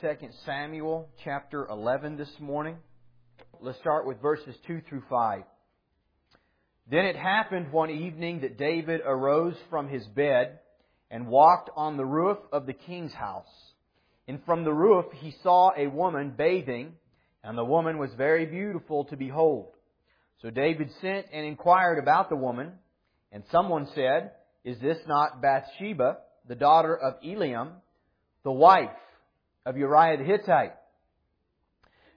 2 0.00 0.08
Samuel 0.46 1.10
chapter 1.24 1.66
11 1.68 2.16
this 2.16 2.30
morning. 2.38 2.76
Let's 3.60 3.78
start 3.80 4.06
with 4.06 4.22
verses 4.22 4.54
2 4.66 4.80
through 4.88 5.02
5. 5.10 5.42
Then 6.90 7.04
it 7.04 7.16
happened 7.16 7.70
one 7.70 7.90
evening 7.90 8.40
that 8.40 8.56
David 8.56 9.02
arose 9.04 9.56
from 9.68 9.90
his 9.90 10.06
bed 10.06 10.60
and 11.10 11.26
walked 11.26 11.68
on 11.76 11.98
the 11.98 12.06
roof 12.06 12.38
of 12.50 12.64
the 12.64 12.72
king's 12.72 13.12
house. 13.12 13.44
And 14.26 14.42
from 14.46 14.64
the 14.64 14.72
roof 14.72 15.04
he 15.16 15.34
saw 15.42 15.72
a 15.76 15.88
woman 15.88 16.32
bathing, 16.34 16.94
and 17.44 17.58
the 17.58 17.64
woman 17.64 17.98
was 17.98 18.10
very 18.16 18.46
beautiful 18.46 19.04
to 19.06 19.16
behold. 19.18 19.74
So 20.40 20.48
David 20.48 20.88
sent 21.02 21.26
and 21.30 21.44
inquired 21.44 21.98
about 21.98 22.30
the 22.30 22.36
woman, 22.36 22.72
and 23.32 23.42
someone 23.52 23.86
said, 23.94 24.30
Is 24.64 24.80
this 24.80 24.98
not 25.06 25.42
Bathsheba, 25.42 26.18
the 26.48 26.54
daughter 26.54 26.96
of 26.96 27.20
Eliam, 27.22 27.72
the 28.44 28.52
wife 28.52 28.88
of 29.66 29.76
Uriah 29.76 30.18
the 30.18 30.24
Hittite? 30.24 30.74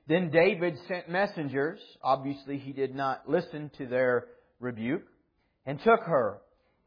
Then 0.08 0.31
David 0.31 0.77
sent 0.88 1.09
messengers. 1.09 1.80
Obviously, 2.02 2.58
he 2.58 2.73
did 2.73 2.94
not 2.94 3.30
listen 3.30 3.72
to 3.77 3.88
their 3.88 4.26
rebuke, 4.59 5.04
and 5.66 5.80
took 5.81 6.02
her. 6.03 6.40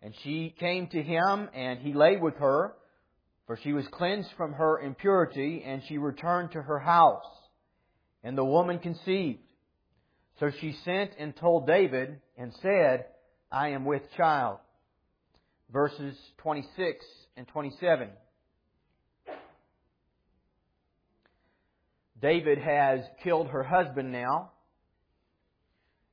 And 0.03 0.15
she 0.23 0.55
came 0.59 0.87
to 0.89 1.03
him, 1.03 1.49
and 1.55 1.79
he 1.81 1.93
lay 1.93 2.17
with 2.17 2.37
her, 2.37 2.75
for 3.47 3.57
she 3.63 3.73
was 3.73 3.87
cleansed 3.93 4.31
from 4.37 4.53
her 4.55 4.81
impurity, 4.81 5.63
and 5.65 5.83
she 5.89 5.99
returned 5.99 6.53
to 6.53 6.63
her 6.63 6.79
house. 6.79 7.25
And 8.23 8.37
the 8.37 8.45
woman 8.45 8.79
conceived. 8.79 9.41
So 10.41 10.51
she 10.61 10.77
sent 10.85 11.13
and 11.19 11.35
told 11.37 11.67
David, 11.67 12.21
and 12.37 12.53
said, 12.61 13.07
I 13.51 13.69
am 13.69 13.85
with 13.85 14.03
child. 14.17 14.59
Verses 15.73 16.17
26 16.39 17.05
and 17.37 17.49
27. 17.49 18.11
David 22.21 22.59
has 22.59 23.01
killed 23.23 23.49
her 23.49 23.63
husband 23.63 24.13
now 24.13 24.53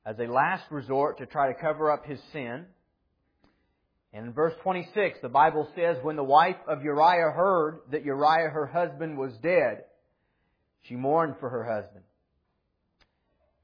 as 0.04 0.18
a 0.18 0.30
last 0.30 0.64
resort 0.70 1.18
to 1.18 1.26
try 1.26 1.52
to 1.52 1.58
cover 1.58 1.90
up 1.90 2.04
his 2.04 2.20
sin. 2.32 2.66
And 4.12 4.26
in 4.26 4.32
verse 4.32 4.52
26, 4.62 5.18
the 5.22 5.28
Bible 5.28 5.68
says, 5.74 5.96
When 6.02 6.16
the 6.16 6.22
wife 6.22 6.56
of 6.68 6.82
Uriah 6.82 7.32
heard 7.34 7.80
that 7.90 8.04
Uriah 8.04 8.50
her 8.50 8.66
husband 8.66 9.18
was 9.18 9.32
dead, 9.42 9.84
she 10.82 10.94
mourned 10.94 11.36
for 11.40 11.48
her 11.48 11.64
husband. 11.64 12.04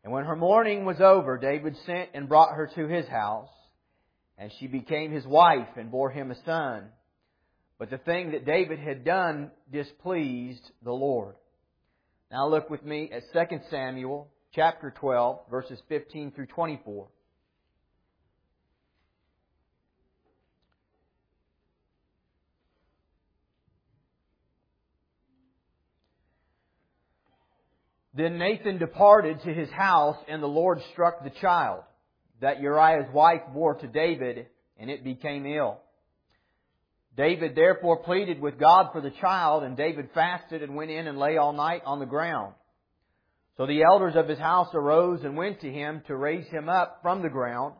And 0.02 0.12
when 0.12 0.24
her 0.24 0.34
mourning 0.34 0.86
was 0.86 1.00
over, 1.00 1.36
David 1.36 1.76
sent 1.84 2.10
and 2.14 2.28
brought 2.28 2.54
her 2.54 2.70
to 2.74 2.88
his 2.88 3.06
house, 3.06 3.50
and 4.38 4.50
she 4.58 4.66
became 4.66 5.12
his 5.12 5.26
wife 5.26 5.68
and 5.76 5.90
bore 5.90 6.10
him 6.10 6.30
a 6.30 6.44
son. 6.44 6.86
But 7.78 7.90
the 7.90 7.98
thing 7.98 8.32
that 8.32 8.46
David 8.46 8.78
had 8.78 9.04
done 9.04 9.50
displeased 9.70 10.68
the 10.82 10.92
Lord. 10.92 11.34
Now 12.30 12.46
look 12.46 12.70
with 12.70 12.84
me 12.84 13.10
at 13.12 13.22
2 13.32 13.60
Samuel 13.70 14.28
chapter 14.54 14.92
12, 14.96 15.40
verses 15.50 15.80
15 15.88 16.30
through 16.32 16.46
24. 16.46 17.08
Then 28.14 28.38
Nathan 28.38 28.78
departed 28.78 29.40
to 29.42 29.52
his 29.52 29.70
house, 29.70 30.16
and 30.28 30.42
the 30.42 30.46
Lord 30.46 30.80
struck 30.92 31.24
the 31.24 31.30
child 31.40 31.82
that 32.40 32.60
Uriah's 32.60 33.12
wife 33.12 33.42
bore 33.52 33.74
to 33.74 33.86
David, 33.86 34.46
and 34.78 34.90
it 34.90 35.04
became 35.04 35.46
ill. 35.46 35.80
David 37.20 37.54
therefore 37.54 37.98
pleaded 37.98 38.40
with 38.40 38.58
God 38.58 38.92
for 38.92 39.02
the 39.02 39.10
child, 39.10 39.62
and 39.62 39.76
David 39.76 40.08
fasted 40.14 40.62
and 40.62 40.74
went 40.74 40.90
in 40.90 41.06
and 41.06 41.18
lay 41.18 41.36
all 41.36 41.52
night 41.52 41.82
on 41.84 41.98
the 41.98 42.06
ground. 42.06 42.54
So 43.58 43.66
the 43.66 43.82
elders 43.82 44.16
of 44.16 44.26
his 44.26 44.38
house 44.38 44.68
arose 44.72 45.20
and 45.22 45.36
went 45.36 45.60
to 45.60 45.70
him 45.70 46.02
to 46.06 46.16
raise 46.16 46.46
him 46.46 46.70
up 46.70 47.00
from 47.02 47.20
the 47.20 47.28
ground, 47.28 47.74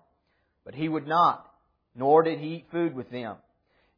but 0.62 0.74
he 0.74 0.90
would 0.90 1.06
not, 1.06 1.50
nor 1.94 2.22
did 2.22 2.38
he 2.38 2.56
eat 2.56 2.66
food 2.70 2.94
with 2.94 3.10
them. 3.10 3.36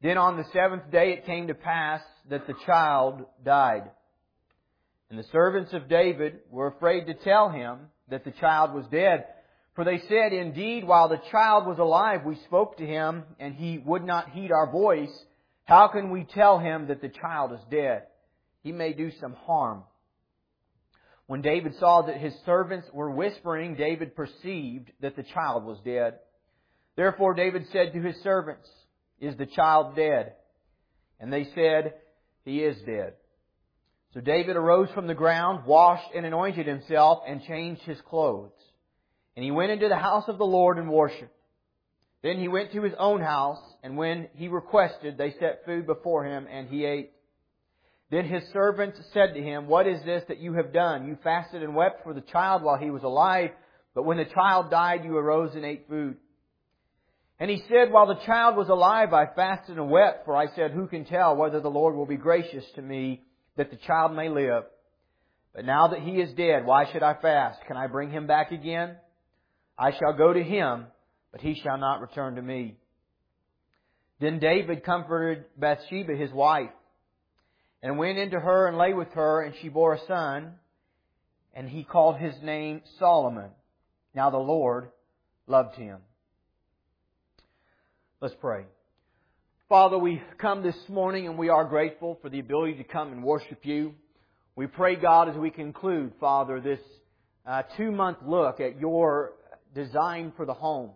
Then 0.01 0.17
on 0.17 0.37
the 0.37 0.45
seventh 0.53 0.93
day 0.93 1.15
it 1.15 1.27
came 1.27 1.49
to 1.49 1.55
pass 1.55 2.03
that 2.31 2.47
the 2.47 2.55
child 2.65 3.25
died. 3.45 3.91
And 5.11 5.19
the 5.19 5.27
servants 5.33 5.73
of 5.73 5.89
David 5.89 6.39
were 6.53 6.69
afraid 6.69 7.07
to 7.07 7.15
tell 7.15 7.51
him 7.51 7.89
that 8.11 8.25
the 8.25 8.31
child 8.31 8.75
was 8.75 8.85
dead. 8.93 9.25
For 9.75 9.85
they 9.85 9.99
said, 10.09 10.33
Indeed, 10.33 10.85
while 10.87 11.09
the 11.09 11.21
child 11.33 11.67
was 11.67 11.81
alive, 11.81 12.21
we 12.25 12.37
spoke 12.45 12.77
to 12.77 12.87
him, 12.87 13.25
and 13.41 13.57
he 13.57 13.79
would 13.79 14.05
not 14.05 14.31
heed 14.31 14.53
our 14.53 14.71
voice. 14.71 15.11
How 15.65 15.89
can 15.89 16.11
we 16.11 16.25
tell 16.25 16.59
him 16.59 16.89
that 16.89 17.01
the 17.01 17.09
child 17.09 17.53
is 17.53 17.61
dead? 17.71 18.05
He 18.63 18.73
may 18.73 18.93
do 18.93 19.11
some 19.21 19.35
harm. 19.35 19.85
When 21.27 21.41
David 21.41 21.75
saw 21.79 22.03
that 22.03 22.17
his 22.19 22.35
servants 22.45 22.89
were 22.93 23.11
whispering, 23.11 23.75
David 23.75 24.15
perceived 24.15 24.91
that 25.01 25.17
the 25.17 25.23
child 25.23 25.65
was 25.65 25.79
dead. 25.85 26.19
Therefore 26.97 27.35
David 27.35 27.67
said 27.73 27.93
to 27.93 28.03
his 28.03 28.17
servants, 28.23 28.69
Is 29.21 29.37
the 29.37 29.47
child 29.47 29.97
dead? 29.97 30.35
And 31.19 31.33
they 31.33 31.47
said, 31.55 31.95
He 32.45 32.59
is 32.63 32.77
dead. 32.85 33.15
So 34.15 34.21
David 34.21 34.57
arose 34.57 34.91
from 34.91 35.07
the 35.07 35.15
ground, 35.15 35.65
washed 35.65 36.13
and 36.15 36.27
anointed 36.27 36.67
himself, 36.67 37.23
and 37.27 37.43
changed 37.45 37.83
his 37.83 38.01
clothes. 38.03 38.53
And 39.35 39.45
he 39.45 39.51
went 39.51 39.71
into 39.73 39.89
the 39.89 39.97
house 39.97 40.25
of 40.29 40.37
the 40.37 40.45
Lord 40.45 40.77
and 40.77 40.91
worshipped. 40.91 41.35
Then 42.23 42.39
he 42.39 42.49
went 42.49 42.73
to 42.73 42.83
his 42.83 42.95
own 42.99 43.21
house, 43.21 43.59
and 43.83 43.97
when 43.97 44.29
he 44.35 44.49
requested, 44.49 45.19
they 45.19 45.35
set 45.41 45.65
food 45.67 45.87
before 45.87 46.25
him, 46.25 46.47
and 46.51 46.69
he 46.69 46.85
ate. 46.85 47.11
Then 48.11 48.27
his 48.27 48.43
servants 48.53 48.99
said 49.13 49.35
to 49.35 49.43
him, 49.43 49.67
What 49.67 49.87
is 49.87 50.05
this 50.05 50.23
that 50.29 50.39
you 50.39 50.55
have 50.55 50.73
done? 50.73 51.07
You 51.07 51.17
fasted 51.25 51.63
and 51.63 51.75
wept 51.75 52.05
for 52.05 52.15
the 52.15 52.21
child 52.21 52.63
while 52.63 52.77
he 52.77 52.91
was 52.91 53.03
alive, 53.03 53.51
but 53.95 54.05
when 54.05 54.19
the 54.19 54.27
child 54.27 54.71
died, 54.71 55.05
you 55.05 55.17
arose 55.17 55.55
and 55.55 55.65
ate 55.65 55.89
food. 55.89 56.17
And 57.41 57.51
he 57.51 57.63
said, 57.69 57.91
While 57.91 58.07
the 58.07 58.25
child 58.25 58.57
was 58.57 58.69
alive, 58.69 59.13
I 59.13 59.27
fasted 59.35 59.77
and 59.77 59.91
wept, 59.91 60.25
for 60.25 60.37
I 60.37 60.55
said, 60.55 60.71
Who 60.71 60.87
can 60.87 61.05
tell 61.05 61.35
whether 61.35 61.61
the 61.61 61.71
Lord 61.71 61.97
will 61.97 62.07
be 62.07 62.17
gracious 62.17 62.65
to 62.77 62.83
me 62.83 63.23
that 63.57 63.71
the 63.71 63.79
child 63.85 64.15
may 64.15 64.29
live? 64.29 64.65
But 65.55 65.65
now 65.65 65.89
that 65.89 66.01
he 66.01 66.13
is 66.13 66.33
dead, 66.35 66.65
why 66.65 66.93
should 66.93 67.03
I 67.03 67.15
fast? 67.21 67.59
Can 67.67 67.77
I 67.77 67.89
bring 67.89 68.11
him 68.11 68.27
back 68.27 68.53
again? 68.53 68.97
I 69.77 69.91
shall 69.91 70.13
go 70.17 70.33
to 70.33 70.43
him, 70.43 70.87
but 71.33 71.41
he 71.41 71.59
shall 71.63 71.79
not 71.79 72.01
return 72.01 72.37
to 72.37 72.43
me. 72.43 72.77
Then 74.21 74.39
David 74.39 74.85
comforted 74.85 75.47
Bathsheba, 75.57 76.15
his 76.15 76.31
wife, 76.31 76.71
and 77.83 77.99
went 77.99 78.19
into 78.19 78.39
her 78.39 78.69
and 78.69 78.79
lay 78.79 78.93
with 78.93 79.11
her, 79.15 79.43
and 79.43 79.55
she 79.61 79.69
bore 79.69 79.95
a 79.95 80.07
son, 80.07 80.53
and 81.55 81.69
he 81.69 81.83
called 81.83 82.19
his 82.19 82.35
name 82.43 82.83
Solomon. 82.99 83.51
Now 84.15 84.31
the 84.31 84.39
Lord 84.39 84.91
loved 85.47 85.75
him. 85.75 85.99
Let's 88.21 88.35
pray. 88.41 88.65
Father, 89.69 89.99
we 89.99 90.23
come 90.39 90.63
this 90.63 90.77
morning 90.89 91.27
and 91.27 91.39
we 91.39 91.49
are 91.49 91.65
grateful 91.65 92.19
for 92.21 92.29
the 92.29 92.39
ability 92.39 92.75
to 92.75 92.85
come 92.85 93.11
and 93.11 93.25
worship 93.25 93.65
you. 93.65 93.95
We 94.55 94.67
pray, 94.67 94.97
God, 94.97 95.31
as 95.31 95.37
we 95.37 95.51
conclude, 95.51 96.13
Father, 96.21 96.61
this 96.61 96.79
uh, 97.47 97.63
two 97.77 97.91
month 97.91 98.19
look 98.25 98.61
at 98.61 98.79
your 98.79 99.33
design 99.75 100.33
for 100.37 100.45
the 100.45 100.53
home, 100.53 100.91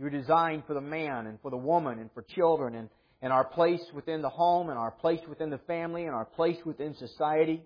your 0.00 0.08
designed 0.08 0.62
for 0.66 0.72
the 0.72 0.80
man 0.80 1.26
and 1.26 1.38
for 1.42 1.50
the 1.50 1.58
woman 1.58 1.98
and 1.98 2.10
for 2.14 2.22
children 2.22 2.74
and, 2.74 2.88
and 3.20 3.32
our 3.34 3.44
place 3.44 3.82
within 3.94 4.22
the 4.22 4.30
home 4.30 4.70
and 4.70 4.78
our 4.78 4.90
place 4.90 5.20
within 5.28 5.50
the 5.50 5.58
family 5.58 6.06
and 6.06 6.14
our 6.14 6.24
place 6.24 6.56
within 6.64 6.96
society. 6.96 7.62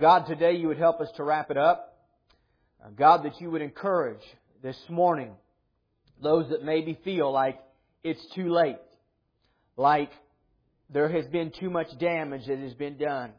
God, 0.00 0.28
today 0.28 0.52
you 0.52 0.68
would 0.68 0.78
help 0.78 1.00
us 1.00 1.08
to 1.16 1.24
wrap 1.24 1.50
it 1.50 1.56
up. 1.56 1.98
Uh, 2.82 2.90
God, 2.96 3.24
that 3.24 3.40
you 3.40 3.50
would 3.50 3.62
encourage 3.62 4.22
this 4.62 4.76
morning 4.88 5.32
those 6.22 6.48
that 6.50 6.62
maybe 6.62 6.96
feel 7.02 7.32
like 7.32 7.58
it's 8.04 8.24
too 8.36 8.52
late, 8.52 8.78
like 9.76 10.12
there 10.88 11.08
has 11.08 11.26
been 11.26 11.52
too 11.58 11.68
much 11.68 11.88
damage 11.98 12.46
that 12.46 12.60
has 12.60 12.74
been 12.74 12.96
done. 12.96 13.32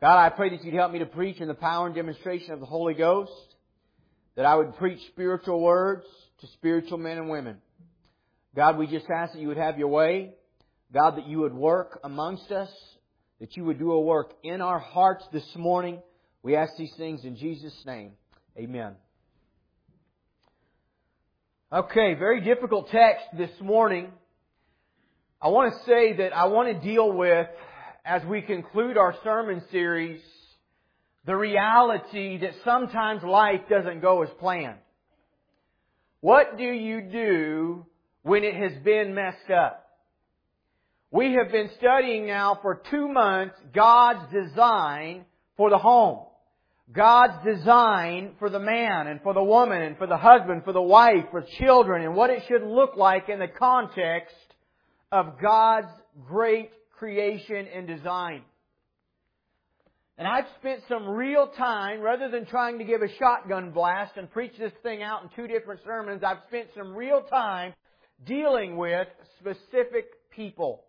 God, 0.00 0.18
I 0.18 0.30
pray 0.30 0.50
that 0.50 0.64
you'd 0.64 0.74
help 0.74 0.90
me 0.90 0.98
to 0.98 1.06
preach 1.06 1.40
in 1.40 1.46
the 1.46 1.54
power 1.54 1.86
and 1.86 1.94
demonstration 1.94 2.50
of 2.50 2.58
the 2.58 2.66
Holy 2.66 2.94
Ghost 2.94 3.30
that 4.34 4.44
I 4.44 4.56
would 4.56 4.74
preach 4.76 4.98
spiritual 5.12 5.60
words 5.60 6.04
to 6.42 6.48
spiritual 6.48 6.98
men 6.98 7.18
and 7.18 7.30
women. 7.30 7.56
God, 8.54 8.76
we 8.76 8.86
just 8.86 9.06
ask 9.08 9.32
that 9.32 9.40
you 9.40 9.48
would 9.48 9.56
have 9.56 9.78
your 9.78 9.88
way. 9.88 10.34
God, 10.92 11.16
that 11.16 11.26
you 11.26 11.38
would 11.38 11.54
work 11.54 12.00
amongst 12.04 12.50
us, 12.52 12.68
that 13.40 13.56
you 13.56 13.64
would 13.64 13.78
do 13.78 13.92
a 13.92 14.00
work 14.00 14.32
in 14.42 14.60
our 14.60 14.78
hearts 14.78 15.24
this 15.32 15.46
morning. 15.56 16.02
We 16.42 16.54
ask 16.54 16.76
these 16.76 16.92
things 16.98 17.24
in 17.24 17.36
Jesus' 17.36 17.72
name. 17.86 18.12
Amen. 18.58 18.92
Okay, 21.72 22.14
very 22.14 22.42
difficult 22.42 22.90
text 22.90 23.24
this 23.38 23.50
morning. 23.60 24.12
I 25.40 25.48
want 25.48 25.72
to 25.72 25.78
say 25.86 26.16
that 26.18 26.36
I 26.36 26.46
want 26.46 26.68
to 26.68 26.86
deal 26.86 27.10
with, 27.10 27.46
as 28.04 28.22
we 28.26 28.42
conclude 28.42 28.98
our 28.98 29.14
sermon 29.24 29.62
series, 29.70 30.20
the 31.24 31.36
reality 31.36 32.38
that 32.38 32.52
sometimes 32.64 33.22
life 33.22 33.60
doesn't 33.70 34.00
go 34.00 34.22
as 34.22 34.28
planned. 34.38 34.78
What 36.22 36.56
do 36.56 36.62
you 36.62 37.00
do 37.00 37.84
when 38.22 38.44
it 38.44 38.54
has 38.54 38.80
been 38.84 39.12
messed 39.12 39.50
up? 39.50 39.84
We 41.10 41.34
have 41.34 41.50
been 41.50 41.68
studying 41.78 42.28
now 42.28 42.60
for 42.62 42.80
two 42.92 43.08
months 43.08 43.56
God's 43.74 44.32
design 44.32 45.24
for 45.56 45.68
the 45.68 45.78
home. 45.78 46.20
God's 46.92 47.44
design 47.44 48.36
for 48.38 48.50
the 48.50 48.60
man 48.60 49.08
and 49.08 49.20
for 49.22 49.34
the 49.34 49.42
woman 49.42 49.82
and 49.82 49.98
for 49.98 50.06
the 50.06 50.16
husband, 50.16 50.62
for 50.62 50.72
the 50.72 50.80
wife, 50.80 51.24
for 51.32 51.42
children, 51.58 52.04
and 52.04 52.14
what 52.14 52.30
it 52.30 52.44
should 52.46 52.62
look 52.62 52.96
like 52.96 53.28
in 53.28 53.40
the 53.40 53.48
context 53.48 54.36
of 55.10 55.40
God's 55.42 55.90
great 56.28 56.70
creation 57.00 57.66
and 57.74 57.88
design. 57.88 58.42
And 60.18 60.28
I've 60.28 60.44
spent 60.58 60.80
some 60.88 61.08
real 61.08 61.48
time, 61.56 62.00
rather 62.00 62.30
than 62.30 62.44
trying 62.46 62.78
to 62.78 62.84
give 62.84 63.00
a 63.00 63.08
shotgun 63.18 63.70
blast 63.70 64.12
and 64.16 64.30
preach 64.30 64.52
this 64.58 64.72
thing 64.82 65.02
out 65.02 65.22
in 65.22 65.30
two 65.34 65.48
different 65.48 65.80
sermons, 65.84 66.22
I've 66.22 66.42
spent 66.48 66.68
some 66.76 66.94
real 66.94 67.22
time 67.22 67.72
dealing 68.26 68.76
with 68.76 69.08
specific 69.40 70.06
people. 70.30 70.84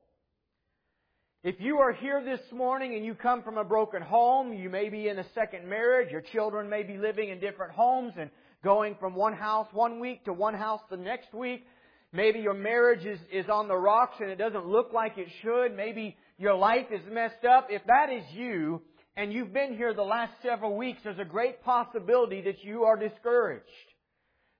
If 1.43 1.55
you 1.59 1.77
are 1.79 1.93
here 1.93 2.23
this 2.23 2.39
morning 2.53 2.95
and 2.95 3.03
you 3.03 3.15
come 3.15 3.43
from 3.43 3.57
a 3.57 3.63
broken 3.63 4.01
home, 4.01 4.53
you 4.53 4.69
may 4.69 4.89
be 4.89 5.07
in 5.07 5.19
a 5.19 5.25
second 5.33 5.67
marriage, 5.67 6.09
your 6.11 6.21
children 6.21 6.69
may 6.69 6.83
be 6.83 6.97
living 6.97 7.29
in 7.29 7.39
different 7.39 7.73
homes 7.73 8.13
and 8.17 8.29
going 8.63 8.95
from 8.99 9.13
one 9.13 9.33
house 9.33 9.67
one 9.73 9.99
week 9.99 10.23
to 10.25 10.33
one 10.33 10.53
house 10.53 10.79
the 10.89 10.97
next 10.97 11.33
week. 11.33 11.65
Maybe 12.13 12.39
your 12.39 12.53
marriage 12.53 13.05
is, 13.05 13.19
is 13.31 13.49
on 13.49 13.67
the 13.67 13.75
rocks 13.75 14.15
and 14.19 14.29
it 14.29 14.37
doesn't 14.37 14.65
look 14.65 14.93
like 14.93 15.17
it 15.17 15.27
should. 15.41 15.75
Maybe 15.75 16.15
your 16.37 16.55
life 16.55 16.87
is 16.91 17.01
messed 17.11 17.43
up. 17.43 17.67
If 17.69 17.81
that 17.87 18.09
is 18.09 18.23
you, 18.33 18.81
and 19.15 19.31
you've 19.31 19.53
been 19.53 19.75
here 19.75 19.93
the 19.93 20.01
last 20.01 20.33
several 20.41 20.75
weeks, 20.75 20.99
there's 21.03 21.19
a 21.19 21.25
great 21.25 21.63
possibility 21.63 22.41
that 22.41 22.63
you 22.63 22.83
are 22.83 22.97
discouraged. 22.97 23.65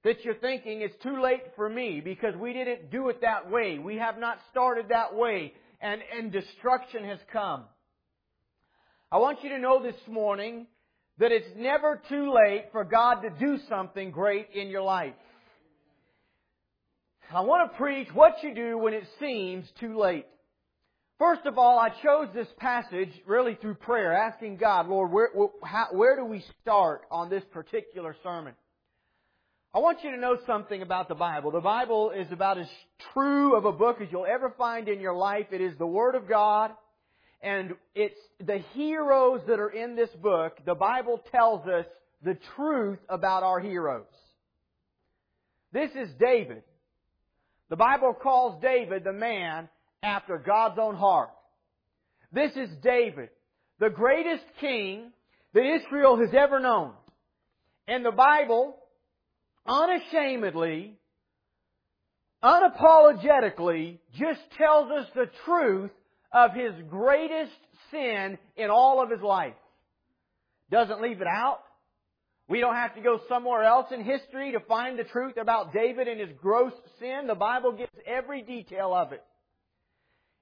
That 0.04 0.24
you're 0.24 0.34
thinking 0.34 0.82
it's 0.82 1.02
too 1.02 1.20
late 1.20 1.42
for 1.56 1.68
me 1.68 2.00
because 2.04 2.36
we 2.36 2.52
didn't 2.52 2.90
do 2.90 3.08
it 3.08 3.22
that 3.22 3.50
way. 3.50 3.78
We 3.78 3.96
have 3.96 4.18
not 4.18 4.38
started 4.50 4.86
that 4.90 5.14
way 5.14 5.54
and, 5.80 6.00
and 6.16 6.30
destruction 6.30 7.04
has 7.04 7.18
come. 7.32 7.64
I 9.10 9.18
want 9.18 9.42
you 9.42 9.50
to 9.50 9.58
know 9.58 9.82
this 9.82 10.00
morning 10.08 10.66
that 11.18 11.32
it's 11.32 11.48
never 11.56 12.00
too 12.08 12.32
late 12.32 12.66
for 12.72 12.84
God 12.84 13.22
to 13.22 13.30
do 13.30 13.58
something 13.68 14.10
great 14.10 14.48
in 14.54 14.68
your 14.68 14.82
life. 14.82 15.14
I 17.32 17.40
want 17.40 17.70
to 17.70 17.78
preach 17.78 18.08
what 18.12 18.42
you 18.42 18.54
do 18.54 18.78
when 18.78 18.94
it 18.94 19.04
seems 19.18 19.66
too 19.80 19.98
late. 19.98 20.26
First 21.18 21.46
of 21.46 21.58
all, 21.58 21.78
I 21.78 21.90
chose 22.02 22.28
this 22.34 22.48
passage 22.58 23.10
really 23.26 23.56
through 23.60 23.74
prayer, 23.74 24.12
asking 24.12 24.56
God, 24.56 24.88
Lord, 24.88 25.12
where, 25.12 25.28
how, 25.62 25.88
where 25.92 26.16
do 26.16 26.24
we 26.24 26.44
start 26.60 27.02
on 27.10 27.30
this 27.30 27.44
particular 27.52 28.16
sermon? 28.22 28.54
I 29.72 29.78
want 29.78 30.02
you 30.02 30.10
to 30.10 30.16
know 30.16 30.38
something 30.46 30.82
about 30.82 31.08
the 31.08 31.14
Bible. 31.14 31.50
The 31.50 31.60
Bible 31.60 32.10
is 32.10 32.30
about 32.32 32.58
as 32.58 32.68
true 33.12 33.56
of 33.56 33.64
a 33.64 33.72
book 33.72 34.00
as 34.00 34.08
you'll 34.10 34.26
ever 34.26 34.54
find 34.56 34.88
in 34.88 35.00
your 35.00 35.14
life. 35.14 35.46
It 35.52 35.60
is 35.60 35.76
the 35.78 35.86
Word 35.86 36.14
of 36.14 36.28
God. 36.28 36.72
And 37.42 37.74
it's 37.94 38.18
the 38.38 38.62
heroes 38.74 39.40
that 39.46 39.60
are 39.60 39.70
in 39.70 39.96
this 39.96 40.10
book. 40.22 40.58
The 40.64 40.74
Bible 40.74 41.20
tells 41.30 41.66
us 41.66 41.86
the 42.22 42.38
truth 42.56 42.98
about 43.08 43.42
our 43.42 43.60
heroes. 43.60 44.06
This 45.72 45.90
is 45.90 46.08
David. 46.18 46.62
The 47.68 47.76
Bible 47.76 48.14
calls 48.14 48.62
David 48.62 49.04
the 49.04 49.12
man 49.12 49.68
after 50.04 50.38
God's 50.38 50.78
own 50.78 50.94
heart. 50.94 51.30
This 52.32 52.52
is 52.56 52.68
David, 52.82 53.30
the 53.80 53.90
greatest 53.90 54.44
king 54.60 55.12
that 55.54 55.62
Israel 55.64 56.18
has 56.18 56.34
ever 56.36 56.60
known. 56.60 56.92
And 57.86 58.04
the 58.04 58.12
Bible 58.12 58.76
unashamedly, 59.66 60.98
unapologetically 62.42 63.98
just 64.18 64.40
tells 64.58 64.90
us 64.90 65.06
the 65.14 65.30
truth 65.44 65.90
of 66.32 66.52
his 66.52 66.72
greatest 66.90 67.52
sin 67.90 68.36
in 68.56 68.70
all 68.70 69.02
of 69.02 69.10
his 69.10 69.20
life. 69.20 69.54
Doesn't 70.70 71.00
leave 71.00 71.20
it 71.20 71.26
out. 71.28 71.60
We 72.48 72.60
don't 72.60 72.74
have 72.74 72.94
to 72.96 73.00
go 73.00 73.20
somewhere 73.28 73.62
else 73.62 73.86
in 73.90 74.04
history 74.04 74.52
to 74.52 74.60
find 74.60 74.98
the 74.98 75.04
truth 75.04 75.36
about 75.40 75.72
David 75.72 76.08
and 76.08 76.20
his 76.20 76.36
gross 76.42 76.72
sin. 76.98 77.26
The 77.26 77.34
Bible 77.34 77.72
gives 77.72 77.92
every 78.06 78.42
detail 78.42 78.92
of 78.92 79.12
it. 79.12 79.22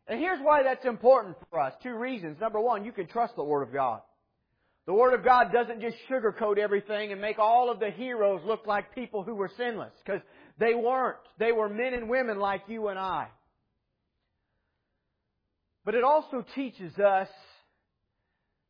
And 0.09 0.19
here's 0.19 0.41
why 0.41 0.63
that's 0.65 0.85
important 0.85 1.37
for 1.51 1.61
us. 1.61 1.73
Two 1.83 1.95
reasons. 1.95 2.39
Number 2.41 2.61
one, 2.61 2.85
you 2.85 2.93
can 2.93 3.07
trust 3.07 3.37
the 3.37 3.45
Word 3.45 3.63
of 3.63 3.73
God. 3.73 4.01
The 4.87 4.93
Word 4.93 5.15
of 5.15 5.25
God 5.25 5.53
doesn't 5.53 5.81
just 5.81 5.97
sugarcoat 6.11 6.59
everything 6.59 7.13
and 7.13 7.21
make 7.21 7.39
all 7.39 7.71
of 7.71 7.79
the 7.79 7.91
heroes 7.91 8.41
look 8.45 8.67
like 8.67 8.95
people 8.95 9.23
who 9.23 9.35
were 9.35 9.51
sinless, 9.57 9.93
because 10.05 10.21
they 10.59 10.75
weren't. 10.75 11.19
They 11.39 11.53
were 11.53 11.69
men 11.69 11.95
and 11.95 12.09
women 12.09 12.41
like 12.41 12.63
you 12.67 12.89
and 12.89 12.99
I. 12.99 13.29
But 15.85 15.95
it 15.95 16.03
also 16.03 16.45
teaches 16.55 16.93
us 16.99 17.29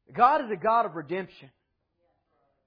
that 0.06 0.16
God 0.16 0.44
is 0.44 0.50
a 0.52 0.62
God 0.62 0.84
of 0.84 0.96
redemption. 0.96 1.50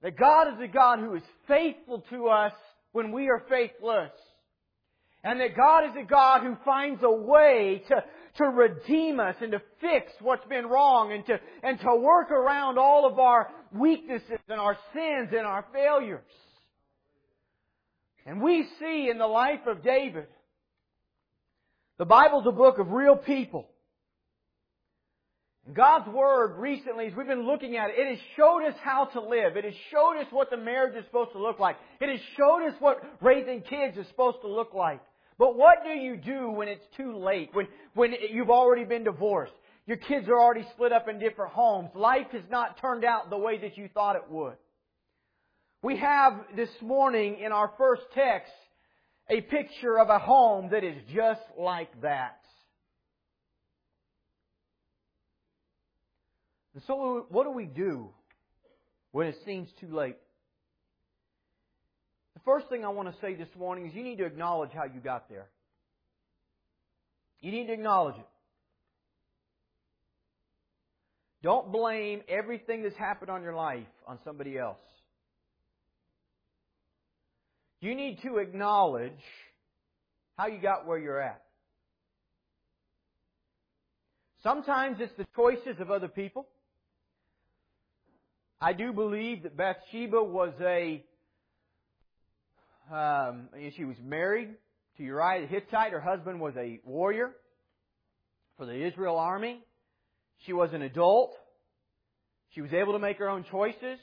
That 0.02 0.18
God 0.18 0.48
is 0.54 0.60
a 0.60 0.68
God 0.68 0.98
who 0.98 1.14
is 1.14 1.22
faithful 1.48 2.04
to 2.10 2.28
us 2.28 2.52
when 2.92 3.12
we 3.12 3.28
are 3.28 3.44
faithless. 3.48 4.12
And 5.24 5.40
that 5.40 5.56
God 5.56 5.84
is 5.84 5.96
a 6.00 6.04
God 6.04 6.42
who 6.42 6.56
finds 6.64 7.02
a 7.02 7.10
way 7.10 7.82
to, 7.88 8.04
to 8.38 8.44
redeem 8.44 9.20
us 9.20 9.36
and 9.40 9.52
to 9.52 9.62
fix 9.80 10.12
what's 10.20 10.46
been 10.46 10.66
wrong 10.66 11.12
and 11.12 11.24
to, 11.26 11.38
and 11.62 11.78
to 11.80 11.96
work 11.96 12.30
around 12.30 12.78
all 12.78 13.06
of 13.06 13.18
our 13.18 13.50
weaknesses 13.72 14.38
and 14.48 14.60
our 14.60 14.76
sins 14.92 15.28
and 15.30 15.46
our 15.46 15.64
failures. 15.72 16.24
And 18.26 18.42
we 18.42 18.66
see 18.80 19.08
in 19.10 19.18
the 19.18 19.26
life 19.26 19.66
of 19.66 19.82
David, 19.82 20.26
the 21.98 22.04
Bible's 22.04 22.46
a 22.46 22.52
book 22.52 22.78
of 22.78 22.90
real 22.90 23.16
people. 23.16 23.68
God's 25.72 26.08
Word 26.08 26.58
recently, 26.58 27.06
as 27.06 27.14
we've 27.16 27.26
been 27.26 27.46
looking 27.46 27.76
at 27.76 27.90
it, 27.90 27.94
it 27.98 28.08
has 28.08 28.18
showed 28.36 28.64
us 28.66 28.74
how 28.82 29.06
to 29.06 29.20
live. 29.20 29.56
It 29.56 29.64
has 29.64 29.74
showed 29.90 30.20
us 30.20 30.26
what 30.30 30.50
the 30.50 30.56
marriage 30.56 30.96
is 30.96 31.04
supposed 31.06 31.32
to 31.32 31.42
look 31.42 31.58
like. 31.58 31.76
It 32.00 32.08
has 32.08 32.20
showed 32.36 32.68
us 32.68 32.74
what 32.78 33.02
raising 33.20 33.62
kids 33.62 33.96
is 33.96 34.06
supposed 34.08 34.38
to 34.42 34.48
look 34.48 34.74
like. 34.74 35.00
But 35.38 35.56
what 35.56 35.84
do 35.84 35.90
you 35.90 36.16
do 36.16 36.50
when 36.50 36.68
it's 36.68 36.84
too 36.96 37.16
late? 37.16 37.50
When, 37.52 37.68
when 37.94 38.14
you've 38.30 38.50
already 38.50 38.84
been 38.84 39.04
divorced? 39.04 39.52
Your 39.86 39.98
kids 39.98 40.28
are 40.28 40.40
already 40.40 40.66
split 40.72 40.92
up 40.92 41.08
in 41.08 41.18
different 41.18 41.52
homes. 41.52 41.90
Life 41.94 42.28
has 42.32 42.42
not 42.50 42.80
turned 42.80 43.04
out 43.04 43.30
the 43.30 43.36
way 43.36 43.58
that 43.58 43.76
you 43.76 43.88
thought 43.92 44.16
it 44.16 44.30
would. 44.30 44.56
We 45.82 45.98
have 45.98 46.32
this 46.56 46.70
morning 46.80 47.38
in 47.38 47.52
our 47.52 47.70
first 47.78 48.02
text 48.14 48.50
a 49.28 49.40
picture 49.42 49.98
of 49.98 50.08
a 50.08 50.18
home 50.18 50.70
that 50.70 50.82
is 50.82 50.96
just 51.14 51.42
like 51.58 52.00
that. 52.00 52.40
And 56.74 56.82
so 56.86 57.26
what 57.28 57.44
do 57.44 57.50
we 57.50 57.66
do 57.66 58.08
when 59.12 59.28
it 59.28 59.36
seems 59.44 59.68
too 59.80 59.94
late? 59.94 60.16
First 62.46 62.68
thing 62.68 62.84
I 62.84 62.88
want 62.88 63.12
to 63.12 63.20
say 63.20 63.34
this 63.34 63.48
morning 63.58 63.86
is 63.86 63.94
you 63.94 64.04
need 64.04 64.18
to 64.18 64.24
acknowledge 64.24 64.70
how 64.72 64.84
you 64.84 65.00
got 65.00 65.28
there. 65.28 65.48
You 67.40 67.50
need 67.50 67.66
to 67.66 67.72
acknowledge 67.72 68.14
it. 68.14 68.26
Don't 71.42 71.72
blame 71.72 72.22
everything 72.28 72.84
that's 72.84 72.96
happened 72.96 73.30
on 73.30 73.42
your 73.42 73.54
life 73.54 73.86
on 74.06 74.18
somebody 74.24 74.56
else. 74.56 74.78
You 77.80 77.96
need 77.96 78.20
to 78.22 78.38
acknowledge 78.38 79.12
how 80.38 80.46
you 80.46 80.60
got 80.60 80.86
where 80.86 80.98
you're 80.98 81.20
at. 81.20 81.42
Sometimes 84.44 84.98
it's 85.00 85.12
the 85.18 85.26
choices 85.34 85.80
of 85.80 85.90
other 85.90 86.08
people. 86.08 86.46
I 88.60 88.72
do 88.72 88.92
believe 88.92 89.42
that 89.42 89.56
Bathsheba 89.56 90.22
was 90.22 90.52
a 90.60 91.04
um, 92.92 93.48
she 93.76 93.84
was 93.84 93.96
married 94.02 94.50
to 94.96 95.02
Uriah 95.02 95.42
the 95.42 95.46
Hittite. 95.46 95.92
Her 95.92 96.00
husband 96.00 96.40
was 96.40 96.54
a 96.56 96.80
warrior 96.84 97.32
for 98.56 98.66
the 98.66 98.86
Israel 98.86 99.16
army. 99.16 99.60
She 100.44 100.52
was 100.52 100.70
an 100.72 100.82
adult. 100.82 101.32
She 102.54 102.60
was 102.60 102.72
able 102.72 102.92
to 102.92 102.98
make 102.98 103.18
her 103.18 103.28
own 103.28 103.44
choices. 103.50 103.98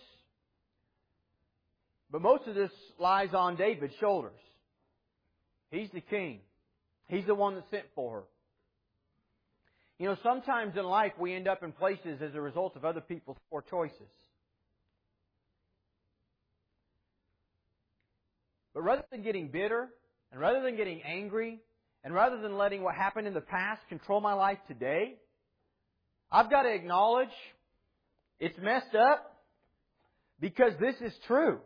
But 2.12 2.22
most 2.22 2.48
of 2.48 2.56
this 2.56 2.72
lies 3.00 3.34
on 3.34 3.56
David's 3.56 3.94
shoulders. 4.00 4.40
He's 5.72 5.90
the 5.94 6.02
king. 6.02 6.42
He's 7.08 7.26
the 7.26 7.36
one 7.36 7.56
that 7.56 7.64
sent 7.72 7.86
for 7.96 8.18
her. 8.18 8.24
You 9.98 10.10
know, 10.10 10.18
sometimes 10.22 10.76
in 10.78 10.84
life 10.84 11.14
we 11.20 11.34
end 11.34 11.48
up 11.48 11.64
in 11.64 11.72
places 11.72 12.22
as 12.22 12.36
a 12.36 12.42
result 12.42 12.76
of 12.76 12.86
other 12.86 13.02
people's 13.02 13.38
poor 13.50 13.64
choices. 13.68 14.10
But 18.74 18.82
rather 18.82 19.04
than 19.12 19.24
getting 19.24 19.50
bitter, 19.50 19.90
and 20.32 20.42
rather 20.42 20.62
than 20.62 20.76
getting 20.76 21.02
angry, 21.04 21.60
and 22.04 22.14
rather 22.14 22.42
than 22.42 22.58
letting 22.58 22.84
what 22.84 22.96
happened 22.96 23.28
in 23.28 23.34
the 23.34 23.42
past 23.42 23.82
control 23.90 24.20
my 24.20 24.34
life 24.34 24.58
today, 24.68 25.16
I've 26.32 26.50
got 26.50 26.64
to 26.64 26.74
acknowledge 26.74 27.30
it's 28.40 28.58
messed 28.58 28.96
up 28.96 29.38
because 30.40 30.74
this 30.80 30.96
is 31.02 31.14
true. 31.28 31.60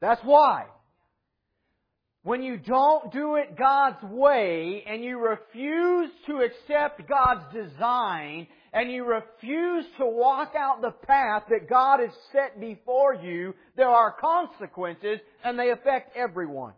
That's 0.00 0.20
why. 0.22 0.66
When 2.28 2.42
you 2.42 2.58
don't 2.58 3.10
do 3.10 3.36
it 3.36 3.56
God's 3.56 4.02
way 4.02 4.84
and 4.86 5.02
you 5.02 5.18
refuse 5.18 6.10
to 6.26 6.40
accept 6.40 7.08
God's 7.08 7.40
design 7.54 8.46
and 8.74 8.92
you 8.92 9.02
refuse 9.06 9.86
to 9.96 10.04
walk 10.04 10.52
out 10.54 10.82
the 10.82 10.90
path 10.90 11.44
that 11.48 11.70
God 11.70 12.00
has 12.00 12.10
set 12.30 12.60
before 12.60 13.14
you, 13.14 13.54
there 13.78 13.88
are 13.88 14.14
consequences 14.20 15.20
and 15.42 15.58
they 15.58 15.70
affect 15.70 16.14
everyone. 16.18 16.74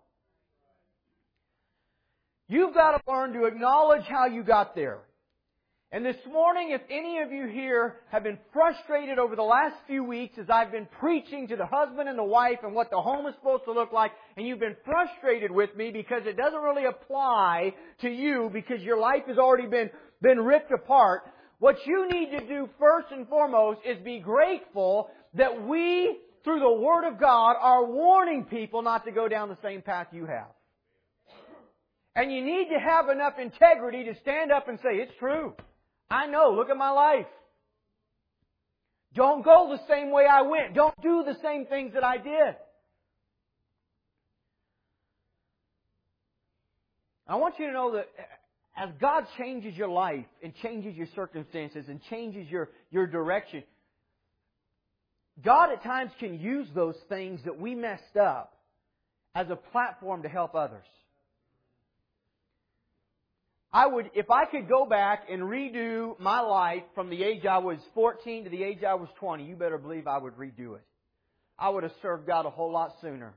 You've 2.47 2.73
got 2.73 2.93
to 2.93 3.13
learn 3.13 3.33
to 3.33 3.47
acknowledge 3.47 4.05
how 4.05 4.27
you 4.27 4.45
got 4.45 4.77
there. 4.77 5.01
And 5.93 6.07
this 6.07 6.17
morning, 6.33 6.71
if 6.71 6.83
any 6.89 7.19
of 7.19 7.33
you 7.33 7.49
here 7.49 7.97
have 8.13 8.23
been 8.23 8.39
frustrated 8.53 9.19
over 9.19 9.35
the 9.35 9.43
last 9.43 9.75
few 9.89 10.05
weeks 10.05 10.39
as 10.39 10.49
I've 10.49 10.71
been 10.71 10.87
preaching 11.01 11.49
to 11.49 11.57
the 11.57 11.67
husband 11.67 12.09
and 12.09 12.17
the 12.17 12.23
wife 12.23 12.59
and 12.63 12.73
what 12.73 12.91
the 12.91 13.01
home 13.01 13.27
is 13.27 13.35
supposed 13.35 13.65
to 13.65 13.73
look 13.73 13.93
like, 13.93 14.13
and 14.37 14.47
you've 14.47 14.61
been 14.61 14.77
frustrated 14.85 15.51
with 15.51 15.75
me 15.77 15.91
because 15.91 16.23
it 16.27 16.37
doesn't 16.37 16.61
really 16.61 16.85
apply 16.85 17.75
to 18.03 18.09
you 18.09 18.51
because 18.53 18.81
your 18.83 19.01
life 19.01 19.25
has 19.27 19.37
already 19.37 19.67
been, 19.67 19.91
been 20.23 20.39
ripped 20.39 20.71
apart, 20.71 21.23
what 21.59 21.75
you 21.85 22.09
need 22.09 22.39
to 22.39 22.47
do 22.47 22.69
first 22.79 23.09
and 23.11 23.27
foremost 23.27 23.81
is 23.85 23.99
be 24.05 24.21
grateful 24.21 25.11
that 25.35 25.67
we, 25.67 26.19
through 26.45 26.61
the 26.61 26.73
Word 26.73 27.09
of 27.09 27.19
God, 27.19 27.57
are 27.61 27.85
warning 27.85 28.45
people 28.45 28.83
not 28.83 29.05
to 29.07 29.11
go 29.11 29.27
down 29.27 29.49
the 29.49 29.59
same 29.61 29.83
path 29.83 30.07
you 30.13 30.27
have. 30.27 30.53
And 32.15 32.33
you 32.33 32.45
need 32.45 32.69
to 32.73 32.79
have 32.79 33.09
enough 33.09 33.41
integrity 33.41 34.05
to 34.05 34.15
stand 34.21 34.53
up 34.53 34.69
and 34.69 34.79
say, 34.79 34.91
it's 34.95 35.13
true. 35.19 35.55
I 36.11 36.27
know, 36.27 36.53
look 36.57 36.71
at 36.71 36.77
my 36.77 36.91
life. 36.91 37.27
Don't 39.15 39.45
go 39.45 39.77
the 39.77 39.93
same 39.93 40.11
way 40.11 40.27
I 40.27 40.43
went. 40.43 40.75
Don't 40.75 41.01
do 41.03 41.25
the 41.25 41.37
same 41.43 41.67
things 41.67 41.95
that 41.95 42.05
I 42.05 42.19
did. 42.19 42.57
I 47.27 47.37
want 47.37 47.59
you 47.59 47.67
to 47.67 47.73
know 47.73 47.93
that 47.95 48.09
as 48.77 48.91
God 49.01 49.25
changes 49.39 49.77
your 49.77 49.89
life 49.89 50.27
and 50.43 50.53
changes 50.63 50.97
your 50.97 51.07
circumstances 51.15 51.85
and 51.89 52.01
changes 52.11 52.49
your, 52.51 52.71
your 52.91 53.07
direction, 53.07 53.63
God 55.43 55.71
at 55.71 55.83
times 55.83 56.11
can 56.19 56.39
use 56.41 56.67
those 56.75 56.97
things 57.09 57.41
that 57.45 57.59
we 57.59 57.75
messed 57.75 58.17
up 58.21 58.55
as 59.35 59.49
a 59.49 59.57
platform 59.57 60.23
to 60.23 60.29
help 60.29 60.55
others. 60.55 60.85
I 63.73 63.87
would, 63.87 64.11
if 64.15 64.31
I 64.31 64.47
could 64.47 64.69
go 64.69 64.85
back 64.85 65.27
and 65.31 65.43
redo 65.43 66.19
my 66.19 66.41
life 66.41 66.83
from 66.95 67.09
the 67.09 67.23
age 67.23 67.47
I 67.47 67.59
was 67.59 67.79
14 67.95 68.45
to 68.45 68.51
the 68.51 68.65
age 68.65 68.83
I 68.83 68.95
was 68.95 69.09
20, 69.21 69.45
you 69.45 69.55
better 69.55 69.79
believe 69.79 70.09
I 70.09 70.19
would 70.19 70.35
redo 70.37 70.75
it. 70.75 70.83
I 71.57 71.69
would 71.69 71.85
have 71.85 71.93
served 72.03 72.27
God 72.27 72.47
a 72.47 72.51
whole 72.51 72.73
lot 72.73 72.95
sooner. 73.01 73.35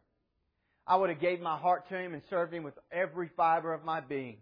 I 0.87 0.95
would 0.95 1.09
have 1.09 1.21
gave 1.21 1.39
my 1.39 1.57
heart 1.57 1.87
to 1.89 1.97
Him 1.97 2.13
and 2.13 2.23
served 2.29 2.53
Him 2.53 2.63
with 2.63 2.73
every 2.91 3.29
fiber 3.37 3.73
of 3.73 3.85
my 3.85 4.01
being. 4.01 4.37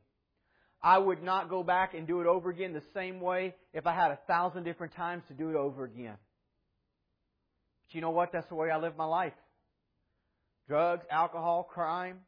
I 0.82 0.98
would 0.98 1.22
not 1.22 1.50
go 1.50 1.62
back 1.62 1.94
and 1.94 2.08
do 2.08 2.22
it 2.22 2.28
over 2.28 2.50
again 2.50 2.74
the 2.74 2.82
same 2.94 3.20
way 3.20 3.54
if 3.74 3.86
I 3.86 3.94
had 3.94 4.12
a 4.12 4.20
thousand 4.28 4.64
different 4.64 4.96
times 4.96 5.24
to 5.28 5.34
do 5.34 5.50
it 5.50 5.56
over 5.56 5.84
again. 5.84 6.16
But 7.88 7.96
you 7.96 8.02
know 8.02 8.10
what? 8.12 8.32
That's 8.32 8.48
the 8.48 8.56
way 8.56 8.72
I 8.72 8.78
live 8.78 8.96
my 8.96 9.06
life. 9.06 9.34
Drugs, 10.68 11.06
alcohol, 11.12 11.64
crime. 11.64 12.20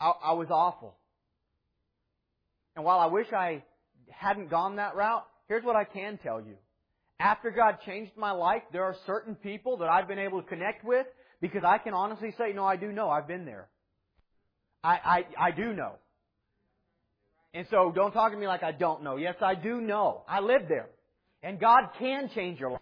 I, 0.00 0.12
I 0.24 0.32
was 0.32 0.48
awful. 0.50 0.96
And 2.76 2.84
while 2.84 2.98
I 2.98 3.06
wish 3.06 3.32
I 3.32 3.62
hadn't 4.10 4.50
gone 4.50 4.76
that 4.76 4.94
route, 4.94 5.26
here's 5.48 5.64
what 5.64 5.76
I 5.76 5.84
can 5.84 6.18
tell 6.18 6.40
you. 6.40 6.54
After 7.20 7.50
God 7.50 7.78
changed 7.86 8.12
my 8.16 8.32
life, 8.32 8.62
there 8.72 8.84
are 8.84 8.96
certain 9.06 9.34
people 9.34 9.76
that 9.78 9.88
I've 9.88 10.08
been 10.08 10.18
able 10.18 10.42
to 10.42 10.48
connect 10.48 10.84
with 10.84 11.06
because 11.40 11.62
I 11.64 11.78
can 11.78 11.94
honestly 11.94 12.34
say, 12.38 12.52
no, 12.52 12.64
I 12.64 12.76
do 12.76 12.90
know. 12.90 13.10
I've 13.10 13.28
been 13.28 13.44
there. 13.44 13.68
I, 14.82 15.24
I, 15.38 15.48
I 15.48 15.50
do 15.52 15.72
know. 15.72 15.94
And 17.54 17.66
so 17.70 17.92
don't 17.94 18.12
talk 18.12 18.32
to 18.32 18.38
me 18.38 18.46
like 18.46 18.62
I 18.62 18.72
don't 18.72 19.02
know. 19.02 19.16
Yes, 19.16 19.36
I 19.40 19.54
do 19.54 19.80
know. 19.80 20.22
I 20.26 20.40
lived 20.40 20.68
there. 20.68 20.88
And 21.42 21.60
God 21.60 21.90
can 21.98 22.30
change 22.34 22.58
your 22.58 22.70
life. 22.70 22.80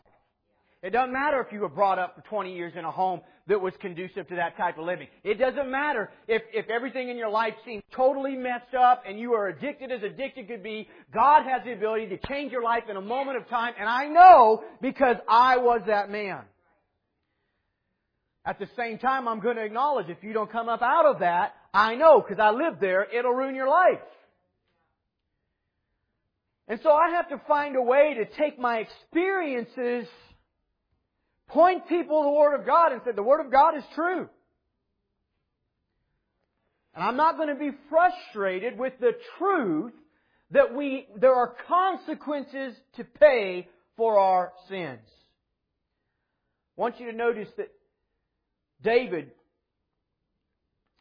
It 0.82 0.90
doesn't 0.90 1.12
matter 1.12 1.40
if 1.40 1.52
you 1.52 1.60
were 1.60 1.68
brought 1.68 1.98
up 1.98 2.16
for 2.16 2.22
20 2.22 2.54
years 2.54 2.72
in 2.74 2.86
a 2.86 2.90
home 2.90 3.20
that 3.48 3.60
was 3.60 3.74
conducive 3.80 4.26
to 4.28 4.36
that 4.36 4.56
type 4.56 4.78
of 4.78 4.86
living. 4.86 5.08
It 5.24 5.38
doesn't 5.38 5.70
matter 5.70 6.10
if, 6.26 6.40
if 6.54 6.70
everything 6.70 7.10
in 7.10 7.18
your 7.18 7.28
life 7.28 7.52
seems 7.66 7.82
totally 7.94 8.34
messed 8.34 8.74
up 8.74 9.02
and 9.06 9.18
you 9.18 9.34
are 9.34 9.48
addicted 9.48 9.92
as 9.92 10.02
addicted 10.02 10.48
could 10.48 10.62
be. 10.62 10.88
God 11.12 11.42
has 11.44 11.62
the 11.64 11.72
ability 11.72 12.06
to 12.08 12.18
change 12.28 12.50
your 12.50 12.62
life 12.62 12.84
in 12.88 12.96
a 12.96 13.00
moment 13.00 13.36
of 13.36 13.48
time, 13.48 13.74
and 13.78 13.88
I 13.88 14.06
know 14.06 14.64
because 14.80 15.16
I 15.28 15.58
was 15.58 15.82
that 15.86 16.10
man. 16.10 16.44
At 18.46 18.58
the 18.58 18.68
same 18.74 18.96
time, 18.96 19.28
I'm 19.28 19.40
going 19.40 19.56
to 19.56 19.64
acknowledge 19.64 20.08
if 20.08 20.22
you 20.22 20.32
don't 20.32 20.50
come 20.50 20.70
up 20.70 20.80
out 20.80 21.04
of 21.04 21.20
that, 21.20 21.54
I 21.74 21.94
know 21.94 22.24
because 22.26 22.40
I 22.40 22.52
lived 22.52 22.80
there, 22.80 23.04
it'll 23.04 23.32
ruin 23.32 23.54
your 23.54 23.68
life. 23.68 24.00
And 26.68 26.80
so 26.82 26.90
I 26.90 27.10
have 27.16 27.28
to 27.28 27.40
find 27.46 27.76
a 27.76 27.82
way 27.82 28.14
to 28.14 28.24
take 28.40 28.58
my 28.58 28.78
experiences 28.78 30.08
Point 31.50 31.88
people 31.88 32.22
to 32.22 32.26
the 32.26 32.32
Word 32.32 32.58
of 32.58 32.66
God 32.66 32.92
and 32.92 33.00
say, 33.04 33.12
the 33.12 33.22
Word 33.22 33.44
of 33.44 33.50
God 33.50 33.76
is 33.76 33.84
true. 33.94 34.28
And 36.94 37.04
I'm 37.04 37.16
not 37.16 37.36
going 37.36 37.48
to 37.48 37.54
be 37.54 37.70
frustrated 37.88 38.78
with 38.78 38.94
the 39.00 39.12
truth 39.38 39.92
that 40.52 40.74
we, 40.74 41.06
there 41.20 41.34
are 41.34 41.54
consequences 41.68 42.74
to 42.96 43.04
pay 43.04 43.68
for 43.96 44.18
our 44.18 44.52
sins. 44.68 45.00
I 46.76 46.80
want 46.80 47.00
you 47.00 47.10
to 47.10 47.16
notice 47.16 47.48
that 47.56 47.68
David 48.82 49.30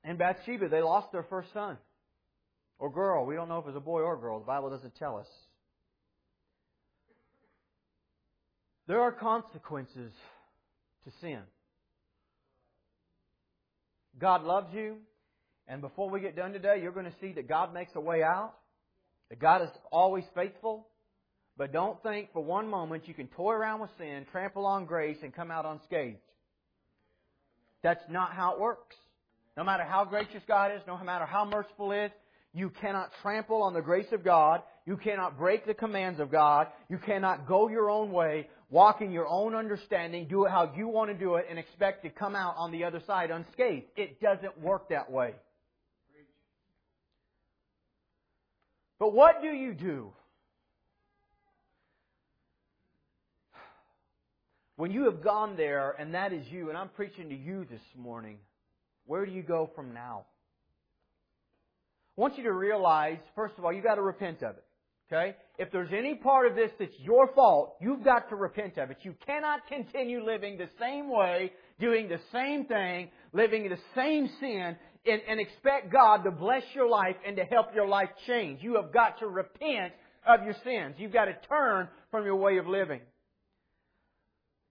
and 0.03 0.17
Bathsheba, 0.17 0.69
they 0.69 0.81
lost 0.81 1.11
their 1.11 1.23
first 1.23 1.53
son. 1.53 1.77
Or 2.79 2.89
girl. 2.91 3.25
We 3.25 3.35
don't 3.35 3.49
know 3.49 3.59
if 3.59 3.65
it 3.65 3.67
was 3.67 3.75
a 3.75 3.81
boy 3.81 4.01
or 4.01 4.17
girl. 4.17 4.39
The 4.39 4.45
Bible 4.45 4.69
doesn't 4.69 4.95
tell 4.95 5.17
us. 5.17 5.27
There 8.87 9.01
are 9.01 9.11
consequences 9.11 10.11
to 11.05 11.11
sin. 11.21 11.39
God 14.19 14.43
loves 14.43 14.73
you, 14.73 14.97
and 15.67 15.81
before 15.81 16.09
we 16.09 16.19
get 16.19 16.35
done 16.35 16.51
today, 16.51 16.79
you're 16.81 16.91
going 16.91 17.05
to 17.05 17.15
see 17.21 17.31
that 17.33 17.47
God 17.47 17.73
makes 17.73 17.91
a 17.95 18.01
way 18.01 18.21
out, 18.21 18.53
that 19.29 19.39
God 19.39 19.61
is 19.61 19.69
always 19.91 20.25
faithful. 20.35 20.87
But 21.57 21.71
don't 21.71 22.01
think 22.03 22.31
for 22.33 22.43
one 22.43 22.69
moment 22.69 23.07
you 23.07 23.13
can 23.13 23.27
toy 23.27 23.53
around 23.53 23.81
with 23.81 23.89
sin, 23.97 24.25
trample 24.31 24.65
on 24.65 24.85
grace, 24.85 25.17
and 25.23 25.33
come 25.33 25.51
out 25.51 25.65
unscathed. 25.65 26.17
That's 27.83 28.03
not 28.09 28.33
how 28.33 28.53
it 28.53 28.59
works. 28.59 28.95
No 29.55 29.63
matter 29.63 29.83
how 29.83 30.05
gracious 30.05 30.41
God 30.47 30.71
is, 30.73 30.81
no 30.87 30.97
matter 31.03 31.25
how 31.25 31.45
merciful 31.45 31.91
is, 31.91 32.11
you 32.53 32.71
cannot 32.81 33.11
trample 33.21 33.61
on 33.61 33.73
the 33.73 33.81
grace 33.81 34.11
of 34.11 34.23
God. 34.23 34.61
You 34.85 34.97
cannot 34.97 35.37
break 35.37 35.65
the 35.67 35.73
commands 35.73 36.19
of 36.19 36.31
God. 36.31 36.67
You 36.89 36.97
cannot 36.97 37.47
go 37.47 37.69
your 37.69 37.89
own 37.89 38.11
way 38.11 38.47
walk 38.69 39.01
in 39.01 39.11
your 39.11 39.27
own 39.27 39.55
understanding, 39.55 40.27
do 40.27 40.45
it 40.45 40.51
how 40.51 40.71
you 40.75 40.87
want 40.87 41.09
to 41.09 41.17
do 41.17 41.35
it, 41.35 41.47
and 41.49 41.57
expect 41.57 42.03
to 42.03 42.09
come 42.09 42.35
out 42.35 42.55
on 42.57 42.71
the 42.71 42.83
other 42.83 43.01
side 43.05 43.31
unscathed. 43.31 43.87
It 43.95 44.21
doesn't 44.21 44.59
work 44.61 44.89
that 44.89 45.11
way. 45.11 45.33
But 48.99 49.13
what 49.13 49.41
do 49.41 49.47
you 49.47 49.73
do? 49.73 50.11
When 54.75 54.91
you 54.91 55.05
have 55.05 55.23
gone 55.23 55.57
there, 55.57 55.95
and 55.97 56.13
that 56.13 56.31
is 56.31 56.45
you, 56.49 56.69
and 56.69 56.77
I'm 56.77 56.89
preaching 56.89 57.29
to 57.29 57.35
you 57.35 57.65
this 57.69 57.81
morning, 57.97 58.37
where 59.05 59.25
do 59.25 59.31
you 59.31 59.41
go 59.41 59.69
from 59.75 59.93
now? 59.93 60.25
I 62.17 62.21
want 62.21 62.37
you 62.37 62.43
to 62.43 62.53
realize, 62.53 63.17
first 63.35 63.55
of 63.57 63.65
all, 63.65 63.73
you've 63.73 63.83
got 63.83 63.95
to 63.95 64.01
repent 64.01 64.41
of 64.41 64.55
it. 64.55 64.63
Okay? 65.11 65.35
If 65.57 65.71
there's 65.71 65.91
any 65.91 66.15
part 66.15 66.45
of 66.45 66.55
this 66.55 66.69
that's 66.77 66.93
your 66.99 67.33
fault, 67.33 67.75
you've 67.81 68.03
got 68.03 68.29
to 68.29 68.35
repent 68.35 68.77
of 68.77 68.91
it. 68.91 68.97
You 69.01 69.15
cannot 69.25 69.67
continue 69.67 70.23
living 70.23 70.57
the 70.57 70.69
same 70.79 71.09
way, 71.09 71.51
doing 71.79 72.07
the 72.07 72.19
same 72.31 72.65
thing, 72.65 73.09
living 73.33 73.65
in 73.65 73.71
the 73.71 73.79
same 73.95 74.29
sin, 74.39 74.75
and, 75.05 75.21
and 75.27 75.39
expect 75.39 75.91
God 75.91 76.23
to 76.23 76.31
bless 76.31 76.63
your 76.75 76.87
life 76.87 77.15
and 77.25 77.35
to 77.37 77.43
help 77.43 77.73
your 77.73 77.87
life 77.87 78.09
change. 78.27 78.61
You 78.61 78.75
have 78.75 78.93
got 78.93 79.19
to 79.19 79.27
repent 79.27 79.93
of 80.27 80.43
your 80.43 80.55
sins. 80.63 80.95
You've 80.99 81.13
got 81.13 81.25
to 81.25 81.35
turn 81.47 81.87
from 82.11 82.25
your 82.25 82.35
way 82.35 82.57
of 82.57 82.67
living. 82.67 83.01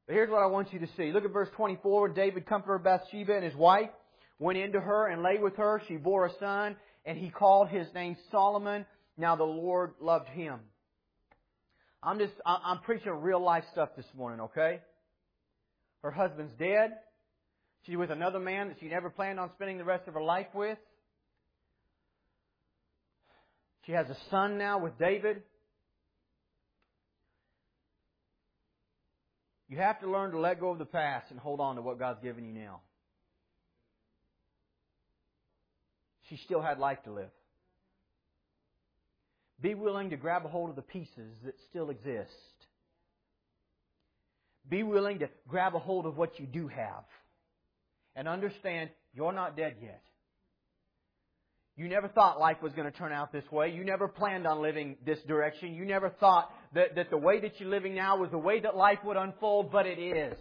But 0.07 0.14
here's 0.14 0.30
what 0.30 0.42
I 0.42 0.47
want 0.47 0.73
you 0.73 0.78
to 0.78 0.88
see. 0.97 1.11
Look 1.12 1.25
at 1.25 1.33
verse 1.33 1.49
24. 1.57 2.11
David 2.11 2.47
comforted 2.47 2.85
Bathsheba 2.85 3.35
and 3.35 3.45
his 3.45 3.57
wife, 3.57 3.90
went 4.38 4.59
into 4.59 4.80
her 4.80 5.09
and 5.09 5.23
lay 5.23 5.38
with 5.38 5.57
her. 5.57 5.83
She 5.88 5.97
bore 5.97 6.26
a 6.26 6.30
son, 6.38 6.76
and 7.04 7.18
he 7.18 7.28
called 7.28 7.68
his 7.68 7.87
name 7.95 8.16
Solomon. 8.30 8.87
Now 9.18 9.37
the 9.37 9.44
Lord 9.44 9.92
loved 10.00 10.28
him. 10.28 10.60
I'm 12.02 12.18
just, 12.18 12.32
I'm 12.46 12.78
preaching 12.78 13.10
real 13.12 13.42
life 13.42 13.64
stuff 13.72 13.90
this 13.96 14.06
morning, 14.16 14.40
okay? 14.40 14.80
Her 16.02 16.10
husband's 16.10 16.52
dead. 16.58 16.92
She's 17.84 17.96
with 17.96 18.10
another 18.10 18.38
man 18.38 18.68
that 18.68 18.76
she 18.80 18.87
never 18.87 19.10
planned 19.10 19.40
on 19.40 19.50
spending 19.56 19.76
the 19.76 19.84
rest 19.84 20.06
of 20.06 20.14
her 20.14 20.22
life 20.22 20.46
with. 20.54 20.78
She 23.84 23.92
has 23.92 24.08
a 24.08 24.16
son 24.30 24.56
now 24.58 24.78
with 24.78 24.96
David. 24.98 25.42
You 29.68 29.78
have 29.78 30.00
to 30.00 30.10
learn 30.10 30.30
to 30.30 30.38
let 30.38 30.60
go 30.60 30.70
of 30.70 30.78
the 30.78 30.87
past 30.87 31.30
and 31.30 31.38
hold 31.40 31.60
on 31.60 31.76
to 31.76 31.82
what 31.82 31.98
God's 31.98 32.22
given 32.22 32.44
you 32.44 32.52
now. 32.52 32.80
she 36.28 36.37
still 36.44 36.60
had 36.60 36.78
life 36.78 37.02
to 37.04 37.12
live. 37.12 37.30
Be 39.61 39.75
willing 39.75 40.11
to 40.11 40.17
grab 40.17 40.45
a 40.45 40.49
hold 40.49 40.71
of 40.71 40.77
the 40.77 40.83
pieces 40.83 41.37
that 41.45 41.55
still 41.69 41.91
exist. 41.91 42.31
Be 44.69 44.83
willing 44.83 45.21
to 45.21 45.29
grab 45.49 45.75
a 45.75 45.79
hold 45.79 46.07
of 46.07 46.17
what 46.17 46.38
you 46.38 46.47
do 46.47 46.69
have. 46.69 47.05
And 48.15 48.29
understand 48.29 48.91
you're 49.15 49.33
not 49.33 49.57
dead 49.57 49.77
yet. 49.83 50.03
You 51.77 51.88
never 51.88 52.09
thought 52.09 52.41
life 52.41 52.57
was 52.61 52.73
going 52.73 52.91
to 52.91 52.99
turn 52.99 53.12
out 53.12 53.33
this 53.33 53.45
way. 53.53 53.71
You 53.71 53.85
never 53.85 54.09
planned 54.09 54.49
on 54.49 54.61
living 54.61 54.97
this 55.07 55.21
direction. 55.29 55.75
You 55.75 55.85
never 55.85 56.11
thought 56.11 56.50
that, 56.75 56.97
that 56.97 57.09
the 57.09 57.17
way 57.17 57.41
that 57.41 57.61
you're 57.61 57.69
living 57.69 57.95
now 57.95 58.17
was 58.17 58.33
the 58.33 58.38
way 58.38 58.59
that 58.61 58.77
life 58.77 58.99
would 59.05 59.17
unfold, 59.17 59.71
but 59.71 59.87
it 59.87 60.00
is. 60.00 60.37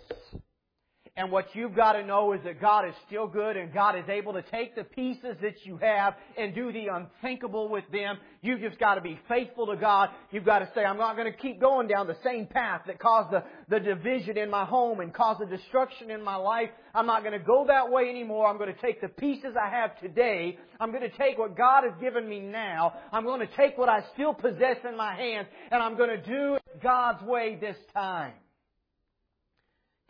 And 1.17 1.31
what 1.31 1.47
you've 1.55 1.75
got 1.75 1.93
to 1.93 2.05
know 2.05 2.33
is 2.33 2.41
that 2.43 2.61
God 2.61 2.87
is 2.87 2.93
still 3.07 3.25
good 3.25 3.57
and 3.57 3.73
God 3.73 3.97
is 3.97 4.07
able 4.07 4.33
to 4.33 4.43
take 4.43 4.75
the 4.75 4.83
pieces 4.83 5.35
that 5.41 5.65
you 5.65 5.77
have 5.77 6.13
and 6.37 6.53
do 6.53 6.71
the 6.71 6.89
unthinkable 6.93 7.69
with 7.69 7.85
them. 7.91 8.19
You've 8.43 8.61
just 8.61 8.77
got 8.77 8.95
to 8.95 9.01
be 9.01 9.19
faithful 9.27 9.65
to 9.65 9.75
God. 9.75 10.09
You've 10.29 10.45
got 10.45 10.59
to 10.59 10.69
say, 10.75 10.85
I'm 10.85 10.99
not 10.99 11.15
going 11.17 11.29
to 11.31 11.35
keep 11.35 11.59
going 11.59 11.87
down 11.87 12.05
the 12.05 12.17
same 12.23 12.45
path 12.45 12.81
that 12.85 12.99
caused 12.99 13.31
the, 13.31 13.43
the 13.67 13.79
division 13.79 14.37
in 14.37 14.51
my 14.51 14.63
home 14.63 14.99
and 14.99 15.11
caused 15.11 15.41
the 15.41 15.47
destruction 15.47 16.11
in 16.11 16.23
my 16.23 16.35
life. 16.35 16.69
I'm 16.93 17.07
not 17.07 17.23
going 17.23 17.33
to 17.37 17.43
go 17.43 17.65
that 17.67 17.89
way 17.89 18.11
anymore. 18.11 18.45
I'm 18.45 18.59
going 18.59 18.73
to 18.73 18.79
take 18.79 19.01
the 19.01 19.07
pieces 19.07 19.55
I 19.59 19.71
have 19.71 19.99
today. 19.99 20.59
I'm 20.79 20.91
going 20.91 21.01
to 21.01 21.17
take 21.17 21.39
what 21.39 21.57
God 21.57 21.83
has 21.83 21.99
given 21.99 22.29
me 22.29 22.41
now. 22.41 22.93
I'm 23.11 23.23
going 23.23 23.39
to 23.39 23.55
take 23.57 23.75
what 23.75 23.89
I 23.89 24.03
still 24.13 24.35
possess 24.35 24.77
in 24.87 24.95
my 24.95 25.15
hands 25.15 25.47
and 25.71 25.81
I'm 25.81 25.97
going 25.97 26.11
to 26.11 26.21
do 26.21 26.55
it 26.55 26.61
God's 26.83 27.23
way 27.23 27.57
this 27.59 27.77
time. 27.91 28.33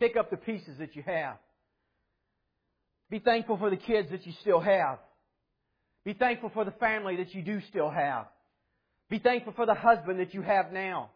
Pick 0.00 0.16
up 0.16 0.30
the 0.30 0.36
pieces 0.36 0.78
that 0.78 0.94
you 0.94 1.02
have. 1.04 1.36
Be 3.10 3.18
thankful 3.18 3.56
for 3.56 3.70
the 3.70 3.76
kids 3.76 4.10
that 4.10 4.26
you 4.26 4.32
still 4.40 4.60
have. 4.60 4.98
Be 6.04 6.12
thankful 6.12 6.50
for 6.50 6.64
the 6.64 6.70
family 6.72 7.16
that 7.16 7.34
you 7.34 7.42
do 7.42 7.60
still 7.68 7.90
have. 7.90 8.26
Be 9.10 9.18
thankful 9.18 9.54
for 9.54 9.66
the 9.66 9.74
husband 9.74 10.20
that 10.20 10.34
you 10.34 10.42
have 10.42 10.72
now. 10.72 11.10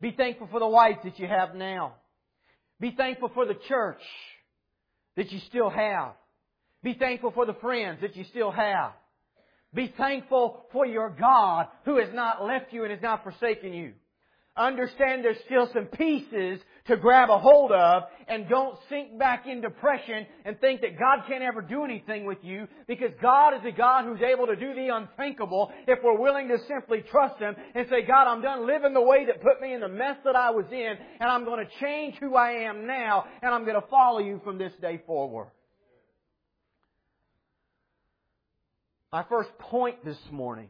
Be 0.00 0.12
thankful 0.12 0.48
for 0.50 0.60
the 0.60 0.68
wife 0.68 0.96
that 1.04 1.18
you 1.18 1.26
have 1.26 1.54
now. 1.54 1.94
Be 2.80 2.92
thankful 2.96 3.30
for 3.34 3.44
the 3.44 3.56
church 3.68 4.00
that 5.16 5.30
you 5.30 5.38
still 5.48 5.68
have. 5.68 6.12
Be 6.82 6.94
thankful 6.94 7.30
for 7.32 7.44
the 7.44 7.54
friends 7.54 8.00
that 8.00 8.16
you 8.16 8.24
still 8.24 8.50
have. 8.50 8.92
Be 9.74 9.92
thankful 9.96 10.64
for 10.72 10.86
your 10.86 11.10
God 11.10 11.68
who 11.84 11.98
has 11.98 12.08
not 12.12 12.42
left 12.44 12.72
you 12.72 12.82
and 12.82 12.92
has 12.92 13.02
not 13.02 13.22
forsaken 13.22 13.74
you. 13.74 13.92
Understand 14.56 15.24
there's 15.24 15.38
still 15.46 15.70
some 15.72 15.86
pieces 15.86 16.60
to 16.86 16.96
grab 16.96 17.30
a 17.30 17.38
hold 17.38 17.70
of 17.70 18.02
and 18.26 18.48
don't 18.48 18.76
sink 18.88 19.16
back 19.16 19.46
in 19.46 19.60
depression 19.60 20.26
and 20.44 20.60
think 20.60 20.80
that 20.80 20.98
God 20.98 21.20
can't 21.28 21.42
ever 21.42 21.62
do 21.62 21.84
anything 21.84 22.24
with 22.24 22.38
you 22.42 22.66
because 22.88 23.10
God 23.22 23.54
is 23.54 23.60
a 23.64 23.70
God 23.70 24.04
who's 24.04 24.20
able 24.20 24.48
to 24.48 24.56
do 24.56 24.74
the 24.74 24.88
unthinkable 24.88 25.70
if 25.86 26.00
we're 26.02 26.18
willing 26.18 26.48
to 26.48 26.58
simply 26.66 27.02
trust 27.10 27.38
Him 27.38 27.54
and 27.76 27.86
say, 27.88 28.02
God, 28.02 28.26
I'm 28.26 28.42
done 28.42 28.66
living 28.66 28.92
the 28.92 29.00
way 29.00 29.24
that 29.26 29.40
put 29.40 29.60
me 29.60 29.72
in 29.72 29.80
the 29.80 29.88
mess 29.88 30.16
that 30.24 30.34
I 30.34 30.50
was 30.50 30.66
in 30.72 30.94
and 31.20 31.30
I'm 31.30 31.44
going 31.44 31.64
to 31.64 31.70
change 31.80 32.16
who 32.16 32.34
I 32.34 32.64
am 32.64 32.88
now 32.88 33.26
and 33.42 33.54
I'm 33.54 33.64
going 33.64 33.80
to 33.80 33.86
follow 33.88 34.18
you 34.18 34.40
from 34.42 34.58
this 34.58 34.72
day 34.82 35.00
forward. 35.06 35.46
My 39.12 39.24
first 39.28 39.50
point 39.58 40.04
this 40.04 40.18
morning 40.32 40.68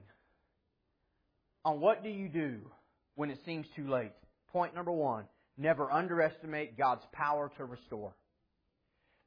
on 1.64 1.80
what 1.80 2.02
do 2.02 2.10
you 2.10 2.28
do 2.28 2.60
when 3.20 3.30
it 3.30 3.38
seems 3.44 3.66
too 3.76 3.86
late. 3.86 4.12
Point 4.50 4.74
number 4.74 4.90
one 4.90 5.26
never 5.58 5.92
underestimate 5.92 6.78
God's 6.78 7.02
power 7.12 7.52
to 7.58 7.66
restore. 7.66 8.14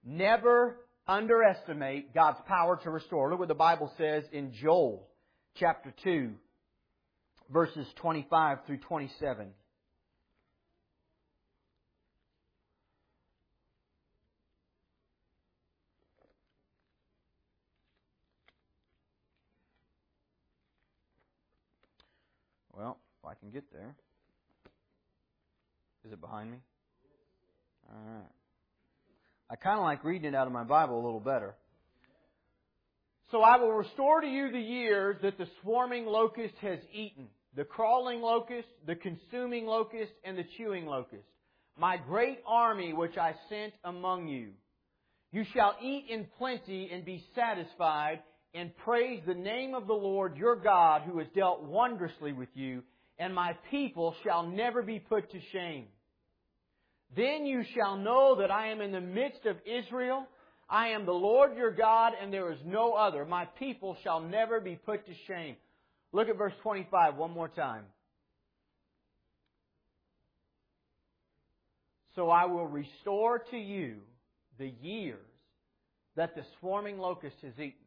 Never 0.03 0.77
underestimate 1.07 2.12
God's 2.12 2.39
power 2.47 2.79
to 2.83 2.89
restore. 2.89 3.29
Look 3.29 3.38
what 3.38 3.50
the 3.50 3.53
Bible 3.53 3.93
says 4.00 4.23
in 4.31 4.51
Joel 4.51 5.07
chapter 5.57 5.93
2, 6.03 6.31
verses 7.51 7.85
25 7.97 8.65
through 8.65 8.79
27. 8.79 9.50
Well, 22.75 22.98
if 23.20 23.23
I 23.33 23.39
can 23.39 23.50
get 23.50 23.63
there. 23.74 23.96
Is 26.05 26.13
it 26.13 26.22
behind 26.22 26.51
me? 26.51 26.57
All 27.89 28.13
right. 28.13 28.29
I 29.50 29.55
kind 29.55 29.79
of 29.79 29.85
like 29.85 30.03
reading 30.03 30.27
it 30.27 30.35
out 30.35 30.46
of 30.46 30.53
my 30.53 30.63
Bible 30.63 31.01
a 31.01 31.03
little 31.03 31.19
better. 31.19 31.55
So 33.31 33.41
I 33.41 33.57
will 33.57 33.72
restore 33.72 34.22
to 34.22 34.27
you 34.27 34.51
the 34.51 34.59
years 34.59 35.15
that 35.24 35.39
the 35.39 35.48
swarming 35.63 36.05
locust 36.05 36.53
has 36.61 36.77
eaten, 36.93 37.25
the 37.55 37.63
crawling 37.63 38.22
locust, 38.22 38.67
the 38.85 38.93
consuming 38.93 39.65
locust, 39.65 40.11
and 40.24 40.37
the 40.37 40.46
chewing 40.55 40.85
locust, 40.85 41.25
my 41.75 41.98
great 41.98 42.37
army 42.46 42.93
which 42.93 43.17
I 43.17 43.33
sent 43.50 43.74
among 43.83 44.27
you. 44.27 44.50
You 45.31 45.43
shall 45.55 45.75
eat 45.81 46.05
in 46.07 46.27
plenty 46.37 46.91
and 46.93 47.03
be 47.03 47.24
satisfied, 47.33 48.19
and 48.53 48.77
praise 48.85 49.24
the 49.25 49.33
name 49.33 49.74
of 49.74 49.87
the 49.87 49.93
Lord 49.93 50.37
your 50.37 50.55
God 50.55 51.01
who 51.01 51.17
has 51.17 51.27
dealt 51.33 51.63
wondrously 51.63 52.31
with 52.31 52.50
you, 52.53 52.83
and 53.17 53.33
my 53.33 53.53
people 53.69 54.15
shall 54.23 54.43
never 54.43 54.81
be 54.81 54.99
put 54.99 55.31
to 55.31 55.39
shame. 55.51 55.85
Then 57.15 57.45
you 57.45 57.63
shall 57.75 57.97
know 57.97 58.37
that 58.39 58.51
I 58.51 58.69
am 58.69 58.81
in 58.81 58.91
the 58.91 59.01
midst 59.01 59.45
of 59.45 59.57
Israel. 59.65 60.25
I 60.69 60.89
am 60.89 61.05
the 61.05 61.11
Lord 61.11 61.55
your 61.55 61.71
God, 61.71 62.13
and 62.19 62.33
there 62.33 62.51
is 62.51 62.59
no 62.65 62.93
other. 62.93 63.25
My 63.25 63.45
people 63.45 63.95
shall 64.03 64.19
never 64.19 64.59
be 64.59 64.75
put 64.75 65.05
to 65.05 65.13
shame. 65.27 65.55
Look 66.11 66.29
at 66.29 66.37
verse 66.37 66.53
25 66.63 67.15
one 67.15 67.31
more 67.31 67.49
time. 67.49 67.85
So 72.15 72.29
I 72.29 72.45
will 72.45 72.67
restore 72.67 73.39
to 73.51 73.57
you 73.57 73.97
the 74.59 74.71
years 74.81 75.25
that 76.15 76.35
the 76.35 76.43
swarming 76.59 76.99
locust 76.99 77.35
has 77.41 77.53
eaten. 77.53 77.82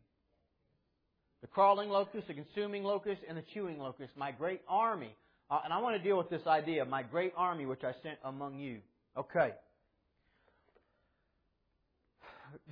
The 1.46 1.52
crawling 1.52 1.90
locust, 1.90 2.26
the 2.26 2.34
consuming 2.34 2.82
locust, 2.82 3.22
and 3.28 3.38
the 3.38 3.44
chewing 3.54 3.78
locust, 3.78 4.10
my 4.16 4.32
great 4.32 4.62
army. 4.68 5.14
Uh, 5.48 5.60
and 5.62 5.72
I 5.72 5.80
want 5.80 5.96
to 5.96 6.02
deal 6.02 6.18
with 6.18 6.28
this 6.28 6.44
idea, 6.44 6.82
of 6.82 6.88
my 6.88 7.04
great 7.04 7.32
army 7.36 7.66
which 7.66 7.84
I 7.84 7.92
sent 8.02 8.18
among 8.24 8.58
you. 8.58 8.78
Okay. 9.16 9.52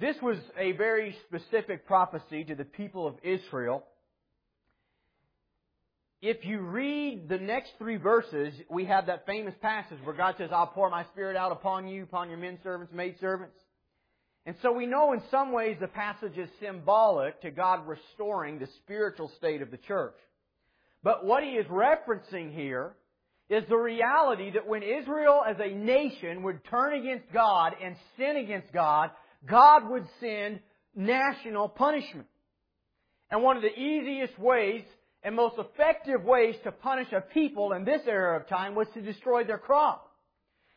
This 0.01 0.17
was 0.21 0.39
a 0.59 0.73
very 0.73 1.17
specific 1.29 1.87
prophecy 1.87 2.43
to 2.43 2.57
the 2.57 2.65
people 2.65 3.07
of 3.07 3.15
Israel. 3.23 3.85
If 6.21 6.45
you 6.45 6.59
read 6.59 7.29
the 7.29 7.39
next 7.39 7.75
three 7.79 7.97
verses, 7.97 8.55
we 8.69 8.87
have 8.87 9.07
that 9.07 9.25
famous 9.25 9.55
passage 9.63 9.99
where 10.03 10.17
God 10.17 10.35
says, 10.37 10.51
I'll 10.53 10.67
pour 10.67 10.91
my 10.91 11.05
spirit 11.13 11.37
out 11.37 11.53
upon 11.53 11.87
you, 11.87 12.03
upon 12.03 12.29
your 12.29 12.39
men 12.39 12.59
servants, 12.65 12.93
maid 12.93 13.21
servants. 13.21 13.55
And 14.47 14.57
so 14.61 14.73
we 14.73 14.87
know 14.87 15.13
in 15.13 15.23
some 15.31 15.53
ways 15.53 15.77
the 15.81 15.89
passage 15.89 16.37
is 16.37 16.49
symbolic 16.61 17.41
to 17.43 17.51
God 17.51 17.87
restoring 17.87 18.59
the 18.59 18.69
spiritual 18.83 19.31
state 19.39 19.63
of 19.63 19.71
the 19.71 19.79
church. 19.79 20.17
But 21.03 21.25
what 21.25 21.43
he 21.43 21.51
is 21.51 21.67
referencing 21.67 22.55
here 22.55 22.95
is 23.49 23.65
the 23.69 23.77
reality 23.77 24.53
that 24.53 24.67
when 24.67 24.83
Israel 24.83 25.43
as 25.47 25.57
a 25.61 25.75
nation 25.75 26.43
would 26.43 26.65
turn 26.65 26.95
against 26.95 27.33
God 27.33 27.75
and 27.83 27.97
sin 28.17 28.37
against 28.37 28.73
God, 28.73 29.11
God 29.47 29.89
would 29.89 30.07
send 30.21 30.61
national 30.95 31.69
punishment. 31.69 32.27
And 33.31 33.43
one 33.43 33.57
of 33.57 33.63
the 33.63 33.79
easiest 33.79 34.39
ways 34.39 34.85
and 35.23 35.35
most 35.35 35.57
effective 35.59 36.23
ways 36.23 36.55
to 36.65 36.73
punish 36.73 37.09
a 37.13 37.21
people 37.21 37.73
in 37.73 37.85
this 37.85 38.03
era 38.07 38.39
of 38.39 38.49
time 38.49 38.75
was 38.75 38.87
to 38.95 39.01
destroy 39.01 39.45
their 39.45 39.59
crop. 39.59 40.04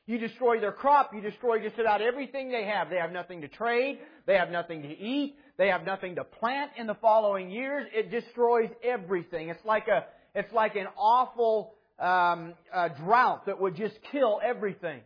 You 0.07 0.17
destroy 0.17 0.61
their 0.61 0.71
crop, 0.71 1.13
you 1.13 1.19
destroy 1.19 1.59
just 1.59 1.77
about 1.77 2.01
everything 2.01 2.49
they 2.49 2.63
have. 2.63 2.89
They 2.89 2.95
have 2.95 3.11
nothing 3.11 3.41
to 3.41 3.49
trade, 3.49 3.99
they 4.25 4.35
have 4.35 4.49
nothing 4.49 4.81
to 4.83 4.87
eat, 4.87 5.35
they 5.57 5.67
have 5.67 5.83
nothing 5.83 6.15
to 6.15 6.23
plant 6.23 6.71
in 6.77 6.87
the 6.87 6.95
following 6.95 7.51
years. 7.51 7.87
It 7.93 8.09
destroys 8.09 8.69
everything. 8.81 9.49
It's 9.49 9.63
like 9.65 9.89
a, 9.89 10.05
it's 10.33 10.51
like 10.53 10.77
an 10.77 10.87
awful 10.97 11.73
um, 11.99 12.53
drought 13.03 13.47
that 13.47 13.59
would 13.59 13.75
just 13.75 13.95
kill 14.11 14.39
everything. 14.41 15.01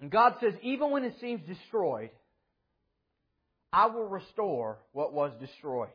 And 0.00 0.08
God 0.08 0.34
says, 0.40 0.54
even 0.62 0.92
when 0.92 1.02
it 1.02 1.14
seems 1.20 1.40
destroyed, 1.44 2.10
I 3.72 3.86
will 3.86 4.06
restore 4.06 4.78
what 4.92 5.12
was 5.12 5.32
destroyed. 5.40 5.90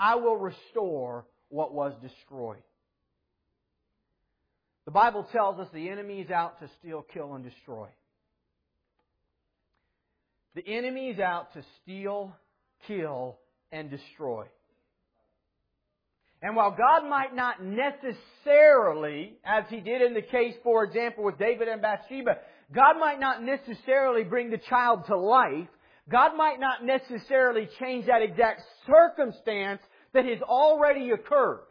I 0.00 0.16
will 0.16 0.36
restore 0.36 1.26
what 1.48 1.72
was 1.72 1.92
destroyed. 2.02 2.62
The 4.86 4.92
Bible 4.92 5.26
tells 5.32 5.58
us 5.58 5.68
the 5.74 5.90
enemy 5.90 6.20
is 6.20 6.30
out 6.30 6.60
to 6.60 6.70
steal, 6.78 7.04
kill, 7.12 7.34
and 7.34 7.44
destroy. 7.44 7.88
The 10.54 10.66
enemy 10.66 11.10
is 11.10 11.18
out 11.18 11.52
to 11.54 11.62
steal, 11.82 12.34
kill, 12.86 13.36
and 13.72 13.90
destroy. 13.90 14.46
And 16.40 16.54
while 16.54 16.70
God 16.70 17.08
might 17.08 17.34
not 17.34 17.56
necessarily, 17.62 19.32
as 19.44 19.64
he 19.68 19.80
did 19.80 20.02
in 20.02 20.14
the 20.14 20.22
case, 20.22 20.54
for 20.62 20.84
example, 20.84 21.24
with 21.24 21.38
David 21.38 21.66
and 21.66 21.82
Bathsheba, 21.82 22.36
God 22.72 22.98
might 22.98 23.18
not 23.18 23.42
necessarily 23.42 24.22
bring 24.22 24.50
the 24.50 24.60
child 24.68 25.06
to 25.06 25.16
life, 25.16 25.68
God 26.08 26.36
might 26.36 26.60
not 26.60 26.84
necessarily 26.84 27.68
change 27.80 28.06
that 28.06 28.22
exact 28.22 28.62
circumstance 28.86 29.80
that 30.14 30.24
has 30.24 30.40
already 30.42 31.10
occurred. 31.10 31.64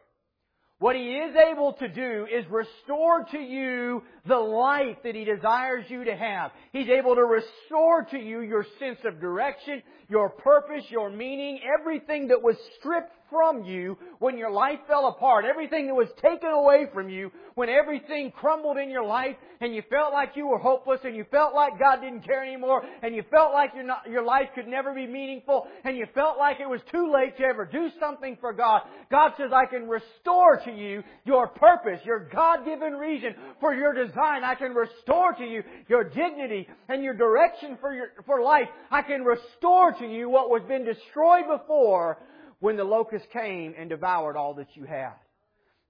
What 0.86 0.96
He 0.96 1.16
is 1.16 1.36
able 1.52 1.74
to 1.74 1.88
do 1.88 2.28
is 2.32 2.46
restore 2.48 3.26
to 3.32 3.40
you 3.40 4.04
the 4.28 4.38
life 4.38 4.98
that 5.04 5.16
He 5.16 5.24
desires 5.24 5.86
you 5.90 6.04
to 6.04 6.16
have. 6.16 6.52
He's 6.74 6.90
able 6.90 7.16
to 7.16 7.24
restore 7.24 8.04
to 8.12 8.20
you 8.20 8.42
your 8.42 8.64
sense 8.78 9.00
of 9.04 9.20
direction, 9.20 9.82
your 10.10 10.30
purpose, 10.30 10.84
your 10.92 11.10
meaning, 11.10 11.60
everything 11.80 12.28
that 12.28 12.40
was 12.40 12.56
stripped 12.78 13.12
from 13.30 13.64
you 13.64 13.98
when 14.20 14.38
your 14.38 14.52
life 14.52 14.80
fell 14.88 15.08
apart, 15.08 15.46
everything 15.46 15.88
that 15.88 15.96
was 15.96 16.10
taken 16.22 16.50
away 16.50 16.86
from 16.94 17.10
you 17.10 17.32
when 17.56 17.70
everything 17.70 18.32
crumbled 18.32 18.78
in 18.78 18.90
your 18.90 19.06
life 19.06 19.36
and 19.62 19.74
you 19.74 19.82
felt 19.90 20.14
like 20.14 20.32
you 20.36 20.48
were 20.48 20.58
hopeless 20.58 21.00
and 21.04 21.16
you 21.16 21.26
felt 21.32 21.54
like 21.54 21.80
God 21.80 22.02
didn't 22.02 22.26
care 22.26 22.44
anymore 22.44 22.84
and 23.02 23.16
you 23.16 23.24
felt 23.32 23.54
like 23.54 23.72
your, 23.74 23.84
not, 23.84 24.10
your 24.10 24.24
life 24.24 24.50
could 24.54 24.68
never 24.68 24.94
be 24.94 25.08
meaningful 25.08 25.68
and 25.84 25.98
you 25.98 26.06
felt 26.14 26.38
like 26.38 26.60
it 26.60 26.68
was 26.68 26.82
too 26.92 27.12
late 27.14 27.38
to 27.38 27.44
ever 27.44 27.66
do 27.66 27.90
something 28.00 28.38
for 28.40 28.54
God. 28.54 28.82
God 29.10 29.32
says, 29.38 29.52
I 29.54 29.66
can 29.66 29.88
restore 29.88 30.62
to 30.66 30.72
you 30.72 31.04
your 31.24 31.48
purpose, 31.48 32.00
your 32.06 32.28
God-given 32.34 32.94
reason 32.94 33.36
for 33.60 33.74
your 33.74 33.94
design. 33.94 34.44
I 34.44 34.56
can 34.56 34.74
restore 34.74 35.34
to 35.34 35.44
you 35.44 35.64
your 35.88 36.04
dignity 36.04 36.68
and 36.90 37.04
your 37.04 37.14
direction 37.14 37.78
for 37.80 37.94
your, 37.94 38.08
for 38.26 38.42
life. 38.42 38.68
I 38.92 39.02
can 39.02 39.24
restore 39.24 39.94
to 39.94 40.06
you 40.06 40.30
what 40.30 40.50
was 40.50 40.62
been 40.68 40.86
destroyed 40.86 41.46
before 41.48 42.18
when 42.66 42.78
the 42.78 42.84
locust 42.84 43.26
came 43.32 43.76
and 43.78 43.92
devoured 43.92 44.36
all 44.36 44.56
that 44.56 44.70
you 44.74 44.86
had. 44.86 45.14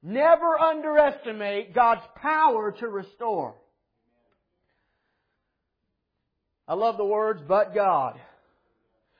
Never 0.04 0.60
underestimate 0.60 1.74
God's 1.74 2.02
power 2.22 2.76
to 2.82 2.90
restore. 2.90 3.56
I 6.68 6.74
love 6.74 6.98
the 6.98 7.06
words, 7.06 7.42
but 7.48 7.74
God. 7.74 8.20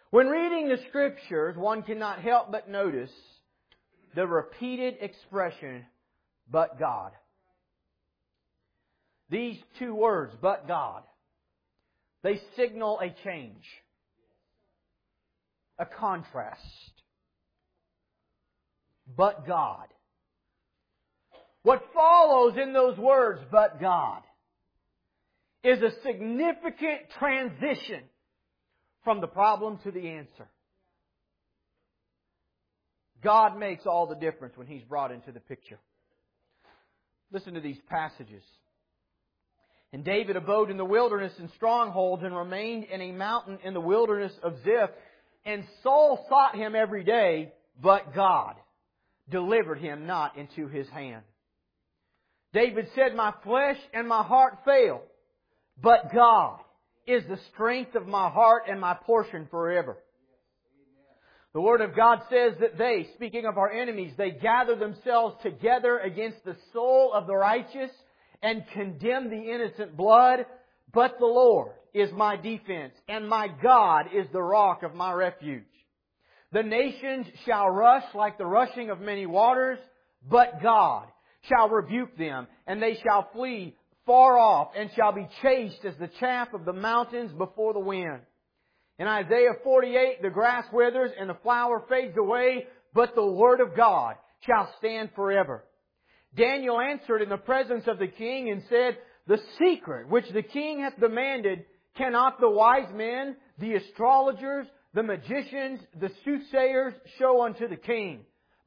When 0.10 0.28
reading 0.28 0.68
the 0.68 0.84
scriptures, 0.90 1.56
one 1.56 1.84
cannot 1.84 2.20
help 2.20 2.52
but 2.52 2.70
notice 2.70 3.14
the 4.16 4.28
repeated 4.28 4.96
expression, 5.00 5.86
but 6.52 6.78
God. 6.78 7.14
These 9.30 9.60
two 9.80 9.96
words, 9.96 10.34
but 10.42 10.68
God, 10.68 11.04
they 12.22 12.42
signal 12.58 13.00
a 13.00 13.16
change, 13.24 13.64
a 15.80 15.86
contrast 15.86 16.60
but 19.08 19.46
God. 19.48 19.88
What 21.64 21.84
follows 21.94 22.54
in 22.62 22.74
those 22.74 22.98
words, 22.98 23.42
but 23.52 23.82
God, 23.82 24.22
is 25.64 25.80
a 25.82 25.90
significant 26.04 27.10
transition 27.18 28.04
from 29.04 29.20
the 29.20 29.28
problem 29.28 29.80
to 29.84 29.92
the 29.92 30.10
answer. 30.10 30.48
God 33.24 33.58
makes 33.58 33.88
all 33.88 34.06
the 34.06 34.16
difference 34.16 34.56
when 34.56 34.68
He's 34.68 34.84
brought 34.84 35.12
into 35.12 35.32
the 35.32 35.40
picture. 35.40 35.80
Listen 37.32 37.56
to 37.56 37.62
these 37.62 37.80
passages. 37.90 38.44
And 39.92 40.04
David 40.04 40.36
abode 40.36 40.70
in 40.70 40.78
the 40.78 40.86
wilderness 40.86 41.34
in 41.40 41.50
strongholds 41.56 42.22
and 42.22 42.36
remained 42.36 42.84
in 42.84 43.02
a 43.02 43.12
mountain 43.12 43.58
in 43.64 43.74
the 43.74 43.82
wilderness 43.82 44.34
of 44.44 44.54
Ziph. 44.64 44.92
And 45.46 45.64
Saul 45.82 46.26
sought 46.30 46.56
him 46.56 46.76
every 46.76 47.04
day, 47.04 47.54
but 47.82 48.14
God 48.14 48.56
delivered 49.30 49.80
him 49.80 50.06
not 50.06 50.38
into 50.38 50.68
his 50.68 50.88
hand. 50.90 51.24
David 52.54 52.88
said, 52.96 53.16
My 53.16 53.34
flesh 53.44 53.78
and 53.94 54.08
my 54.08 54.24
heart 54.24 54.60
fail, 54.66 55.02
but 55.82 56.14
God 56.14 56.60
is 57.06 57.24
the 57.28 57.40
strength 57.54 57.96
of 57.96 58.08
my 58.08 58.30
heart 58.30 58.64
and 58.70 58.80
my 58.80 58.94
portion 58.94 59.48
forever. 59.52 59.98
The 61.54 61.62
Word 61.62 61.82
of 61.82 61.96
God 61.96 62.20
says 62.30 62.54
that 62.60 62.78
they, 62.78 63.08
speaking 63.16 63.46
of 63.46 63.58
our 63.58 63.72
enemies, 63.72 64.12
they 64.18 64.32
gather 64.32 64.76
themselves 64.76 65.36
together 65.42 66.00
against 66.00 66.44
the 66.44 66.58
soul 66.74 67.12
of 67.14 67.28
the 67.28 67.36
righteous 67.36 67.92
and 68.42 68.66
condemn 68.74 69.30
the 69.30 69.54
innocent 69.54 69.96
blood, 69.96 70.46
but 70.94 71.18
the 71.18 71.26
Lord 71.26 71.72
is 71.94 72.12
my 72.12 72.36
defense, 72.36 72.94
and 73.08 73.30
my 73.30 73.48
God 73.48 74.08
is 74.14 74.28
the 74.34 74.42
rock 74.42 74.84
of 74.84 74.96
my 74.96 75.14
refuge. 75.14 75.64
The 76.56 76.64
nations 76.64 77.28
shall 77.46 77.68
rush 77.68 78.06
like 78.14 78.38
the 78.38 78.46
rushing 78.46 78.90
of 78.90 79.02
many 79.02 79.26
waters, 79.26 79.78
but 80.26 80.64
God 80.64 81.06
shall 81.50 81.68
rebuke 81.68 82.18
them, 82.18 82.48
and 82.66 82.82
they 82.82 82.98
shall 83.04 83.28
flee 83.34 83.76
far 84.06 84.40
off, 84.40 84.70
and 84.74 84.90
shall 84.96 85.12
be 85.12 85.28
chased 85.42 85.84
as 85.84 85.96
the 86.00 86.10
chaff 86.18 86.54
of 86.54 86.64
the 86.64 86.72
mountains 86.72 87.34
before 87.34 87.74
the 87.74 87.82
wind. 87.82 88.22
In 88.98 89.06
Isaiah 89.06 89.56
48, 89.66 90.22
the 90.22 90.30
grass 90.30 90.64
withers 90.72 91.12
and 91.20 91.30
the 91.30 91.38
flower 91.44 91.84
fades 91.90 92.16
away, 92.18 92.68
but 92.94 93.16
the 93.16 93.26
word 93.26 93.60
of 93.60 93.76
God 93.76 94.16
shall 94.46 94.74
stand 94.78 95.10
forever. 95.14 95.66
Daniel 96.38 96.80
answered 96.80 97.22
in 97.22 97.28
the 97.28 97.36
presence 97.36 97.84
of 97.86 98.00
the 98.00 98.08
king 98.08 98.50
and 98.50 98.64
said, 98.70 98.98
The 99.28 99.42
secret 99.60 100.08
which 100.08 100.30
the 100.30 100.42
king 100.42 100.80
hath 100.80 100.98
demanded 101.02 101.66
cannot 101.98 102.40
the 102.40 102.50
wise 102.50 102.94
men, 102.94 103.36
the 103.60 103.74
astrologers, 103.74 104.68
the 104.96 105.04
magicians, 105.04 105.82
the 106.00 106.10
soothsayers 106.24 106.94
show 107.20 107.44
unto 107.44 107.68
the 107.68 107.76
king. 107.76 108.22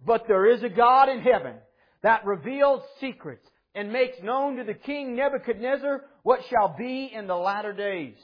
But 0.07 0.29
there 0.29 0.47
is 0.47 0.63
a 0.63 0.69
God 0.69 1.09
in 1.09 1.21
heaven 1.21 1.55
that 2.03 2.27
reveals 2.27 2.83
secrets 3.01 3.49
and 3.75 3.93
makes 3.93 4.23
known 4.23 4.57
to 4.57 4.65
the 4.65 4.75
king 4.75 5.17
Nebuchadnezzar 5.17 6.05
what 6.23 6.41
shall 6.51 6.77
be 6.79 7.11
in 7.13 7.27
the 7.27 7.35
latter 7.35 7.73
days. 7.73 8.19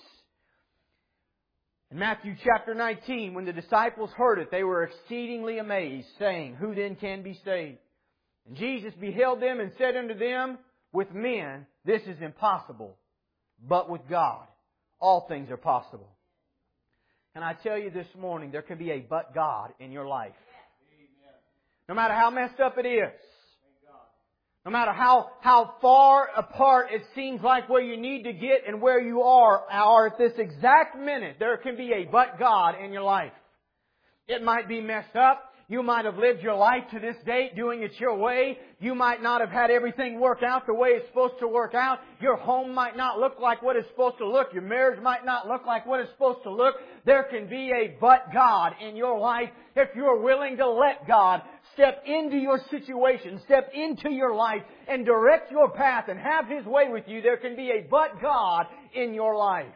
In 1.91 1.99
Matthew 1.99 2.35
chapter 2.45 2.75
19, 2.75 3.35
when 3.35 3.47
the 3.47 3.53
disciples 3.53 4.11
heard 4.17 4.39
it, 4.39 4.51
they 4.51 4.65
were 4.65 4.85
exceedingly 4.85 5.59
amazed, 5.59 6.09
saying, 6.19 6.57
Who 6.57 6.75
then 6.75 6.97
can 6.97 7.23
be 7.23 7.41
saved? 7.45 7.79
And 8.47 8.57
Jesus 8.57 8.93
beheld 9.01 9.41
them 9.41 9.61
and 9.61 9.73
said 9.79 9.97
unto 9.97 10.17
them, 10.19 10.59
With 10.93 11.13
men 11.15 11.67
this 11.85 12.03
is 12.03 12.21
impossible, 12.21 12.99
but 13.67 13.89
with 13.89 14.03
God 14.11 14.47
all 15.01 15.27
things 15.27 15.51
are 15.51 15.57
possible. 15.57 16.14
And 17.35 17.43
I 17.43 17.55
tell 17.55 17.77
you 17.77 17.91
this 17.91 18.07
morning, 18.19 18.51
there 18.53 18.63
can 18.63 18.79
be 18.79 18.93
a 18.93 19.01
but 19.01 19.35
God 19.35 19.73
in 19.81 19.91
your 19.91 20.07
life. 20.07 20.35
No 21.89 21.95
matter 21.95 22.15
how 22.15 22.31
messed 22.31 22.61
up 22.61 22.79
it 22.79 22.87
is. 22.87 23.13
No 24.65 24.71
matter 24.71 24.93
how, 24.93 25.31
how 25.41 25.75
far 25.83 26.29
apart 26.35 26.87
it 26.91 27.03
seems 27.15 27.43
like 27.43 27.69
where 27.69 27.83
you 27.83 28.01
need 28.01 28.23
to 28.23 28.33
get 28.33 28.67
and 28.67 28.81
where 28.81 28.99
you 28.99 29.21
are, 29.23 29.65
are 29.71 30.07
at 30.07 30.19
this 30.19 30.33
exact 30.39 30.97
minute, 30.99 31.37
there 31.39 31.59
can 31.59 31.77
be 31.77 31.93
a 31.93 32.09
but 32.11 32.39
God 32.39 32.77
in 32.83 32.91
your 32.91 33.03
life. 33.03 33.33
It 34.27 34.43
might 34.43 34.67
be 34.67 34.81
messed 34.81 35.17
up. 35.17 35.54
You 35.67 35.83
might 35.83 36.05
have 36.05 36.19
lived 36.19 36.43
your 36.43 36.57
life 36.57 36.85
to 36.93 37.01
this 37.01 37.17
date 37.25 37.57
doing 37.57 37.83
it 37.83 37.93
your 37.99 38.17
way. 38.17 38.59
You 38.81 38.95
might 38.95 39.23
not 39.23 39.41
have 39.41 39.51
had 39.51 39.71
everything 39.71 40.21
work 40.21 40.43
out 40.43 40.67
the 40.67 40.75
way 40.75 40.91
it's 40.91 41.07
supposed 41.09 41.39
to 41.41 41.49
work 41.49 41.75
out. 41.75 42.01
Your 42.21 42.37
home 42.37 42.75
might 42.75 42.97
not 42.97 43.19
look 43.19 43.41
like 43.41 43.63
what 43.63 43.77
it's 43.77 43.89
supposed 43.89 44.19
to 44.19 44.29
look. 44.29 44.53
Your 44.53 44.63
marriage 44.63 45.01
might 45.01 45.25
not 45.25 45.49
look 45.49 45.65
like 45.65 45.87
what 45.87 46.01
it's 46.01 46.11
supposed 46.13 46.43
to 46.43 46.51
look. 46.51 46.75
There 47.07 47.23
can 47.25 47.49
be 47.49 47.71
a 47.71 47.97
but 47.99 48.27
God 48.33 48.75
in 48.87 48.95
your 48.95 49.19
life 49.19 49.49
if 49.75 49.89
you're 49.97 50.21
willing 50.21 50.59
to 50.59 50.69
let 50.69 51.09
God 51.09 51.41
step 51.73 52.03
into 52.07 52.37
your 52.37 52.61
situation, 52.71 53.41
step 53.47 53.71
into 53.73 54.11
your 54.11 54.35
life 54.35 54.63
and 54.87 55.07
direct 55.07 55.51
your 55.51 55.71
path 55.71 56.09
and 56.09 56.19
have 56.19 56.47
His 56.47 56.67
way 56.67 56.89
with 56.91 57.05
you. 57.07 57.23
There 57.23 57.39
can 57.39 57.57
be 57.57 57.71
a 57.71 57.87
but 57.91 58.21
God 58.21 58.67
in 58.95 59.15
your 59.15 59.35
life. 59.35 59.73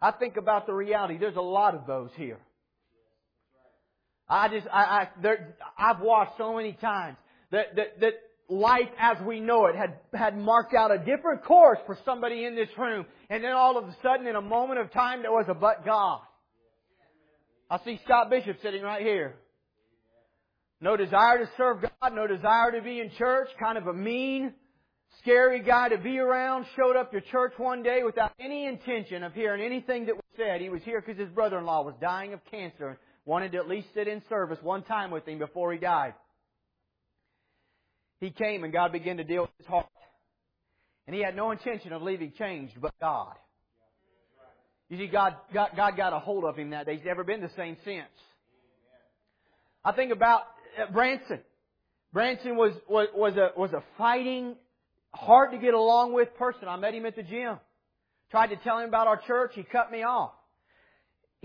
I 0.00 0.12
think 0.12 0.38
about 0.38 0.66
the 0.66 0.72
reality. 0.72 1.18
There's 1.18 1.36
a 1.36 1.40
lot 1.40 1.74
of 1.74 1.86
those 1.86 2.10
here. 2.16 2.38
I 4.28 4.48
just, 4.48 4.66
I, 4.72 4.82
I, 4.82 5.08
there, 5.22 5.56
I've 5.78 6.00
watched 6.00 6.32
so 6.36 6.54
many 6.56 6.72
times 6.72 7.16
that, 7.52 7.76
that, 7.76 8.00
that 8.00 8.12
life 8.48 8.88
as 8.98 9.18
we 9.24 9.40
know 9.40 9.66
it 9.66 9.76
had, 9.76 9.98
had 10.12 10.36
marked 10.36 10.74
out 10.74 10.90
a 10.90 10.98
different 10.98 11.44
course 11.44 11.78
for 11.86 11.96
somebody 12.04 12.44
in 12.44 12.56
this 12.56 12.68
room. 12.76 13.06
And 13.30 13.42
then 13.44 13.52
all 13.52 13.78
of 13.78 13.84
a 13.84 13.96
sudden, 14.02 14.26
in 14.26 14.36
a 14.36 14.40
moment 14.40 14.80
of 14.80 14.92
time, 14.92 15.22
there 15.22 15.32
was 15.32 15.46
a 15.48 15.54
but 15.54 15.84
God. 15.84 16.20
I 17.70 17.78
see 17.84 18.00
Scott 18.04 18.30
Bishop 18.30 18.58
sitting 18.62 18.82
right 18.82 19.02
here. 19.02 19.36
No 20.80 20.96
desire 20.96 21.38
to 21.38 21.50
serve 21.56 21.82
God, 21.82 22.14
no 22.14 22.26
desire 22.26 22.72
to 22.72 22.82
be 22.82 23.00
in 23.00 23.10
church, 23.16 23.48
kind 23.58 23.78
of 23.78 23.86
a 23.86 23.92
mean, 23.92 24.52
scary 25.22 25.62
guy 25.62 25.88
to 25.88 25.98
be 25.98 26.18
around, 26.18 26.66
showed 26.76 26.96
up 26.96 27.12
to 27.12 27.20
church 27.20 27.54
one 27.56 27.82
day 27.82 28.02
without 28.04 28.32
any 28.38 28.66
intention 28.66 29.22
of 29.22 29.32
hearing 29.32 29.62
anything 29.62 30.06
that 30.06 30.14
was 30.14 30.24
said. 30.36 30.60
He 30.60 30.68
was 30.68 30.82
here 30.82 31.00
because 31.00 31.18
his 31.18 31.30
brother-in-law 31.30 31.82
was 31.82 31.94
dying 32.00 32.34
of 32.34 32.40
cancer 32.50 32.98
wanted 33.26 33.52
to 33.52 33.58
at 33.58 33.68
least 33.68 33.88
sit 33.92 34.08
in 34.08 34.22
service 34.28 34.58
one 34.62 34.82
time 34.82 35.10
with 35.10 35.26
him 35.26 35.38
before 35.38 35.72
he 35.72 35.78
died. 35.78 36.14
He 38.20 38.30
came 38.30 38.64
and 38.64 38.72
God 38.72 38.92
began 38.92 39.18
to 39.18 39.24
deal 39.24 39.42
with 39.42 39.50
his 39.58 39.66
heart. 39.66 39.86
And 41.06 41.14
he 41.14 41.22
had 41.22 41.36
no 41.36 41.50
intention 41.50 41.92
of 41.92 42.02
leaving 42.02 42.32
changed 42.38 42.80
but 42.80 42.94
God. 43.00 43.34
You 44.88 44.98
see, 44.98 45.08
God, 45.08 45.34
God, 45.52 45.70
God 45.76 45.96
got 45.96 46.12
a 46.12 46.18
hold 46.20 46.44
of 46.44 46.56
him 46.56 46.70
that 46.70 46.86
day. 46.86 46.96
He's 46.96 47.04
never 47.04 47.24
been 47.24 47.40
the 47.40 47.50
same 47.56 47.76
since. 47.84 48.06
I 49.84 49.92
think 49.92 50.12
about 50.12 50.42
uh, 50.80 50.90
Branson. 50.92 51.40
Branson 52.12 52.56
was, 52.56 52.72
was, 52.88 53.08
was 53.14 53.36
a, 53.36 53.58
was 53.58 53.72
a 53.72 53.82
fighting, 53.98 54.54
hard 55.12 55.50
to 55.50 55.58
get 55.58 55.74
along 55.74 56.12
with 56.12 56.34
person. 56.36 56.68
I 56.68 56.76
met 56.76 56.94
him 56.94 57.04
at 57.04 57.16
the 57.16 57.24
gym. 57.24 57.58
Tried 58.30 58.48
to 58.48 58.56
tell 58.56 58.78
him 58.78 58.88
about 58.88 59.08
our 59.08 59.20
church. 59.26 59.52
He 59.54 59.64
cut 59.64 59.90
me 59.90 60.04
off 60.04 60.32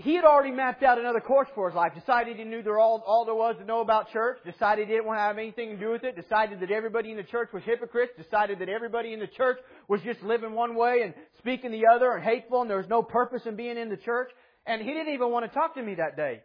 he 0.02 0.14
had 0.14 0.24
already 0.24 0.50
mapped 0.50 0.82
out 0.82 0.98
another 0.98 1.20
course 1.20 1.48
for 1.54 1.68
his 1.68 1.76
life. 1.76 1.92
Decided 1.94 2.36
he 2.36 2.44
knew 2.44 2.62
there 2.62 2.78
all, 2.78 3.02
all 3.06 3.24
there 3.24 3.34
was 3.34 3.54
to 3.58 3.64
know 3.64 3.80
about 3.80 4.10
church. 4.12 4.38
Decided 4.44 4.88
he 4.88 4.94
didn't 4.94 5.06
want 5.06 5.18
to 5.18 5.22
have 5.22 5.38
anything 5.38 5.70
to 5.70 5.76
do 5.76 5.90
with 5.92 6.02
it. 6.02 6.16
Decided 6.16 6.58
that 6.60 6.72
everybody 6.72 7.12
in 7.12 7.16
the 7.16 7.22
church 7.22 7.50
was 7.52 7.62
hypocrites. 7.62 8.12
Decided 8.16 8.58
that 8.58 8.68
everybody 8.68 9.12
in 9.12 9.20
the 9.20 9.28
church 9.28 9.58
was 9.88 10.00
just 10.02 10.20
living 10.22 10.54
one 10.54 10.74
way 10.74 11.02
and 11.04 11.14
speaking 11.38 11.70
the 11.70 11.84
other 11.94 12.12
and 12.12 12.24
hateful 12.24 12.62
and 12.62 12.70
there 12.70 12.78
was 12.78 12.88
no 12.88 13.02
purpose 13.02 13.42
in 13.46 13.54
being 13.54 13.76
in 13.76 13.90
the 13.90 13.96
church. 13.96 14.30
And 14.66 14.82
he 14.82 14.88
didn't 14.88 15.14
even 15.14 15.30
want 15.30 15.46
to 15.46 15.52
talk 15.52 15.74
to 15.76 15.82
me 15.82 15.94
that 15.94 16.16
day. 16.16 16.42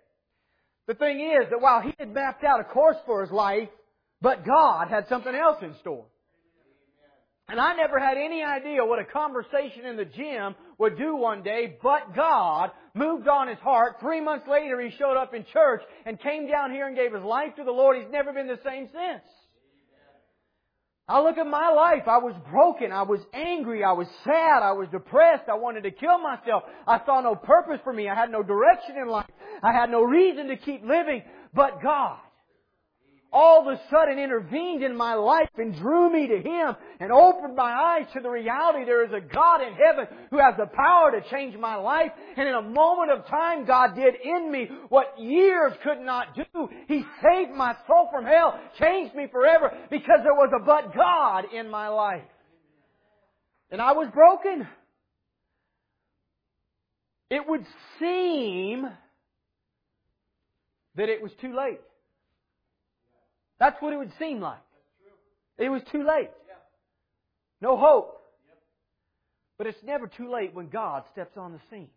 The 0.88 0.94
thing 0.94 1.20
is 1.20 1.50
that 1.50 1.60
while 1.60 1.82
he 1.82 1.94
had 1.98 2.14
mapped 2.14 2.44
out 2.44 2.60
a 2.60 2.64
course 2.64 2.98
for 3.06 3.22
his 3.22 3.32
life, 3.32 3.70
but 4.22 4.46
God 4.46 4.88
had 4.88 5.08
something 5.10 5.34
else 5.34 5.58
in 5.62 5.74
store. 5.82 6.06
And 7.50 7.62
I 7.62 7.76
never 7.76 7.98
had 7.98 8.18
any 8.18 8.44
idea 8.44 8.84
what 8.84 9.00
a 9.00 9.06
conversation 9.06 9.86
in 9.86 9.96
the 9.96 10.04
gym 10.04 10.56
would 10.78 10.98
do 10.98 11.16
one 11.16 11.44
day, 11.44 11.78
but 11.82 12.14
God 12.14 12.72
moved 12.94 13.30
on 13.30 13.48
his 13.48 13.60
heart. 13.60 13.98
Three 14.02 14.20
months 14.20 14.46
later, 14.50 14.82
he 14.82 14.92
showed 14.98 15.16
up 15.16 15.34
in 15.34 15.46
church 15.54 15.82
and 16.06 16.20
came 16.20 16.50
down 16.50 16.72
here 16.72 16.88
and 16.88 16.96
gave 16.96 17.14
his 17.14 17.24
life 17.24 17.56
to 17.56 17.64
the 17.64 17.72
Lord. 17.72 17.98
He's 17.98 18.12
never 18.12 18.34
been 18.34 18.48
the 18.48 18.60
same 18.66 18.88
since. 18.88 19.24
I 21.08 21.22
look 21.22 21.38
at 21.38 21.48
my 21.48 21.72
life. 21.72 22.04
I 22.06 22.18
was 22.18 22.36
broken. 22.52 22.92
I 22.92 23.04
was 23.04 23.22
angry. 23.34 23.82
I 23.82 23.94
was 23.94 24.08
sad. 24.26 24.62
I 24.62 24.74
was 24.74 24.90
depressed. 24.92 25.48
I 25.50 25.56
wanted 25.56 25.84
to 25.84 25.92
kill 25.92 26.20
myself. 26.20 26.64
I 26.86 27.00
saw 27.06 27.22
no 27.22 27.34
purpose 27.34 27.80
for 27.86 27.94
me. 27.94 28.10
I 28.10 28.16
had 28.16 28.30
no 28.30 28.44
direction 28.44 28.98
in 29.02 29.08
life. 29.08 29.30
I 29.64 29.72
had 29.72 29.90
no 29.90 30.02
reason 30.02 30.50
to 30.50 30.58
keep 30.58 30.84
living 30.84 31.24
but 31.54 31.82
God 31.82 32.20
all 33.32 33.62
of 33.62 33.68
a 33.68 33.82
sudden 33.90 34.20
intervened 34.20 34.84
in 34.84 34.96
my 34.96 35.14
life 35.14 35.50
and 35.58 35.76
drew 35.76 36.12
me 36.12 36.28
to 36.28 36.38
Him 36.38 36.76
and 37.00 37.12
opened 37.12 37.56
my 37.56 37.72
eyes 37.72 38.08
to 38.14 38.22
the 38.22 38.30
reality 38.30 38.86
there 38.86 39.06
is 39.06 39.12
a 39.12 39.22
God 39.22 39.62
in 39.62 39.74
heaven 39.74 40.08
who 40.32 40.38
has 40.38 40.56
the 40.58 40.68
power 40.68 41.12
to 41.12 41.30
change 41.30 41.58
my 41.58 41.76
life. 41.76 42.12
And 42.38 42.48
in 42.48 42.56
a 42.56 42.62
moment 42.62 43.12
of 43.12 43.28
time, 43.28 43.66
God 43.66 43.96
did 43.96 44.16
in 44.24 44.52
me 44.52 44.70
what 44.90 45.20
years 45.20 45.74
could 45.84 46.00
not 46.00 46.36
do. 46.36 46.70
He 46.88 47.04
saved 47.22 47.52
my 47.52 47.76
soul 47.86 48.10
from 48.12 48.26
hell, 48.26 48.60
changed 48.80 49.14
me 49.14 49.28
forever 49.32 49.72
because 49.90 50.20
there 50.24 50.34
was 50.34 50.52
a 50.56 50.66
but 50.66 50.96
God 50.96 51.46
in 51.54 51.70
my 51.70 51.90
life. 51.90 52.24
And 53.70 53.82
I 53.82 53.92
was 53.92 54.08
broken. 54.14 54.68
It 57.30 57.42
would 57.46 57.66
seem 58.00 58.88
that 60.96 61.10
it 61.10 61.22
was 61.22 61.32
too 61.42 61.56
late. 61.56 61.82
That's 63.60 63.82
what 63.82 63.94
it 63.94 63.98
would 63.98 64.14
seem 64.20 64.40
like. 64.40 64.60
It 65.58 65.70
was 65.70 65.82
too 65.92 66.06
late. 66.06 66.30
No 67.62 67.78
hope. 67.78 68.22
But 69.58 69.68
it's 69.68 69.84
never 69.84 70.08
too 70.08 70.32
late 70.32 70.54
when 70.54 70.70
God 70.70 71.04
steps 71.12 71.36
on 71.36 71.54
the 71.54 71.60
scene. 71.70 71.90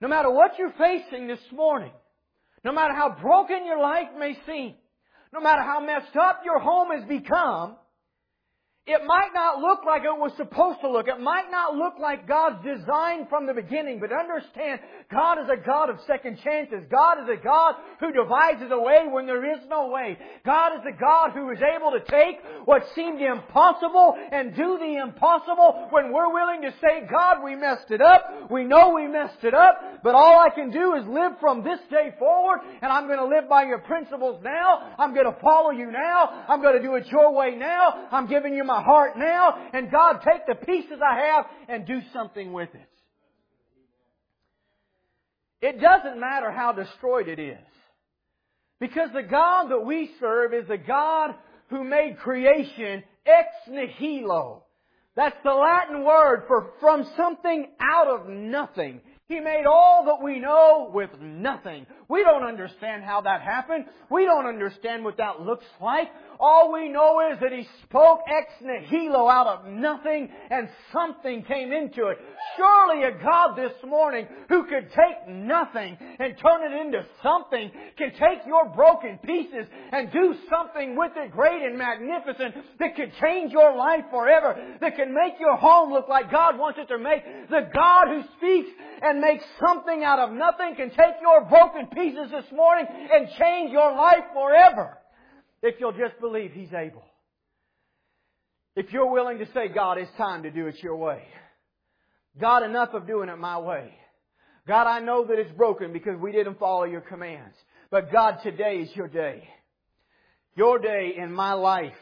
No 0.00 0.08
matter 0.08 0.30
what 0.30 0.58
you're 0.58 0.74
facing 0.78 1.26
this 1.26 1.40
morning, 1.52 1.92
no 2.64 2.72
matter 2.72 2.94
how 2.94 3.16
broken 3.20 3.64
your 3.64 3.80
life 3.80 4.08
may 4.18 4.36
seem, 4.46 4.74
no 5.32 5.40
matter 5.40 5.62
how 5.62 5.80
messed 5.80 6.16
up 6.16 6.42
your 6.44 6.58
home 6.58 6.88
has 6.98 7.08
become, 7.08 7.76
it 8.88 9.04
might 9.04 9.30
not 9.34 9.60
look 9.60 9.84
like 9.84 10.02
it 10.02 10.16
was 10.16 10.32
supposed 10.36 10.80
to 10.80 10.88
look. 10.88 11.08
It 11.08 11.20
might 11.20 11.50
not 11.50 11.76
look 11.76 12.00
like 12.00 12.26
God's 12.26 12.64
design 12.64 13.26
from 13.28 13.46
the 13.46 13.52
beginning, 13.52 14.00
but 14.00 14.10
understand 14.12 14.80
God 15.12 15.36
is 15.38 15.48
a 15.52 15.60
God 15.60 15.90
of 15.90 16.00
second 16.06 16.38
chances. 16.42 16.88
God 16.90 17.20
is 17.22 17.28
a 17.28 17.36
God 17.36 17.74
who 18.00 18.12
devises 18.12 18.72
a 18.72 18.80
way 18.80 19.04
when 19.10 19.26
there 19.26 19.44
is 19.44 19.60
no 19.68 19.88
way. 19.88 20.16
God 20.44 20.72
is 20.80 20.84
a 20.88 20.98
God 20.98 21.32
who 21.32 21.50
is 21.50 21.58
able 21.60 21.92
to 21.92 22.00
take 22.00 22.40
what 22.64 22.82
seemed 22.94 23.20
impossible 23.20 24.16
and 24.32 24.56
do 24.56 24.78
the 24.80 24.96
impossible 25.04 25.88
when 25.90 26.10
we're 26.10 26.32
willing 26.32 26.62
to 26.62 26.72
say, 26.80 27.06
God, 27.10 27.44
we 27.44 27.56
messed 27.56 27.90
it 27.90 28.00
up. 28.00 28.50
We 28.50 28.64
know 28.64 28.94
we 28.94 29.06
messed 29.06 29.44
it 29.44 29.52
up, 29.52 30.00
but 30.02 30.14
all 30.14 30.40
I 30.40 30.48
can 30.48 30.70
do 30.70 30.94
is 30.94 31.04
live 31.06 31.32
from 31.40 31.62
this 31.62 31.80
day 31.90 32.14
forward 32.18 32.60
and 32.80 32.90
I'm 32.90 33.06
going 33.06 33.18
to 33.18 33.28
live 33.28 33.50
by 33.50 33.64
your 33.64 33.80
principles 33.80 34.40
now. 34.42 34.94
I'm 34.98 35.12
going 35.12 35.26
to 35.26 35.36
follow 35.42 35.72
you 35.72 35.90
now. 35.90 36.46
I'm 36.48 36.62
going 36.62 36.80
to 36.80 36.82
do 36.82 36.94
it 36.94 37.06
your 37.08 37.34
way 37.34 37.54
now. 37.54 38.08
I'm 38.10 38.26
giving 38.26 38.54
you 38.54 38.64
my 38.64 38.77
my 38.78 38.84
heart 38.84 39.16
now, 39.16 39.68
and 39.72 39.90
God, 39.90 40.20
take 40.24 40.46
the 40.46 40.54
pieces 40.54 40.98
I 41.04 41.20
have 41.20 41.46
and 41.68 41.86
do 41.86 42.00
something 42.12 42.52
with 42.52 42.70
it. 42.74 42.88
It 45.60 45.80
doesn't 45.80 46.20
matter 46.20 46.52
how 46.52 46.72
destroyed 46.72 47.28
it 47.28 47.40
is. 47.40 47.58
Because 48.80 49.08
the 49.12 49.24
God 49.24 49.70
that 49.70 49.84
we 49.84 50.10
serve 50.20 50.54
is 50.54 50.70
a 50.70 50.78
God 50.78 51.34
who 51.68 51.82
made 51.82 52.18
creation 52.18 53.02
ex 53.26 53.48
nihilo. 53.68 54.62
That's 55.16 55.36
the 55.42 55.50
Latin 55.52 56.04
word 56.04 56.44
for 56.46 56.70
from 56.78 57.04
something 57.16 57.66
out 57.80 58.06
of 58.06 58.28
nothing. 58.28 59.00
He 59.26 59.40
made 59.40 59.64
all 59.66 60.04
that 60.06 60.24
we 60.24 60.38
know 60.38 60.90
with 60.94 61.10
nothing. 61.20 61.86
We 62.08 62.22
don't 62.24 62.42
understand 62.42 63.04
how 63.04 63.20
that 63.22 63.42
happened. 63.42 63.84
We 64.10 64.24
don't 64.24 64.46
understand 64.46 65.04
what 65.04 65.18
that 65.18 65.42
looks 65.42 65.66
like. 65.78 66.08
All 66.40 66.72
we 66.72 66.88
know 66.88 67.20
is 67.30 67.38
that 67.40 67.52
He 67.52 67.68
spoke 67.82 68.20
ex 68.26 68.50
nihilo 68.62 69.28
out 69.28 69.46
of 69.46 69.66
nothing 69.66 70.30
and 70.50 70.70
something 70.90 71.42
came 71.44 71.70
into 71.70 72.06
it. 72.06 72.16
Surely 72.56 73.04
a 73.04 73.10
God 73.22 73.56
this 73.56 73.74
morning 73.86 74.26
who 74.48 74.64
could 74.64 74.88
take 74.88 75.28
nothing 75.28 75.98
and 76.18 76.34
turn 76.38 76.72
it 76.72 76.80
into 76.80 77.04
something 77.22 77.70
can 77.98 78.12
take 78.12 78.46
your 78.46 78.70
broken 78.70 79.18
pieces 79.18 79.66
and 79.92 80.10
do 80.10 80.34
something 80.48 80.96
with 80.96 81.12
it 81.16 81.30
great 81.32 81.60
and 81.62 81.76
magnificent 81.76 82.54
that 82.78 82.96
could 82.96 83.12
change 83.20 83.52
your 83.52 83.76
life 83.76 84.04
forever, 84.10 84.56
that 84.80 84.96
can 84.96 85.12
make 85.12 85.34
your 85.38 85.56
home 85.56 85.92
look 85.92 86.08
like 86.08 86.30
God 86.30 86.56
wants 86.56 86.78
it 86.80 86.88
to 86.88 86.98
make. 86.98 87.22
The 87.50 87.68
God 87.74 88.08
who 88.08 88.22
speaks 88.38 88.70
and 89.02 89.20
makes 89.20 89.44
something 89.60 90.04
out 90.04 90.18
of 90.18 90.32
nothing 90.32 90.74
can 90.76 90.88
take 90.88 91.20
your 91.20 91.44
broken 91.44 91.86
pieces 91.86 91.97
this 91.98 92.52
morning 92.52 92.86
and 92.88 93.28
change 93.38 93.72
your 93.72 93.94
life 93.94 94.24
forever 94.32 94.98
if 95.62 95.76
you'll 95.80 95.92
just 95.92 96.18
believe 96.20 96.52
He's 96.52 96.72
able. 96.72 97.04
If 98.76 98.92
you're 98.92 99.10
willing 99.10 99.38
to 99.38 99.46
say, 99.52 99.68
God, 99.68 99.98
it's 99.98 100.10
time 100.16 100.44
to 100.44 100.50
do 100.50 100.66
it 100.68 100.76
your 100.82 100.96
way. 100.96 101.22
God, 102.40 102.62
enough 102.62 102.90
of 102.94 103.06
doing 103.06 103.28
it 103.28 103.38
my 103.38 103.58
way. 103.58 103.92
God, 104.68 104.86
I 104.86 105.00
know 105.00 105.24
that 105.24 105.38
it's 105.38 105.50
broken 105.52 105.92
because 105.92 106.16
we 106.20 106.30
didn't 106.30 106.58
follow 106.58 106.84
your 106.84 107.00
commands. 107.00 107.56
But 107.90 108.12
God, 108.12 108.38
today 108.44 108.76
is 108.76 108.94
your 108.94 109.08
day. 109.08 109.48
Your 110.54 110.78
day 110.78 111.14
in 111.16 111.32
my 111.32 111.54
life. 111.54 111.92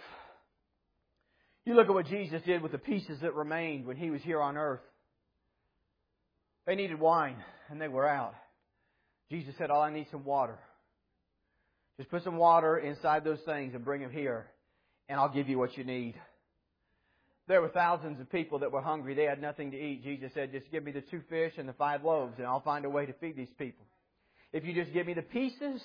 You 1.65 1.75
look 1.75 1.89
at 1.89 1.95
what 1.95 2.07
Jesus 2.07 2.43
did 2.45 2.63
with 2.63 2.73
the 2.73 2.79
pieces 2.79 3.21
that 3.23 3.35
remained 3.35 3.87
when 3.87 3.97
He 3.97 4.11
was 4.11 4.21
here 4.23 4.41
on 4.41 4.57
earth. 4.57 4.81
They 6.67 6.75
needed 6.75 7.01
wine 7.01 7.37
and 7.71 7.81
they 7.81 7.89
were 7.89 8.07
out. 8.07 8.35
Jesus 9.31 9.55
said, 9.59 9.71
All 9.71 9.83
I 9.83 9.93
need 9.93 10.03
is 10.03 10.11
some 10.11 10.25
water. 10.25 10.59
Just 11.99 12.11
put 12.11 12.23
some 12.25 12.37
water 12.37 12.79
inside 12.79 13.25
those 13.25 13.41
things 13.47 13.75
and 13.75 13.85
bring 13.85 14.03
them 14.03 14.11
here, 14.11 14.47
and 15.09 15.19
I'll 15.19 15.33
give 15.33 15.49
you 15.49 15.59
what 15.59 15.77
you 15.79 15.85
need. 15.85 16.15
There 17.49 17.63
were 17.63 17.69
thousands 17.69 18.21
of 18.21 18.31
people 18.31 18.59
that 18.59 18.73
were 18.73 18.83
hungry. 18.83 19.15
They 19.15 19.25
had 19.25 19.41
nothing 19.41 19.71
to 19.71 19.77
eat. 19.77 20.03
Jesus 20.03 20.33
said, 20.35 20.53
just 20.53 20.71
give 20.71 20.83
me 20.83 20.93
the 20.93 21.01
two 21.01 21.23
fish 21.31 21.53
and 21.57 21.69
the 21.69 21.73
five 21.73 22.05
loaves, 22.05 22.35
and 22.39 22.47
I'll 22.47 22.61
find 22.61 22.85
a 22.85 22.91
way 22.91 23.07
to 23.07 23.13
feed 23.15 23.37
these 23.37 23.53
people. 23.57 23.87
If 24.53 24.65
you 24.65 24.75
just 24.75 24.93
give 24.93 25.07
me 25.07 25.15
the 25.15 25.23
pieces, 25.23 25.81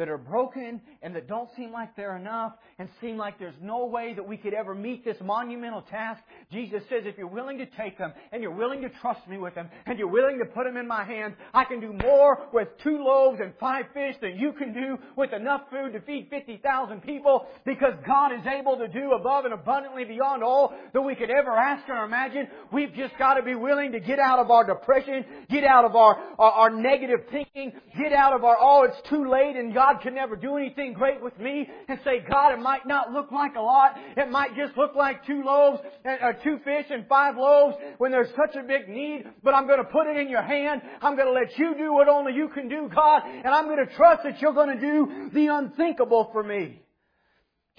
that 0.00 0.08
are 0.08 0.16
broken 0.16 0.80
and 1.02 1.14
that 1.14 1.28
don't 1.28 1.50
seem 1.54 1.70
like 1.70 1.94
they're 1.94 2.16
enough 2.16 2.54
and 2.78 2.88
seem 3.02 3.18
like 3.18 3.38
there's 3.38 3.54
no 3.60 3.84
way 3.84 4.14
that 4.14 4.26
we 4.26 4.38
could 4.38 4.54
ever 4.54 4.74
meet 4.74 5.04
this 5.04 5.18
monumental 5.22 5.82
task, 5.82 6.22
Jesus 6.50 6.82
says, 6.88 7.02
if 7.04 7.18
you're 7.18 7.26
willing 7.26 7.58
to 7.58 7.66
take 7.76 7.98
them 7.98 8.14
and 8.32 8.42
you're 8.42 8.50
willing 8.50 8.80
to 8.80 8.88
trust 9.02 9.20
me 9.28 9.36
with 9.36 9.54
them 9.54 9.68
and 9.84 9.98
you're 9.98 10.08
willing 10.08 10.38
to 10.38 10.46
put 10.46 10.64
them 10.64 10.78
in 10.78 10.88
my 10.88 11.04
hands, 11.04 11.34
I 11.52 11.64
can 11.64 11.80
do 11.80 11.92
more 11.92 12.46
with 12.50 12.68
two 12.82 13.04
loaves 13.04 13.40
and 13.42 13.52
five 13.60 13.84
fish 13.92 14.16
than 14.22 14.38
you 14.38 14.54
can 14.54 14.72
do 14.72 14.96
with 15.16 15.34
enough 15.34 15.64
food 15.70 15.92
to 15.92 16.00
feed 16.00 16.28
50,000 16.30 17.02
people 17.02 17.46
because 17.66 17.92
God 18.06 18.32
is 18.32 18.46
able 18.46 18.78
to 18.78 18.88
do 18.88 19.12
above 19.12 19.44
and 19.44 19.52
abundantly 19.52 20.06
beyond 20.06 20.42
all 20.42 20.72
that 20.94 21.02
we 21.02 21.14
could 21.14 21.30
ever 21.30 21.50
ask 21.50 21.86
or 21.90 22.06
imagine. 22.06 22.48
We've 22.72 22.94
just 22.94 23.18
got 23.18 23.34
to 23.34 23.42
be 23.42 23.54
willing 23.54 23.92
to 23.92 24.00
get 24.00 24.18
out 24.18 24.38
of 24.38 24.50
our 24.50 24.64
depression, 24.64 25.26
get 25.50 25.64
out 25.64 25.84
of 25.84 25.94
our, 25.94 26.16
our, 26.38 26.52
our 26.52 26.70
negative 26.70 27.20
thinking, 27.30 27.72
get 27.98 28.14
out 28.14 28.32
of 28.32 28.44
our, 28.44 28.56
oh, 28.58 28.84
it's 28.84 29.08
too 29.10 29.28
late 29.30 29.56
and 29.56 29.74
God 29.74 29.89
God 29.90 30.02
can 30.02 30.14
never 30.14 30.36
do 30.36 30.56
anything 30.56 30.92
great 30.92 31.22
with 31.22 31.38
me 31.38 31.68
and 31.88 31.98
say, 32.04 32.24
God, 32.28 32.52
it 32.52 32.60
might 32.60 32.86
not 32.86 33.12
look 33.12 33.32
like 33.32 33.56
a 33.56 33.60
lot. 33.60 33.96
It 34.16 34.30
might 34.30 34.54
just 34.56 34.76
look 34.76 34.94
like 34.94 35.26
two 35.26 35.42
loaves, 35.42 35.80
and, 36.04 36.18
or 36.22 36.36
two 36.44 36.58
fish 36.64 36.86
and 36.90 37.06
five 37.08 37.36
loaves 37.36 37.76
when 37.98 38.12
there's 38.12 38.30
such 38.30 38.56
a 38.56 38.62
big 38.62 38.88
need, 38.88 39.24
but 39.42 39.54
I'm 39.54 39.66
going 39.66 39.78
to 39.78 39.90
put 39.90 40.06
it 40.06 40.16
in 40.16 40.28
your 40.28 40.42
hand. 40.42 40.82
I'm 41.02 41.16
going 41.16 41.26
to 41.26 41.32
let 41.32 41.58
you 41.58 41.74
do 41.76 41.92
what 41.92 42.08
only 42.08 42.34
you 42.34 42.48
can 42.48 42.68
do, 42.68 42.88
God, 42.94 43.22
and 43.24 43.48
I'm 43.48 43.66
going 43.66 43.84
to 43.84 43.94
trust 43.94 44.22
that 44.24 44.40
you're 44.40 44.52
going 44.52 44.78
to 44.78 44.80
do 44.80 45.30
the 45.32 45.46
unthinkable 45.46 46.30
for 46.32 46.42
me. 46.42 46.82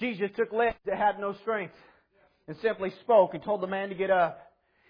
Jesus 0.00 0.30
took 0.36 0.52
legs 0.52 0.76
that 0.86 0.98
had 0.98 1.18
no 1.18 1.34
strength 1.42 1.74
and 2.48 2.56
simply 2.60 2.92
spoke 3.00 3.34
and 3.34 3.42
told 3.42 3.62
the 3.62 3.66
man 3.66 3.88
to 3.88 3.94
get 3.94 4.10
up. 4.10 4.38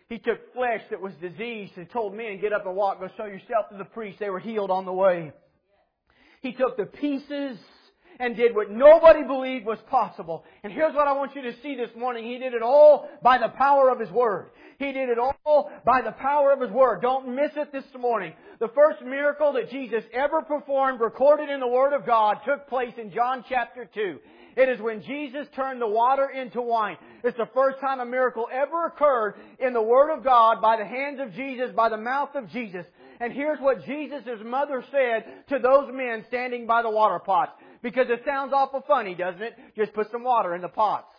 He 0.08 0.18
took 0.18 0.52
flesh 0.54 0.82
that 0.90 1.00
was 1.00 1.12
diseased 1.20 1.72
and 1.76 1.88
told 1.90 2.14
men, 2.14 2.40
get 2.40 2.52
up 2.52 2.66
and 2.66 2.74
walk, 2.74 3.00
go 3.00 3.08
show 3.16 3.26
yourself 3.26 3.68
to 3.70 3.78
the 3.78 3.84
priest. 3.84 4.18
They 4.18 4.30
were 4.30 4.40
healed 4.40 4.70
on 4.70 4.84
the 4.84 4.92
way. 4.92 5.32
He 6.42 6.52
took 6.52 6.76
the 6.76 6.86
pieces 6.86 7.56
and 8.18 8.36
did 8.36 8.54
what 8.54 8.70
nobody 8.70 9.22
believed 9.22 9.64
was 9.64 9.78
possible. 9.88 10.44
And 10.62 10.72
here's 10.72 10.94
what 10.94 11.08
I 11.08 11.12
want 11.12 11.34
you 11.34 11.42
to 11.42 11.54
see 11.62 11.76
this 11.76 11.90
morning. 11.96 12.24
He 12.24 12.38
did 12.38 12.52
it 12.52 12.62
all 12.62 13.08
by 13.22 13.38
the 13.38 13.48
power 13.48 13.90
of 13.90 13.98
His 13.98 14.10
Word. 14.10 14.50
He 14.78 14.92
did 14.92 15.08
it 15.08 15.18
all 15.18 15.70
by 15.84 16.02
the 16.02 16.12
power 16.12 16.52
of 16.52 16.60
His 16.60 16.70
Word. 16.70 17.00
Don't 17.00 17.34
miss 17.34 17.52
it 17.56 17.72
this 17.72 17.84
morning. 17.98 18.32
The 18.58 18.68
first 18.74 19.02
miracle 19.02 19.52
that 19.54 19.70
Jesus 19.70 20.04
ever 20.12 20.42
performed, 20.42 21.00
recorded 21.00 21.48
in 21.48 21.60
the 21.60 21.68
Word 21.68 21.94
of 21.94 22.04
God, 22.04 22.38
took 22.44 22.68
place 22.68 22.94
in 22.98 23.12
John 23.12 23.44
chapter 23.48 23.88
2. 23.92 24.18
It 24.56 24.68
is 24.68 24.80
when 24.80 25.02
Jesus 25.02 25.46
turned 25.56 25.80
the 25.80 25.88
water 25.88 26.28
into 26.28 26.60
wine. 26.60 26.96
It's 27.24 27.36
the 27.38 27.48
first 27.54 27.80
time 27.80 28.00
a 28.00 28.04
miracle 28.04 28.48
ever 28.52 28.86
occurred 28.86 29.34
in 29.58 29.72
the 29.72 29.82
Word 29.82 30.12
of 30.12 30.22
God 30.22 30.60
by 30.60 30.76
the 30.76 30.84
hands 30.84 31.20
of 31.20 31.32
Jesus, 31.32 31.70
by 31.74 31.88
the 31.88 31.96
mouth 31.96 32.30
of 32.34 32.50
Jesus. 32.50 32.84
And 33.20 33.32
here's 33.32 33.58
what 33.60 33.84
Jesus' 33.84 34.40
mother 34.44 34.84
said 34.90 35.24
to 35.48 35.58
those 35.58 35.90
men 35.92 36.24
standing 36.28 36.66
by 36.66 36.82
the 36.82 36.90
water 36.90 37.18
pots. 37.18 37.52
Because 37.82 38.06
it 38.08 38.22
sounds 38.24 38.52
awful 38.54 38.84
funny, 38.86 39.14
doesn't 39.14 39.42
it? 39.42 39.54
Just 39.76 39.92
put 39.92 40.10
some 40.10 40.24
water 40.24 40.54
in 40.54 40.62
the 40.62 40.68
pots. 40.68 41.12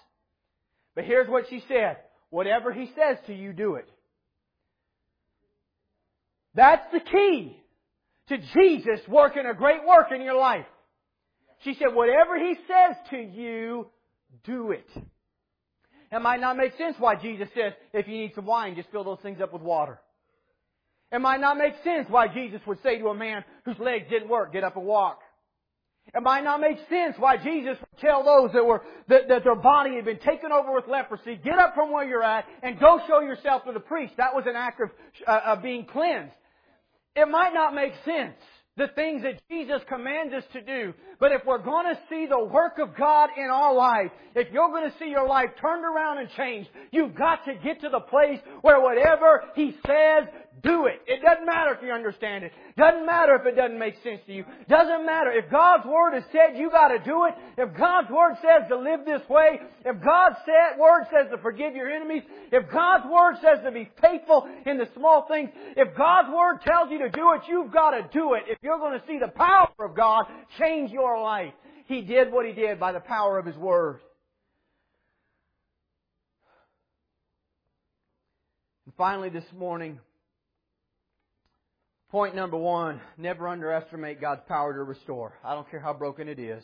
But 0.95 1.05
here's 1.05 1.29
what 1.29 1.45
she 1.49 1.63
said. 1.67 1.97
Whatever 2.29 2.71
he 2.73 2.87
says 2.95 3.17
to 3.27 3.33
you, 3.33 3.53
do 3.53 3.75
it. 3.75 3.89
That's 6.55 6.85
the 6.91 6.99
key 6.99 7.57
to 8.29 8.37
Jesus 8.37 8.99
working 9.07 9.45
a 9.45 9.53
great 9.53 9.85
work 9.85 10.07
in 10.13 10.21
your 10.21 10.37
life. 10.37 10.65
She 11.63 11.73
said, 11.75 11.93
whatever 11.93 12.37
he 12.37 12.55
says 12.67 12.95
to 13.09 13.17
you, 13.17 13.87
do 14.43 14.71
it. 14.71 14.87
It 16.11 16.21
might 16.21 16.41
not 16.41 16.57
make 16.57 16.77
sense 16.77 16.95
why 16.99 17.15
Jesus 17.15 17.47
says, 17.55 17.73
if 17.93 18.07
you 18.07 18.13
need 18.13 18.33
some 18.35 18.45
wine, 18.45 18.75
just 18.75 18.91
fill 18.91 19.03
those 19.03 19.19
things 19.23 19.41
up 19.41 19.51
with 19.51 19.61
water. 19.61 19.99
It 21.13 21.21
might 21.21 21.39
not 21.39 21.57
make 21.57 21.75
sense 21.83 22.07
why 22.09 22.27
Jesus 22.27 22.59
would 22.65 22.81
say 22.81 22.97
to 22.97 23.09
a 23.09 23.13
man 23.13 23.45
whose 23.65 23.77
legs 23.77 24.05
didn't 24.09 24.29
work, 24.29 24.51
get 24.51 24.63
up 24.63 24.75
and 24.75 24.85
walk. 24.85 25.19
It 26.13 26.23
might 26.23 26.43
not 26.43 26.59
make 26.59 26.77
sense 26.89 27.15
why 27.19 27.37
Jesus 27.37 27.77
would 27.79 27.99
tell 28.01 28.23
those 28.23 28.51
that 28.53 28.65
were, 28.65 28.81
that, 29.07 29.27
that 29.29 29.43
their 29.43 29.55
body 29.55 29.95
had 29.95 30.05
been 30.05 30.19
taken 30.19 30.51
over 30.51 30.73
with 30.73 30.85
leprosy, 30.87 31.35
get 31.35 31.59
up 31.59 31.75
from 31.75 31.91
where 31.91 32.03
you're 32.03 32.23
at 32.23 32.45
and 32.63 32.79
go 32.79 32.99
show 33.07 33.21
yourself 33.21 33.63
to 33.65 33.71
the 33.71 33.79
priest. 33.79 34.13
That 34.17 34.33
was 34.33 34.45
an 34.47 34.55
act 34.55 34.81
of, 34.81 34.89
uh, 35.27 35.39
of 35.45 35.61
being 35.61 35.85
cleansed. 35.85 36.33
It 37.15 37.27
might 37.29 37.53
not 37.53 37.75
make 37.75 37.93
sense 38.03 38.35
the 38.75 38.87
things 38.95 39.21
that 39.21 39.39
Jesus 39.49 39.81
commands 39.87 40.33
us 40.33 40.43
to 40.53 40.61
do. 40.61 40.93
But 41.19 41.31
if 41.31 41.45
we're 41.45 41.61
going 41.61 41.85
to 41.93 41.99
see 42.09 42.25
the 42.25 42.43
work 42.43 42.79
of 42.79 42.97
God 42.97 43.29
in 43.37 43.45
our 43.45 43.73
life, 43.73 44.11
if 44.35 44.51
you're 44.51 44.69
going 44.69 44.89
to 44.89 44.97
see 44.97 45.09
your 45.09 45.27
life 45.27 45.49
turned 45.61 45.85
around 45.85 46.17
and 46.17 46.29
changed, 46.35 46.69
you've 46.91 47.13
got 47.13 47.45
to 47.45 47.53
get 47.63 47.81
to 47.81 47.89
the 47.89 47.99
place 47.99 48.39
where 48.61 48.81
whatever 48.81 49.43
He 49.55 49.75
says, 49.85 50.27
do 50.63 50.85
it. 50.85 51.01
It 51.07 51.21
doesn't 51.21 51.45
matter 51.45 51.73
if 51.75 51.83
you 51.83 51.91
understand 51.91 52.45
it. 52.45 52.53
Doesn't 52.77 53.05
matter 53.05 53.35
if 53.35 53.45
it 53.45 53.55
doesn't 53.55 53.77
make 53.77 53.95
sense 54.01 54.21
to 54.27 54.33
you. 54.33 54.45
Doesn't 54.69 55.05
matter. 55.05 55.29
If 55.31 55.51
God's 55.51 55.85
Word 55.85 56.13
has 56.13 56.23
said 56.31 56.57
you 56.57 56.71
gotta 56.71 56.99
do 57.03 57.25
it, 57.25 57.35
if 57.57 57.77
God's 57.77 58.09
Word 58.09 58.35
says 58.41 58.69
to 58.69 58.77
live 58.77 59.01
this 59.05 59.27
way, 59.29 59.59
if 59.85 60.01
God's 60.01 60.37
Word 60.79 61.03
says 61.11 61.27
to 61.31 61.37
forgive 61.39 61.75
your 61.75 61.91
enemies, 61.91 62.23
if 62.51 62.71
God's 62.71 63.03
Word 63.11 63.35
says 63.41 63.59
to 63.65 63.71
be 63.71 63.89
faithful 64.01 64.47
in 64.65 64.77
the 64.77 64.87
small 64.95 65.27
things, 65.27 65.49
if 65.75 65.97
God's 65.97 66.29
Word 66.33 66.59
tells 66.65 66.89
you 66.89 66.99
to 66.99 67.09
do 67.09 67.33
it, 67.33 67.41
you've 67.49 67.73
gotta 67.73 68.07
do 68.13 68.33
it. 68.35 68.43
If 68.47 68.57
you're 68.61 68.79
gonna 68.79 69.03
see 69.05 69.19
the 69.19 69.27
power 69.27 69.69
of 69.79 69.95
God 69.95 70.25
change 70.57 70.91
your 70.91 71.21
life. 71.21 71.53
He 71.87 72.01
did 72.01 72.31
what 72.31 72.45
He 72.45 72.53
did 72.53 72.79
by 72.79 72.93
the 72.93 73.01
power 73.01 73.37
of 73.37 73.45
His 73.45 73.57
Word. 73.57 73.99
And 78.85 78.95
finally 78.95 79.29
this 79.29 79.43
morning, 79.53 79.99
Point 82.13 82.35
number 82.35 82.57
one, 82.57 83.01
never 83.17 83.47
underestimate 83.47 84.21
God's 84.21 84.43
power 84.47 84.71
to 84.71 84.83
restore. 84.83 85.33
I 85.43 85.55
don't 85.55 85.67
care 85.71 85.79
how 85.79 85.93
broken 85.93 86.27
it 86.27 86.37
is. 86.37 86.63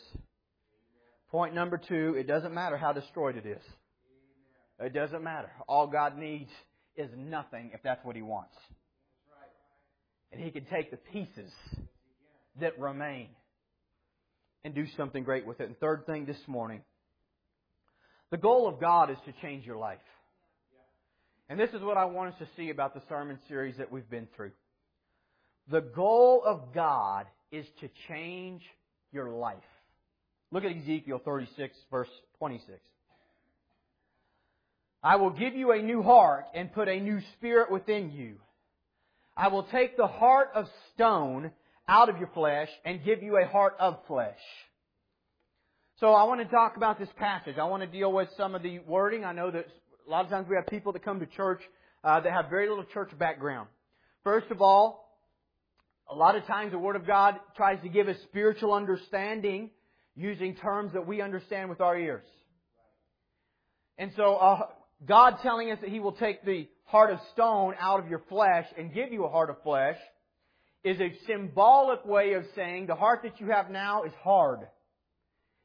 Point 1.32 1.56
number 1.56 1.80
two, 1.80 2.14
it 2.20 2.28
doesn't 2.28 2.54
matter 2.54 2.78
how 2.78 2.94
destroyed 2.94 3.36
it 3.36 3.48
is. 3.48 3.64
It 4.80 4.94
doesn't 4.94 5.24
matter. 5.24 5.50
All 5.68 5.88
God 5.88 6.20
needs 6.20 6.52
is 6.96 7.10
nothing 7.18 7.72
if 7.74 7.82
that's 7.82 8.06
what 8.06 8.16
He 8.16 8.22
wants. 8.22 8.54
And 10.32 10.40
He 10.40 10.52
can 10.52 10.66
take 10.66 10.92
the 10.92 10.98
pieces 10.98 11.52
that 12.62 12.78
remain 12.78 13.30
and 14.64 14.76
do 14.76 14.86
something 14.98 15.24
great 15.24 15.48
with 15.48 15.62
it. 15.62 15.68
And 15.68 15.80
third 15.80 16.06
thing 16.06 16.28
this 16.28 16.38
morning, 16.46 16.84
the 18.30 18.38
goal 18.38 18.68
of 18.68 18.80
God 18.80 19.10
is 19.10 19.18
to 19.26 19.34
change 19.42 19.66
your 19.66 19.78
life. 19.78 19.98
And 21.50 21.60
this 21.60 21.72
is 21.72 21.82
what 21.82 21.98
I 21.98 22.06
want 22.06 22.36
us 22.36 22.40
to 22.40 22.48
see 22.56 22.70
about 22.70 22.94
the 22.94 23.02
sermon 23.10 23.40
series 23.48 23.78
that 23.80 23.92
we've 23.92 24.08
been 24.12 24.28
through. 24.36 24.52
The 25.70 25.82
goal 25.82 26.42
of 26.46 26.74
God 26.74 27.28
is 27.52 27.66
to 27.82 27.90
change 28.08 28.62
your 29.12 29.30
life. 29.30 29.58
Look 30.52 30.64
at 30.64 30.72
Ezekiel 30.72 31.22
36 31.24 31.76
verse 31.92 32.10
26. 32.40 32.80
I 35.04 35.16
will 35.16 35.30
give 35.30 35.56
you 35.56 35.72
a 35.72 35.82
new 35.82 36.02
heart 36.02 36.46
and 36.54 36.74
put 36.74 36.88
a 36.88 37.00
new 37.00 37.20
spirit 37.38 37.72
within 37.72 38.12
you. 38.12 38.36
I 39.38 39.48
will 39.48 39.64
take 39.64 39.96
the 39.96 40.08
heart 40.08 40.50
of 40.56 40.66
stone 40.94 41.52
out 41.88 42.10
of 42.10 42.18
your 42.18 42.30
flesh 42.34 42.70
and 42.84 43.04
give 43.06 43.24
you 43.24 43.38
a 43.38 43.48
heart 43.48 43.76
of 43.80 44.00
flesh. 44.08 44.40
So 46.00 46.14
I 46.14 46.24
want 46.24 46.42
to 46.42 46.48
talk 46.48 46.78
about 46.78 47.00
this 47.00 47.10
passage. 47.18 47.58
I 47.58 47.66
want 47.66 47.84
to 47.84 47.88
deal 47.88 48.12
with 48.12 48.30
some 48.38 48.56
of 48.56 48.64
the 48.64 48.80
wording. 48.80 49.24
I 49.24 49.34
know 49.34 49.52
that 49.52 49.68
a 50.08 50.10
lot 50.10 50.26
of 50.26 50.32
times 50.32 50.48
we 50.50 50.56
have 50.56 50.68
people 50.68 50.92
that 50.94 51.04
come 51.04 51.20
to 51.20 51.26
church 51.26 51.62
uh, 52.04 52.20
that 52.22 52.32
have 52.32 52.50
very 52.50 52.68
little 52.68 52.86
church 52.86 53.10
background. 53.18 53.68
First 54.24 54.50
of 54.52 54.62
all, 54.62 55.09
a 56.10 56.16
lot 56.16 56.36
of 56.36 56.46
times 56.46 56.72
the 56.72 56.80
Word 56.80 56.96
of 56.96 57.06
God 57.06 57.36
tries 57.56 57.82
to 57.84 57.90
give 57.90 58.08
us 58.08 58.18
spiritual 58.24 58.74
understanding 58.74 59.70
using 60.16 60.56
terms 60.56 60.94
that 60.94 61.08
we 61.08 61.22
understand 61.22 61.70
with 61.70 61.82
our 61.82 61.98
ears. 61.98 62.26
And 63.98 64.12
so, 64.16 64.36
uh, 64.36 64.68
God 65.08 65.36
telling 65.44 65.72
us 65.72 65.78
that 65.82 65.90
He 65.90 66.00
will 66.00 66.14
take 66.14 66.44
the 66.44 66.68
heart 66.86 67.12
of 67.12 67.20
stone 67.34 67.76
out 67.80 68.00
of 68.00 68.10
your 68.10 68.22
flesh 68.28 68.66
and 68.78 68.94
give 68.94 69.14
you 69.14 69.26
a 69.26 69.30
heart 69.30 69.50
of 69.50 69.62
flesh 69.62 69.98
is 70.84 71.00
a 71.00 71.14
symbolic 71.28 72.04
way 72.06 72.34
of 72.34 72.44
saying 72.56 72.88
the 72.88 72.96
heart 72.96 73.22
that 73.24 73.40
you 73.40 73.48
have 73.52 73.70
now 73.70 74.04
is 74.04 74.14
hard. 74.24 74.62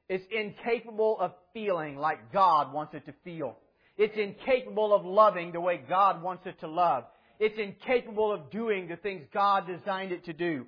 It's 0.08 0.24
incapable 0.30 1.16
of 1.18 1.32
feeling 1.54 1.96
like 1.96 2.32
God 2.32 2.72
wants 2.72 2.94
it 2.94 3.06
to 3.06 3.14
feel. 3.24 3.56
It's 3.96 4.16
incapable 4.16 4.92
of 4.92 5.04
loving 5.04 5.52
the 5.52 5.60
way 5.60 5.80
God 5.88 6.22
wants 6.22 6.46
it 6.46 6.60
to 6.60 6.68
love 6.68 7.04
it's 7.38 7.58
incapable 7.58 8.32
of 8.32 8.50
doing 8.50 8.88
the 8.88 8.96
things 8.96 9.24
God 9.32 9.66
designed 9.66 10.12
it 10.12 10.24
to 10.26 10.32
do. 10.32 10.66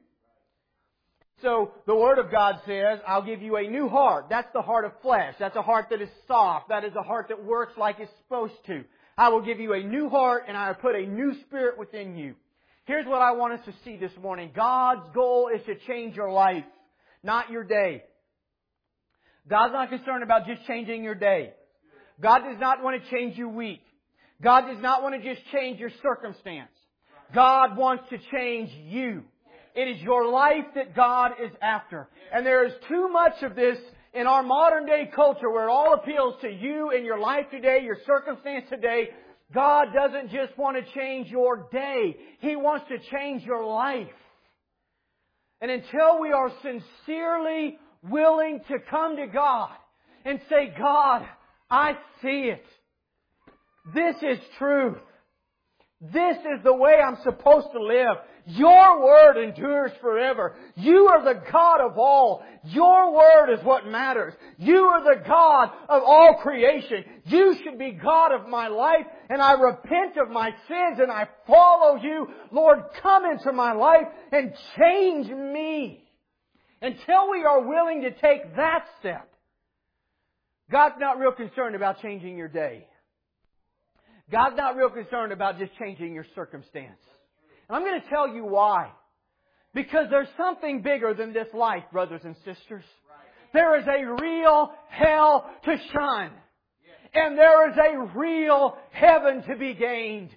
So 1.43 1.73
the 1.87 1.95
Word 1.95 2.19
of 2.19 2.31
God 2.31 2.57
says, 2.67 2.99
I'll 3.07 3.25
give 3.25 3.43
you 3.43 3.57
a 3.57 3.69
new 3.69 3.89
heart. 3.89 4.27
That's 4.31 4.49
the 4.55 4.63
heart 4.63 4.85
of 4.87 4.93
flesh. 5.03 5.35
That's 5.39 5.57
a 5.57 5.63
heart 5.63 5.87
that 5.91 6.01
is 6.01 6.09
soft. 6.27 6.71
That 6.71 6.85
is 6.85 6.95
a 6.99 7.03
heart 7.03 7.29
that 7.29 7.45
works 7.45 7.75
like 7.77 7.97
it's 8.01 8.11
supposed 8.23 8.55
to. 8.67 8.85
I 9.19 9.29
will 9.29 9.43
give 9.43 9.61
you 9.61 9.75
a 9.75 9.83
new 9.83 10.09
heart 10.09 10.45
and 10.49 10.57
I 10.57 10.69
will 10.69 10.77
put 10.77 10.95
a 10.95 11.07
new 11.07 11.35
spirit 11.47 11.79
within 11.79 12.17
you. 12.17 12.35
Here's 12.85 13.07
what 13.07 13.21
I 13.21 13.33
want 13.33 13.55
us 13.55 13.67
to 13.67 13.75
see 13.85 13.97
this 13.97 14.13
morning. 14.21 14.53
God's 14.55 15.09
goal 15.15 15.51
is 15.55 15.61
to 15.67 15.75
change 15.87 16.17
your 16.17 16.31
life, 16.31 16.65
not 17.23 17.51
your 17.51 17.65
day. 17.65 18.05
God's 19.49 19.73
not 19.73 19.91
concerned 19.91 20.23
about 20.23 20.47
just 20.47 20.65
changing 20.67 21.05
your 21.05 21.15
day. 21.15 21.53
God 22.21 22.41
does 22.41 22.59
not 22.59 22.83
want 22.83 23.03
to 23.03 23.11
change 23.11 23.37
your 23.37 23.49
week. 23.49 23.83
God 24.43 24.67
does 24.67 24.83
not 24.83 25.03
want 25.03 25.21
to 25.21 25.35
just 25.35 25.47
change 25.53 25.81
your 25.81 25.91
circumstance. 26.03 26.71
God 27.35 27.77
wants 27.77 28.05
to 28.11 28.19
change 28.33 28.71
you. 28.85 29.23
It 29.75 29.89
is 29.89 30.01
your 30.03 30.31
life 30.31 30.65
that 30.75 30.95
God 30.95 31.33
is 31.43 31.51
after. 31.61 32.09
And 32.33 32.47
there 32.47 32.67
is 32.67 32.73
too 32.89 33.09
much 33.09 33.43
of 33.43 33.55
this 33.55 33.79
in 34.15 34.27
our 34.27 34.43
modern 34.43 34.87
day 34.87 35.11
culture 35.15 35.51
where 35.51 35.69
it 35.69 35.71
all 35.71 35.95
appeals 35.95 36.35
to 36.41 36.49
you 36.49 36.91
and 36.95 37.05
your 37.05 37.19
life 37.19 37.47
today, 37.51 37.81
your 37.83 37.99
circumstance 38.07 38.65
today. 38.71 39.09
God 39.55 39.89
doesn't 39.95 40.31
just 40.31 40.57
want 40.59 40.77
to 40.77 40.93
change 40.99 41.29
your 41.29 41.69
day. 41.71 42.17
He 42.41 42.57
wants 42.57 42.87
to 42.89 42.99
change 43.11 43.43
your 43.43 43.65
life. 43.65 44.09
And 45.61 45.71
until 45.71 46.21
we 46.21 46.33
are 46.33 46.51
sincerely 46.63 47.79
willing 48.03 48.61
to 48.69 48.77
come 48.91 49.17
to 49.17 49.27
God 49.27 49.71
and 50.25 50.41
say, 50.49 50.75
God, 50.79 51.27
I 51.71 51.93
see 52.23 52.51
it. 52.51 52.65
This 53.95 54.17
is 54.23 54.39
truth. 54.59 54.99
This 56.01 56.37
is 56.37 56.63
the 56.63 56.75
way 56.75 56.97
I'm 57.03 57.17
supposed 57.23 57.69
to 57.73 57.83
live. 57.83 58.19
Your 58.49 59.03
word 59.03 59.43
endures 59.43 59.91
forever. 60.01 60.55
You 60.77 61.09
are 61.09 61.25
the 61.25 61.41
God 61.51 61.81
of 61.81 61.99
all. 61.99 62.45
Your 62.65 63.13
word 63.13 63.53
is 63.55 63.65
what 63.65 63.87
matters. 63.87 64.35
You 64.59 64.85
are 64.85 65.03
the 65.03 65.23
God 65.27 65.71
of 65.89 66.03
all 66.05 66.39
creation. 66.43 67.05
You 67.25 67.57
should 67.63 67.79
be 67.79 67.93
God 67.93 68.33
of 68.33 68.49
my 68.49 68.69
life 68.69 69.07
and 69.31 69.41
I 69.41 69.53
repent 69.53 70.17
of 70.19 70.31
my 70.31 70.51
sins 70.69 70.99
and 71.01 71.11
I 71.11 71.29
follow 71.47 71.97
you. 71.97 72.29
Lord, 72.53 72.85
come 73.03 73.25
into 73.25 73.53
my 73.53 73.73
life 73.73 74.07
and 74.31 74.53
change 74.79 75.29
me. 75.29 76.05
Until 76.83 77.31
we 77.31 77.43
are 77.43 77.63
willing 77.67 78.03
to 78.03 78.11
take 78.11 78.55
that 78.57 78.85
step, 79.01 79.33
God's 80.71 80.97
not 81.01 81.19
real 81.19 81.33
concerned 81.33 81.75
about 81.75 82.03
changing 82.03 82.37
your 82.37 82.49
day. 82.49 82.87
God's 84.31 84.57
not 84.57 84.77
real 84.77 84.91
concerned 84.91 85.33
about 85.33 85.59
just 85.59 85.73
changing 85.79 86.13
your 86.15 86.27
circumstance. 86.35 86.99
And 87.69 87.77
I'm 87.77 87.83
going 87.83 88.01
to 88.01 88.09
tell 88.09 88.29
you 88.29 88.45
why. 88.45 88.91
Because 89.75 90.07
there's 90.11 90.29
something 90.37 90.83
bigger 90.83 91.15
than 91.15 91.33
this 91.33 91.49
life, 91.53 91.85
brothers 91.93 92.23
and 92.25 92.35
sisters. 92.45 92.85
There 93.53 93.79
is 93.79 93.87
a 93.87 94.23
real 94.23 94.73
hell 94.89 95.49
to 95.65 95.77
shun. 95.93 96.31
And 97.15 97.39
there 97.39 97.71
is 97.71 97.77
a 97.77 98.19
real 98.19 98.77
heaven 98.91 99.43
to 99.49 99.57
be 99.57 99.75
gained. 99.75 100.31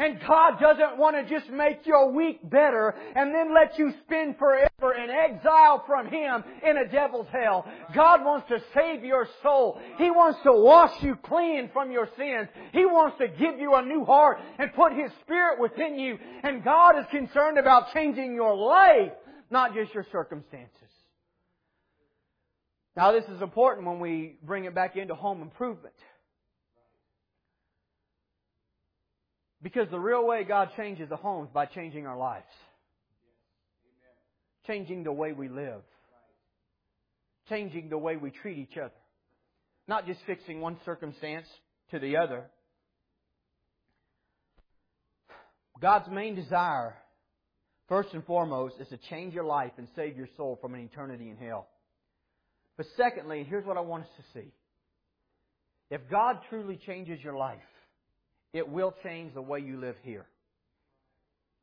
And 0.00 0.18
God 0.26 0.58
doesn't 0.58 0.96
want 0.96 1.14
to 1.14 1.28
just 1.28 1.50
make 1.50 1.84
your 1.84 2.10
week 2.10 2.40
better 2.48 2.94
and 3.14 3.34
then 3.34 3.54
let 3.54 3.78
you 3.78 3.92
spend 4.06 4.38
forever 4.38 4.94
in 4.94 5.10
exile 5.10 5.84
from 5.86 6.06
Him 6.06 6.42
in 6.66 6.78
a 6.78 6.88
devil's 6.90 7.26
hell. 7.30 7.66
God 7.94 8.24
wants 8.24 8.48
to 8.48 8.62
save 8.74 9.04
your 9.04 9.28
soul. 9.42 9.78
He 9.98 10.10
wants 10.10 10.38
to 10.44 10.52
wash 10.54 11.02
you 11.02 11.16
clean 11.22 11.68
from 11.74 11.92
your 11.92 12.08
sins. 12.16 12.48
He 12.72 12.86
wants 12.86 13.18
to 13.18 13.28
give 13.28 13.60
you 13.60 13.74
a 13.74 13.82
new 13.82 14.06
heart 14.06 14.38
and 14.58 14.72
put 14.72 14.94
His 14.94 15.10
Spirit 15.20 15.60
within 15.60 15.98
you. 15.98 16.18
And 16.42 16.64
God 16.64 16.98
is 16.98 17.04
concerned 17.10 17.58
about 17.58 17.92
changing 17.92 18.34
your 18.34 18.56
life, 18.56 19.12
not 19.50 19.74
just 19.74 19.92
your 19.92 20.06
circumstances. 20.10 20.70
Now 22.96 23.12
this 23.12 23.24
is 23.24 23.42
important 23.42 23.86
when 23.86 24.00
we 24.00 24.36
bring 24.42 24.64
it 24.64 24.74
back 24.74 24.96
into 24.96 25.14
home 25.14 25.42
improvement. 25.42 25.94
Because 29.62 29.88
the 29.90 29.98
real 29.98 30.26
way 30.26 30.44
God 30.44 30.70
changes 30.76 31.08
the 31.08 31.16
homes 31.16 31.50
by 31.52 31.66
changing 31.66 32.06
our 32.06 32.16
lives. 32.16 32.46
Changing 34.66 35.04
the 35.04 35.12
way 35.12 35.32
we 35.32 35.48
live. 35.48 35.82
Changing 37.48 37.88
the 37.88 37.98
way 37.98 38.16
we 38.16 38.30
treat 38.30 38.58
each 38.58 38.78
other. 38.78 38.92
Not 39.86 40.06
just 40.06 40.20
fixing 40.26 40.60
one 40.60 40.78
circumstance 40.84 41.46
to 41.90 41.98
the 41.98 42.16
other. 42.16 42.44
God's 45.80 46.08
main 46.10 46.34
desire, 46.34 46.94
first 47.88 48.10
and 48.12 48.24
foremost, 48.24 48.76
is 48.80 48.88
to 48.88 48.98
change 49.08 49.34
your 49.34 49.44
life 49.44 49.72
and 49.78 49.88
save 49.96 50.16
your 50.16 50.28
soul 50.36 50.58
from 50.60 50.74
an 50.74 50.80
eternity 50.80 51.30
in 51.30 51.36
hell. 51.36 51.68
But 52.76 52.86
secondly, 52.96 53.46
here's 53.48 53.66
what 53.66 53.76
I 53.76 53.80
want 53.80 54.04
us 54.04 54.10
to 54.16 54.40
see. 54.40 54.52
If 55.90 56.02
God 56.10 56.38
truly 56.48 56.78
changes 56.86 57.18
your 57.22 57.36
life, 57.36 57.58
it 58.52 58.68
will 58.68 58.94
change 59.02 59.34
the 59.34 59.42
way 59.42 59.60
you 59.60 59.78
live 59.78 59.96
here. 60.02 60.26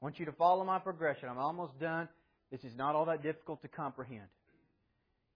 I 0.02 0.06
want 0.06 0.20
you 0.20 0.26
to 0.26 0.32
follow 0.32 0.64
my 0.64 0.80
progression. 0.80 1.28
I'm 1.30 1.38
almost 1.38 1.80
done. 1.80 2.08
This 2.52 2.64
is 2.64 2.76
not 2.78 2.96
all 2.96 3.06
that 3.06 3.24
difficult 3.24 3.62
to 3.64 3.68
comprehend. 3.68 4.28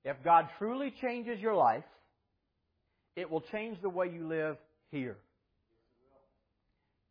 If 0.03 0.17
God 0.23 0.47
truly 0.57 0.93
changes 1.01 1.39
your 1.39 1.55
life, 1.55 1.83
it 3.15 3.29
will 3.29 3.41
change 3.51 3.81
the 3.81 3.89
way 3.89 4.09
you 4.13 4.27
live 4.27 4.57
here. 4.91 5.17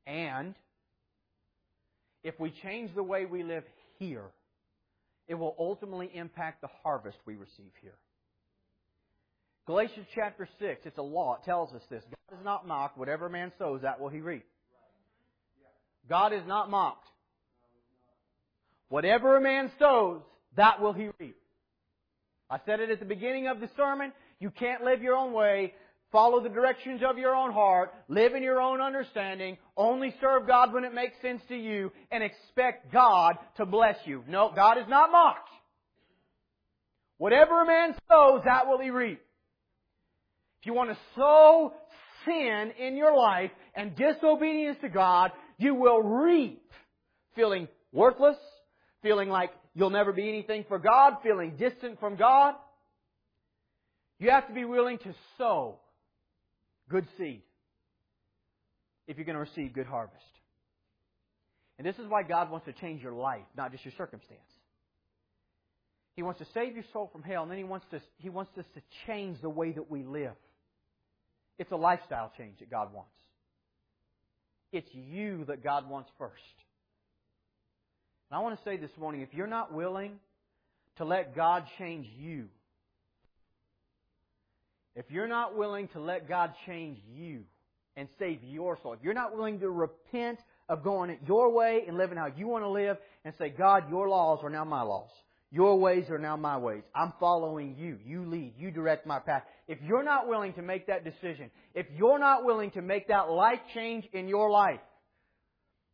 And 0.06 0.54
if 2.24 2.38
we 2.40 2.52
change 2.62 2.94
the 2.94 3.02
way 3.02 3.26
we 3.26 3.42
live 3.42 3.64
here, 3.98 4.24
it 5.28 5.34
will 5.34 5.54
ultimately 5.58 6.10
impact 6.12 6.62
the 6.62 6.70
harvest 6.82 7.18
we 7.26 7.36
receive 7.36 7.70
here. 7.80 7.94
Galatians 9.66 10.06
chapter 10.14 10.48
6, 10.58 10.80
it's 10.84 10.98
a 10.98 11.02
law. 11.02 11.36
It 11.36 11.44
tells 11.44 11.72
us 11.72 11.82
this. 11.90 12.02
God 12.04 12.38
is 12.38 12.44
not 12.44 12.66
mocked. 12.66 12.98
Whatever 12.98 13.26
a 13.26 13.30
man 13.30 13.52
sows, 13.58 13.82
that 13.82 14.00
will 14.00 14.08
he 14.08 14.20
reap. 14.20 14.44
God 16.08 16.32
is 16.32 16.42
not 16.46 16.70
mocked. 16.70 17.06
Whatever 18.88 19.36
a 19.36 19.40
man 19.40 19.70
sows, 19.78 20.22
that 20.56 20.80
will 20.80 20.92
he 20.92 21.10
reap. 21.20 21.36
I 22.50 22.58
said 22.66 22.80
it 22.80 22.90
at 22.90 22.98
the 22.98 23.04
beginning 23.06 23.46
of 23.46 23.60
the 23.60 23.70
sermon. 23.76 24.12
You 24.40 24.50
can't 24.50 24.82
live 24.82 25.02
your 25.02 25.14
own 25.14 25.32
way. 25.32 25.74
Follow 26.10 26.42
the 26.42 26.48
directions 26.48 27.02
of 27.08 27.18
your 27.18 27.36
own 27.36 27.52
heart. 27.52 27.94
Live 28.08 28.34
in 28.34 28.42
your 28.42 28.60
own 28.60 28.80
understanding. 28.80 29.56
Only 29.76 30.12
serve 30.20 30.48
God 30.48 30.74
when 30.74 30.84
it 30.84 30.92
makes 30.92 31.14
sense 31.22 31.40
to 31.48 31.54
you 31.56 31.92
and 32.10 32.24
expect 32.24 32.92
God 32.92 33.36
to 33.58 33.64
bless 33.64 33.96
you. 34.04 34.24
No, 34.26 34.50
God 34.54 34.78
is 34.78 34.88
not 34.88 35.12
mocked. 35.12 35.48
Whatever 37.18 37.62
a 37.62 37.66
man 37.66 37.94
sows, 38.08 38.42
that 38.44 38.66
will 38.66 38.80
he 38.80 38.90
reap. 38.90 39.20
If 40.60 40.66
you 40.66 40.74
want 40.74 40.90
to 40.90 40.98
sow 41.16 41.72
sin 42.24 42.72
in 42.78 42.96
your 42.96 43.16
life 43.16 43.50
and 43.74 43.96
disobedience 43.96 44.78
to 44.82 44.88
God, 44.88 45.30
you 45.58 45.74
will 45.74 46.02
reap 46.02 46.62
feeling 47.34 47.68
worthless, 47.92 48.36
feeling 49.02 49.28
like 49.28 49.50
you'll 49.74 49.90
never 49.90 50.12
be 50.12 50.28
anything 50.28 50.64
for 50.68 50.78
God, 50.78 51.14
feeling 51.22 51.56
distant 51.58 51.98
from 51.98 52.16
God. 52.16 52.54
You 54.18 54.30
have 54.30 54.48
to 54.48 54.52
be 54.52 54.66
willing 54.66 54.98
to 54.98 55.14
sow 55.38 55.78
good 56.90 57.06
seed 57.16 57.42
if 59.06 59.16
you're 59.16 59.24
going 59.24 59.34
to 59.34 59.40
receive 59.40 59.72
good 59.72 59.86
harvest. 59.86 60.22
And 61.78 61.86
this 61.86 61.96
is 61.96 62.06
why 62.06 62.22
God 62.22 62.50
wants 62.50 62.66
to 62.66 62.74
change 62.74 63.02
your 63.02 63.14
life, 63.14 63.46
not 63.56 63.72
just 63.72 63.84
your 63.86 63.94
circumstance. 63.96 64.40
He 66.14 66.22
wants 66.22 66.38
to 66.40 66.46
save 66.52 66.74
your 66.74 66.84
soul 66.92 67.08
from 67.10 67.22
hell, 67.22 67.42
and 67.42 67.50
then 67.50 67.56
He 67.56 67.64
wants, 67.64 67.86
to, 67.92 68.00
he 68.18 68.28
wants 68.28 68.50
us 68.58 68.66
to 68.74 68.82
change 69.06 69.40
the 69.40 69.48
way 69.48 69.72
that 69.72 69.90
we 69.90 70.02
live. 70.02 70.34
It's 71.60 71.72
a 71.72 71.76
lifestyle 71.76 72.32
change 72.38 72.58
that 72.60 72.70
God 72.70 72.94
wants. 72.94 73.12
It's 74.72 74.88
you 74.94 75.44
that 75.44 75.62
God 75.62 75.90
wants 75.90 76.08
first. 76.16 76.32
And 78.30 78.38
I 78.38 78.40
want 78.40 78.56
to 78.56 78.64
say 78.64 78.78
this 78.78 78.90
morning 78.98 79.20
if 79.20 79.34
you're 79.34 79.46
not 79.46 79.70
willing 79.70 80.12
to 80.96 81.04
let 81.04 81.36
God 81.36 81.64
change 81.76 82.06
you, 82.18 82.46
if 84.96 85.04
you're 85.10 85.28
not 85.28 85.54
willing 85.54 85.88
to 85.88 86.00
let 86.00 86.26
God 86.26 86.54
change 86.64 86.98
you 87.14 87.42
and 87.94 88.08
save 88.18 88.42
your 88.42 88.78
soul, 88.82 88.94
if 88.94 89.00
you're 89.02 89.12
not 89.12 89.36
willing 89.36 89.60
to 89.60 89.68
repent 89.68 90.38
of 90.66 90.82
going 90.82 91.10
it 91.10 91.18
your 91.26 91.52
way 91.52 91.82
and 91.86 91.98
living 91.98 92.16
how 92.16 92.32
you 92.34 92.46
want 92.46 92.64
to 92.64 92.70
live 92.70 92.96
and 93.26 93.34
say, 93.36 93.50
God, 93.50 93.90
your 93.90 94.08
laws 94.08 94.40
are 94.42 94.50
now 94.50 94.64
my 94.64 94.80
laws. 94.80 95.10
Your 95.52 95.78
ways 95.78 96.08
are 96.10 96.18
now 96.18 96.36
my 96.36 96.56
ways. 96.58 96.84
I'm 96.94 97.12
following 97.18 97.74
you. 97.76 97.98
You 98.04 98.24
lead. 98.24 98.54
You 98.56 98.70
direct 98.70 99.06
my 99.06 99.18
path. 99.18 99.42
If 99.66 99.78
you're 99.82 100.04
not 100.04 100.28
willing 100.28 100.52
to 100.54 100.62
make 100.62 100.86
that 100.86 101.04
decision, 101.04 101.50
if 101.74 101.86
you're 101.96 102.20
not 102.20 102.44
willing 102.44 102.70
to 102.72 102.82
make 102.82 103.08
that 103.08 103.30
life 103.30 103.58
change 103.74 104.06
in 104.12 104.28
your 104.28 104.50
life, 104.50 104.80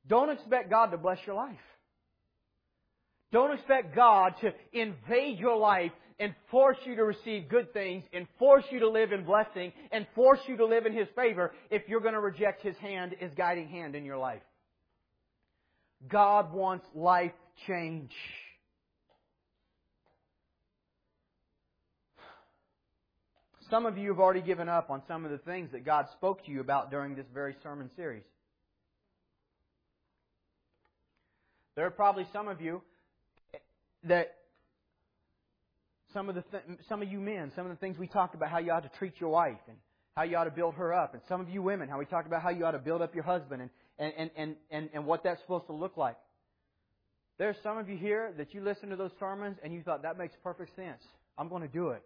don't 0.07 0.31
expect 0.31 0.69
God 0.69 0.91
to 0.91 0.99
bless 0.99 1.19
your 1.27 1.37
life. 1.37 1.57
Don't 3.33 3.53
expect 3.53 3.97
God 3.97 4.35
to 4.43 4.53
invade 4.73 5.39
your 5.39 5.57
life 5.57 5.93
and 6.19 6.35
force 6.51 6.77
you 6.85 6.95
to 6.97 7.05
receive 7.05 7.49
good 7.49 7.73
things 7.73 8.05
and 8.13 8.27
force 8.39 8.65
you 8.71 8.81
to 8.81 8.89
live 8.89 9.13
in 9.13 9.25
blessing 9.25 9.73
and 9.91 10.07
force 10.15 10.39
you 10.47 10.57
to 10.59 10.67
live 10.67 10.87
in 10.87 10.93
His 10.93 11.09
favor 11.17 11.53
if 11.71 11.83
you're 11.89 12.01
going 12.01 12.15
to 12.15 12.21
reject 12.21 12.63
His 12.63 12.77
hand, 12.77 13.15
His 13.19 13.33
guiding 13.37 13.69
hand 13.69 13.95
in 13.95 14.05
your 14.05 14.19
life. 14.19 14.43
God 16.09 16.53
wants 16.53 16.87
life 16.95 17.33
change. 17.67 18.13
Some 23.71 23.85
of 23.85 23.99
you 23.99 24.11
have 24.11 24.21
already 24.21 24.43
given 24.43 24.69
up 24.69 24.91
on 24.91 25.03
some 25.09 25.25
of 25.25 25.33
the 25.33 25.39
things 25.39 25.73
that 25.73 25.85
God 25.85 26.07
spoke 26.13 26.45
to 26.45 26.51
you 26.53 26.61
about 26.61 26.91
during 26.91 27.17
this 27.17 27.27
very 27.35 27.57
sermon 27.63 27.91
series. 27.97 28.23
There 31.75 31.85
are 31.85 31.91
probably 31.91 32.27
some 32.33 32.47
of 32.47 32.61
you 32.61 32.81
that 34.05 34.37
some 36.13 36.29
of 36.29 36.37
the 36.37 36.43
th- 36.43 36.63
some 36.89 37.03
of 37.03 37.11
you 37.11 37.19
men, 37.19 37.51
some 37.57 37.67
of 37.67 37.71
the 37.73 37.77
things 37.77 37.99
we 37.99 38.07
talked 38.07 38.35
about 38.35 38.51
how 38.51 38.59
you 38.59 38.71
ought 38.71 38.85
to 38.85 38.99
treat 38.99 39.15
your 39.21 39.31
wife 39.31 39.59
and 39.67 39.77
how 40.17 40.23
you 40.23 40.37
ought 40.37 40.45
to 40.45 40.51
build 40.51 40.75
her 40.75 40.95
up, 40.95 41.13
and 41.15 41.23
some 41.29 41.41
of 41.41 41.51
you 41.51 41.61
women 41.61 41.89
how 41.89 41.99
we 41.99 42.07
talked 42.07 42.27
about 42.27 42.43
how 42.43 42.51
you 42.51 42.65
ought 42.65 42.71
to 42.71 42.79
build 42.79 43.03
up 43.03 43.15
your 43.15 43.25
husband 43.25 43.63
and 43.63 43.71
and 43.99 44.13
and 44.17 44.31
and 44.37 44.57
and, 44.71 44.91
and 44.95 45.07
what 45.07 45.25
that's 45.25 45.41
supposed 45.41 45.67
to 45.67 45.73
look 45.73 45.97
like. 45.97 46.17
There's 47.37 47.57
some 47.65 47.77
of 47.79 47.89
you 47.89 47.99
here 47.99 48.33
that 48.39 48.55
you 48.55 48.63
listened 48.63 48.93
to 48.93 48.97
those 48.97 49.11
sermons 49.19 49.59
and 49.63 49.75
you 49.75 49.83
thought 49.83 50.03
that 50.03 50.17
makes 50.17 50.35
perfect 50.43 50.75
sense. 50.77 51.03
I'm 51.37 51.49
going 51.49 51.63
to 51.63 51.69
do 51.69 51.91
it 51.91 52.03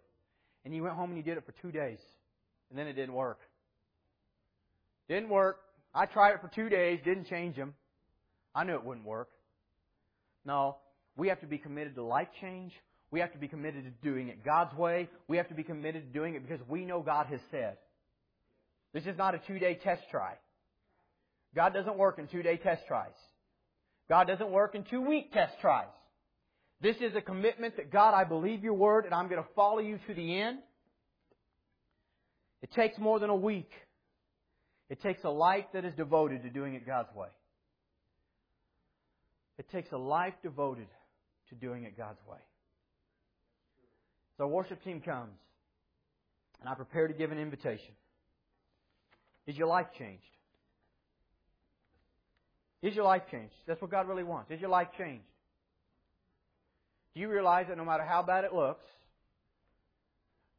and 0.65 0.73
you 0.73 0.83
went 0.83 0.95
home 0.95 1.09
and 1.09 1.17
you 1.17 1.23
did 1.23 1.37
it 1.37 1.45
for 1.45 1.53
two 1.61 1.71
days, 1.71 1.99
and 2.69 2.77
then 2.77 2.87
it 2.87 2.93
didn't 2.93 3.15
work. 3.15 3.39
Didn't 5.07 5.29
work. 5.29 5.57
I 5.93 6.05
tried 6.05 6.33
it 6.33 6.41
for 6.41 6.47
two 6.47 6.69
days, 6.69 6.99
didn't 7.03 7.27
change 7.27 7.55
them. 7.55 7.73
I 8.55 8.63
knew 8.63 8.75
it 8.75 8.83
wouldn't 8.83 9.05
work. 9.05 9.29
No, 10.45 10.77
we 11.17 11.27
have 11.27 11.41
to 11.41 11.47
be 11.47 11.57
committed 11.57 11.95
to 11.95 12.03
life 12.03 12.29
change. 12.39 12.71
We 13.11 13.19
have 13.19 13.33
to 13.33 13.37
be 13.37 13.47
committed 13.47 13.83
to 13.83 14.09
doing 14.09 14.29
it 14.29 14.43
God's 14.43 14.75
way. 14.77 15.09
We 15.27 15.37
have 15.37 15.49
to 15.49 15.53
be 15.53 15.63
committed 15.63 16.07
to 16.07 16.17
doing 16.17 16.35
it 16.35 16.47
because 16.47 16.65
we 16.69 16.85
know 16.85 17.01
God 17.01 17.27
has 17.27 17.41
said. 17.51 17.77
This 18.93 19.05
is 19.05 19.17
not 19.17 19.35
a 19.35 19.39
two 19.39 19.59
day 19.59 19.79
test 19.83 20.03
try. 20.09 20.35
God 21.53 21.73
doesn't 21.73 21.97
work 21.97 22.19
in 22.19 22.27
two 22.27 22.41
day 22.41 22.57
test 22.57 22.83
tries. 22.87 23.11
God 24.09 24.27
doesn't 24.27 24.49
work 24.49 24.75
in 24.75 24.83
two 24.83 25.01
week 25.01 25.33
test 25.33 25.53
tries. 25.61 25.87
This 26.81 26.95
is 26.97 27.15
a 27.15 27.21
commitment 27.21 27.77
that 27.77 27.91
God, 27.91 28.13
I 28.13 28.23
believe 28.23 28.63
your 28.63 28.73
word 28.73 29.05
and 29.05 29.13
I'm 29.13 29.27
going 29.27 29.41
to 29.41 29.49
follow 29.55 29.79
you 29.79 29.99
to 30.07 30.13
the 30.13 30.41
end. 30.41 30.59
It 32.61 32.71
takes 32.71 32.97
more 32.97 33.19
than 33.19 33.29
a 33.29 33.35
week. 33.35 33.71
It 34.89 35.01
takes 35.01 35.23
a 35.23 35.29
life 35.29 35.65
that 35.73 35.85
is 35.85 35.93
devoted 35.93 36.43
to 36.43 36.49
doing 36.49 36.73
it 36.73 36.85
God's 36.85 37.13
way. 37.15 37.29
It 39.57 39.69
takes 39.71 39.91
a 39.91 39.97
life 39.97 40.33
devoted 40.41 40.87
to 41.49 41.55
doing 41.55 41.83
it 41.83 41.95
God's 41.97 42.19
way. 42.27 42.39
So 44.37 44.45
our 44.45 44.49
worship 44.49 44.83
team 44.83 45.01
comes, 45.01 45.37
and 46.59 46.69
I 46.69 46.73
prepare 46.73 47.07
to 47.07 47.13
give 47.13 47.31
an 47.31 47.37
invitation. 47.37 47.93
Is 49.45 49.55
your 49.55 49.67
life 49.67 49.87
changed? 49.97 50.23
Is 52.81 52.95
your 52.95 53.05
life 53.05 53.23
changed? 53.29 53.53
That's 53.67 53.81
what 53.81 53.91
God 53.91 54.07
really 54.07 54.23
wants. 54.23 54.49
Is 54.49 54.59
your 54.59 54.69
life 54.69 54.87
changed? 54.97 55.25
Do 57.13 57.19
you 57.19 57.29
realize 57.29 57.65
that 57.67 57.77
no 57.77 57.85
matter 57.85 58.03
how 58.03 58.23
bad 58.23 58.45
it 58.45 58.53
looks, 58.53 58.85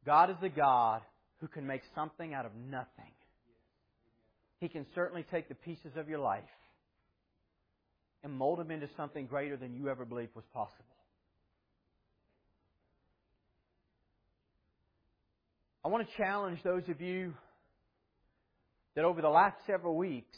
God 0.05 0.29
is 0.29 0.35
the 0.41 0.49
God 0.49 1.01
who 1.39 1.47
can 1.47 1.65
make 1.65 1.81
something 1.95 2.33
out 2.33 2.45
of 2.45 2.51
nothing. 2.69 3.11
He 4.59 4.69
can 4.69 4.85
certainly 4.95 5.25
take 5.29 5.49
the 5.49 5.55
pieces 5.55 5.91
of 5.97 6.07
your 6.07 6.19
life 6.19 6.43
and 8.23 8.31
mold 8.31 8.59
them 8.59 8.71
into 8.71 8.87
something 8.95 9.25
greater 9.25 9.57
than 9.57 9.73
you 9.73 9.89
ever 9.89 10.05
believed 10.05 10.35
was 10.35 10.45
possible. 10.53 10.85
I 15.83 15.89
want 15.89 16.07
to 16.07 16.15
challenge 16.15 16.59
those 16.63 16.87
of 16.87 17.01
you 17.01 17.33
that 18.95 19.03
over 19.03 19.21
the 19.21 19.29
last 19.29 19.57
several 19.67 19.97
weeks, 19.97 20.37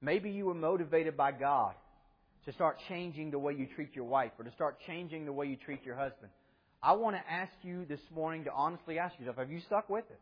maybe 0.00 0.30
you 0.30 0.46
were 0.46 0.54
motivated 0.54 1.16
by 1.16 1.30
God 1.30 1.74
to 2.48 2.54
start 2.54 2.78
changing 2.88 3.30
the 3.30 3.38
way 3.38 3.52
you 3.52 3.66
treat 3.76 3.94
your 3.94 4.06
wife 4.06 4.32
or 4.38 4.44
to 4.44 4.50
start 4.52 4.78
changing 4.86 5.26
the 5.26 5.32
way 5.32 5.46
you 5.46 5.56
treat 5.56 5.84
your 5.84 5.94
husband. 5.94 6.30
I 6.82 6.92
want 6.92 7.14
to 7.14 7.30
ask 7.30 7.52
you 7.60 7.84
this 7.84 8.00
morning 8.10 8.44
to 8.44 8.50
honestly 8.50 8.98
ask 8.98 9.18
yourself, 9.18 9.36
have 9.36 9.50
you 9.50 9.60
stuck 9.66 9.90
with 9.90 10.06
it? 10.08 10.20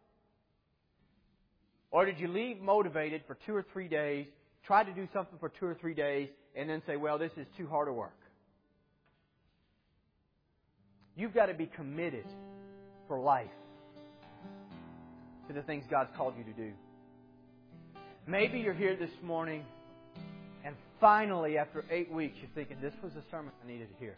Or 1.93 2.05
did 2.05 2.18
you 2.18 2.27
leave 2.27 2.61
motivated 2.61 3.22
for 3.29 3.39
two 3.47 3.55
or 3.55 3.64
three 3.72 3.87
days, 3.87 4.27
try 4.66 4.83
to 4.83 4.93
do 4.93 5.07
something 5.12 5.39
for 5.39 5.51
two 5.51 5.66
or 5.66 5.77
three 5.77 5.95
days, 5.95 6.29
and 6.57 6.68
then 6.68 6.83
say, 6.85 6.97
well, 6.97 7.16
this 7.16 7.31
is 7.37 7.47
too 7.57 7.68
hard 7.68 7.87
to 7.87 7.93
work? 7.93 8.18
You've 11.14 11.33
got 11.33 11.47
to 11.47 11.55
be 11.55 11.66
committed 11.77 12.27
for 13.07 13.20
life 13.20 13.47
to 15.47 15.55
the 15.55 15.62
things 15.62 15.85
God's 15.89 16.11
called 16.16 16.35
you 16.37 16.43
to 16.43 16.53
do. 16.53 16.72
Maybe 18.27 18.59
you're 18.59 18.74
here 18.74 18.97
this 18.97 19.14
morning 19.22 19.64
finally, 21.01 21.59
after 21.59 21.84
eight 21.90 22.11
weeks, 22.11 22.36
you're 22.40 22.51
thinking, 22.55 22.76
this 22.80 22.94
was 23.03 23.12
the 23.12 23.22
sermon 23.30 23.53
I 23.62 23.66
needed 23.66 23.88
to 23.92 23.99
hear. 23.99 24.14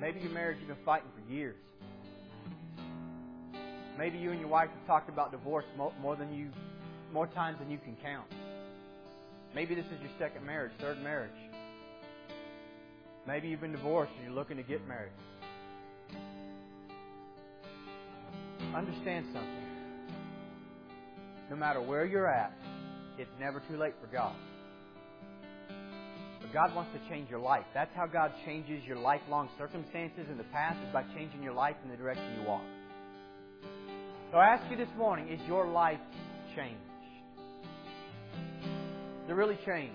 Maybe 0.00 0.20
your 0.20 0.30
marriage 0.30 0.58
you've 0.58 0.68
been 0.68 0.84
fighting 0.84 1.08
for 1.14 1.32
years. 1.32 1.56
Maybe 3.98 4.18
you 4.18 4.30
and 4.30 4.40
your 4.40 4.48
wife 4.48 4.68
have 4.68 4.86
talked 4.86 5.08
about 5.08 5.32
divorce 5.32 5.64
more 5.76 6.16
than 6.16 6.34
you, 6.34 6.50
more 7.12 7.26
times 7.28 7.58
than 7.58 7.70
you 7.70 7.78
can 7.78 7.96
count. 8.02 8.26
Maybe 9.54 9.74
this 9.74 9.86
is 9.86 10.00
your 10.02 10.10
second 10.18 10.44
marriage, 10.44 10.72
third 10.78 11.02
marriage. 11.02 11.30
Maybe 13.26 13.48
you've 13.48 13.62
been 13.62 13.72
divorced 13.72 14.12
and 14.16 14.26
you're 14.26 14.34
looking 14.34 14.58
to 14.58 14.62
get 14.62 14.86
married. 14.86 15.12
Understand 18.74 19.24
something. 19.32 19.50
No 21.48 21.56
matter 21.56 21.80
where 21.80 22.04
you're 22.04 22.26
at, 22.26 22.52
it's 23.18 23.30
never 23.40 23.60
too 23.68 23.76
late 23.76 23.94
for 24.00 24.06
God. 24.08 24.34
But 26.40 26.52
God 26.52 26.74
wants 26.74 26.90
to 26.92 27.08
change 27.08 27.30
your 27.30 27.40
life. 27.40 27.64
That's 27.74 27.94
how 27.94 28.06
God 28.06 28.32
changes 28.44 28.82
your 28.86 28.98
lifelong 28.98 29.48
circumstances 29.58 30.26
in 30.30 30.38
the 30.38 30.44
past, 30.44 30.78
is 30.86 30.92
by 30.92 31.02
changing 31.14 31.42
your 31.42 31.54
life 31.54 31.76
in 31.84 31.90
the 31.90 31.96
direction 31.96 32.24
you 32.40 32.46
walk. 32.46 32.62
So 34.32 34.38
I 34.38 34.46
ask 34.46 34.70
you 34.70 34.76
this 34.76 34.88
morning, 34.98 35.28
is 35.28 35.40
your 35.46 35.66
life 35.66 36.00
changed? 36.54 36.80
Is 39.24 39.30
it 39.30 39.34
really 39.34 39.58
changed? 39.64 39.94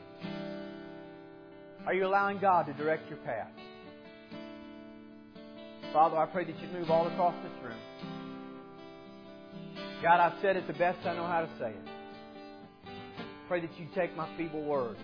Are 1.86 1.94
you 1.94 2.06
allowing 2.06 2.40
God 2.40 2.68
to 2.68 2.74
direct 2.74 3.10
your 3.10 3.20
path? 3.20 3.52
Father, 5.94 6.18
I 6.18 6.26
pray 6.26 6.46
that 6.46 6.60
you'd 6.60 6.74
move 6.74 6.90
all 6.90 7.08
across 7.08 7.36
this 7.44 7.64
room. 7.64 7.78
God, 10.02 10.20
I've 10.20 10.42
said 10.42 10.56
it 10.56 10.66
the 10.68 10.74
best 10.74 11.06
I 11.06 11.16
know 11.16 11.28
how 11.28 11.42
to 11.42 11.50
say 11.60 11.70
it. 11.70 11.91
I 13.52 13.60
pray 13.60 13.68
that 13.68 13.78
you 13.78 13.88
take 13.94 14.16
my 14.16 14.30
feeble 14.38 14.64
words. 14.64 14.98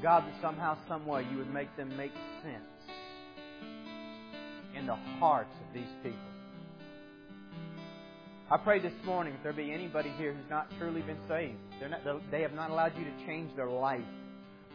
God, 0.00 0.22
that 0.22 0.34
somehow, 0.40 0.78
some 0.86 1.04
way, 1.04 1.26
you 1.32 1.38
would 1.38 1.52
make 1.52 1.76
them 1.76 1.96
make 1.96 2.12
sense 2.44 2.62
in 4.78 4.86
the 4.86 4.94
hearts 5.18 5.50
of 5.66 5.74
these 5.74 5.90
people. 6.04 6.20
I 8.52 8.56
pray 8.58 8.78
this 8.78 8.92
morning 9.04 9.34
if 9.34 9.42
there 9.42 9.52
be 9.52 9.72
anybody 9.72 10.12
here 10.16 10.32
who's 10.32 10.48
not 10.48 10.68
truly 10.78 11.02
been 11.02 11.18
saved, 11.26 11.58
not, 11.90 12.30
they 12.30 12.42
have 12.42 12.52
not 12.52 12.70
allowed 12.70 12.96
you 12.96 13.02
to 13.02 13.26
change 13.26 13.50
their 13.56 13.68
life, 13.68 14.04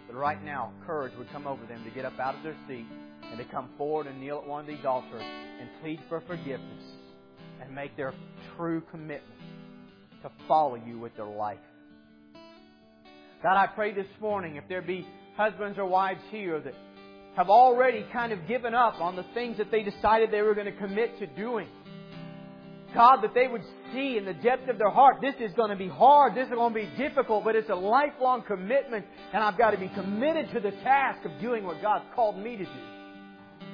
that 0.10 0.18
right 0.18 0.43
now 0.43 0.74
courage 0.86 1.14
would 1.18 1.32
come 1.32 1.47
over 1.47 1.66
them 1.66 1.82
to 1.86 1.91
get 1.91 2.04
up 2.04 2.20
out 2.20 2.36
of 2.36 2.43
their 2.43 2.58
seat 2.68 2.88
and 3.24 3.38
to 3.38 3.45
come 3.45 3.70
forward 3.78 4.06
and 4.06 4.20
kneel 4.20 4.39
at 4.39 4.45
one 4.49 4.60
of 4.60 4.68
these 4.68 4.84
altars 4.84 5.24
and 5.62 5.70
plead 5.82 6.02
for 6.10 6.20
forgiveness 6.28 6.84
and 7.62 7.74
make 7.74 7.95
their 7.95 8.14
true 8.58 8.82
commitment 8.91 9.41
to 10.24 10.32
follow 10.47 10.76
you 10.76 10.99
with 10.99 11.15
their 11.15 11.26
life. 11.26 11.59
God, 13.43 13.57
I 13.57 13.67
pray 13.67 13.93
this 13.93 14.07
morning 14.19 14.57
if 14.57 14.63
there 14.69 14.82
be 14.82 15.05
husbands 15.36 15.80
or 15.80 15.86
wives 15.86 16.22
here 16.30 16.59
that 16.59 16.74
have 17.36 17.49
already 17.49 18.05
kind 18.13 18.32
of 18.32 18.47
given 18.47 18.76
up 18.76 18.99
on 18.99 19.15
the 19.15 19.26
things 19.34 19.57
that 19.57 19.72
they 19.72 19.84
decided 19.84 20.32
they 20.32 20.41
were 20.41 20.53
going 20.53 20.72
to 20.72 20.78
commit 20.78 21.17
to 21.19 21.28
doing. 21.28 21.67
God, 22.93 23.22
that 23.24 23.34
they 23.34 23.47
would 23.47 23.61
see 23.93 24.17
in 24.17 24.26
the 24.26 24.34
depth 24.34 24.69
of 24.69 24.78
their 24.78 24.89
heart, 24.89 25.22
this 25.22 25.36
is 25.39 25.53
going 25.55 25.69
to 25.69 25.78
be 25.78 25.88
hard, 25.88 26.36
this 26.36 26.47
is 26.47 26.53
going 26.53 26.74
to 26.74 26.80
be 26.80 26.89
difficult, 26.97 27.45
but 27.45 27.55
it's 27.55 27.69
a 27.69 27.76
lifelong 27.76 28.43
commitment, 28.45 29.05
and 29.34 29.41
I've 29.41 29.57
got 29.57 29.72
to 29.72 29.78
be 29.78 29.88
committed 29.88 30.51
to 30.53 30.59
the 30.59 30.72
task 30.84 31.26
of 31.26 31.32
doing 31.39 31.63
what 31.63 31.82
God's 31.82 32.03
called 32.13 32.38
me 32.38 32.57
to 32.57 32.65
do. 32.65 33.65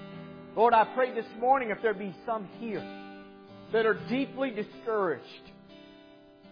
Lord, 0.56 0.74
I 0.74 0.86
pray 0.96 1.14
this 1.14 1.26
morning 1.40 1.72
if 1.72 1.82
there 1.82 1.96
be 1.96 2.16
some 2.26 2.48
here 2.60 2.84
that 3.74 3.86
are 3.86 4.00
deeply 4.08 4.52
discouraged 4.52 5.52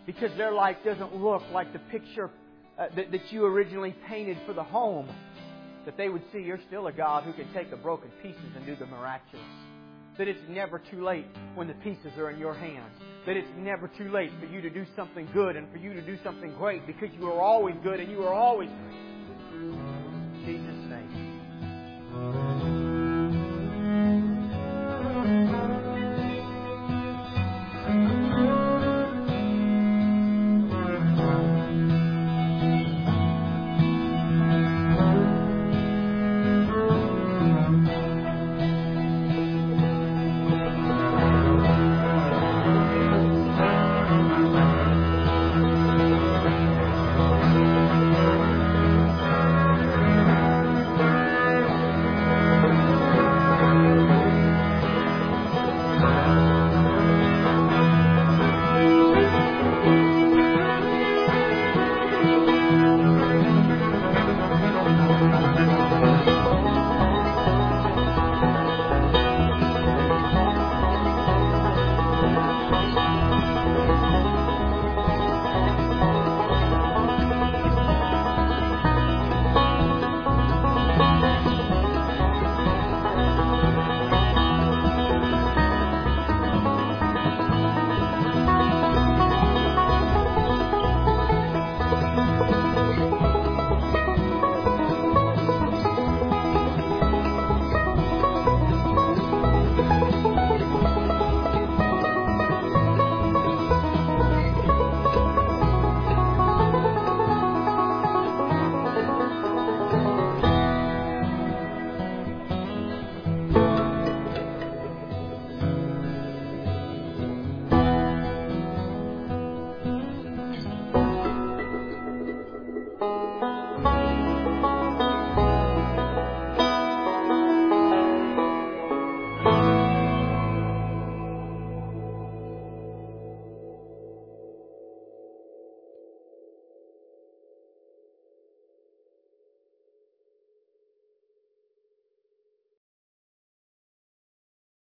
because 0.05 0.35
their 0.37 0.51
life 0.51 0.77
doesn't 0.85 1.15
look 1.15 1.43
like 1.51 1.73
the 1.73 1.79
picture 1.79 2.29
uh, 2.77 2.87
that, 2.95 3.11
that 3.11 3.31
you 3.31 3.45
originally 3.45 3.95
painted 4.07 4.37
for 4.45 4.53
the 4.53 4.63
home, 4.63 5.09
that 5.85 5.97
they 5.97 6.09
would 6.09 6.23
see 6.31 6.39
you're 6.39 6.59
still 6.67 6.87
a 6.87 6.91
God 6.91 7.23
who 7.23 7.33
can 7.33 7.51
take 7.53 7.69
the 7.69 7.77
broken 7.77 8.09
pieces 8.21 8.55
and 8.55 8.65
do 8.65 8.75
the 8.75 8.85
miraculous. 8.85 9.45
That 10.17 10.27
it's 10.27 10.41
never 10.49 10.79
too 10.79 11.03
late 11.03 11.25
when 11.55 11.67
the 11.67 11.73
pieces 11.75 12.17
are 12.17 12.29
in 12.29 12.39
your 12.39 12.53
hands. 12.53 12.91
That 13.25 13.35
it's 13.35 13.49
never 13.57 13.87
too 13.87 14.09
late 14.09 14.31
for 14.39 14.45
you 14.45 14.61
to 14.61 14.69
do 14.69 14.85
something 14.95 15.27
good 15.33 15.55
and 15.55 15.69
for 15.71 15.77
you 15.77 15.93
to 15.93 16.01
do 16.01 16.17
something 16.23 16.53
great 16.55 16.87
because 16.87 17.09
you 17.19 17.27
are 17.27 17.41
always 17.41 17.75
good 17.83 17.99
and 17.99 18.09
you 18.09 18.23
are 18.23 18.33
always 18.33 18.69
great. 18.69 18.99
In 19.53 20.41
Jesus' 20.45 20.89
name. 20.89 22.74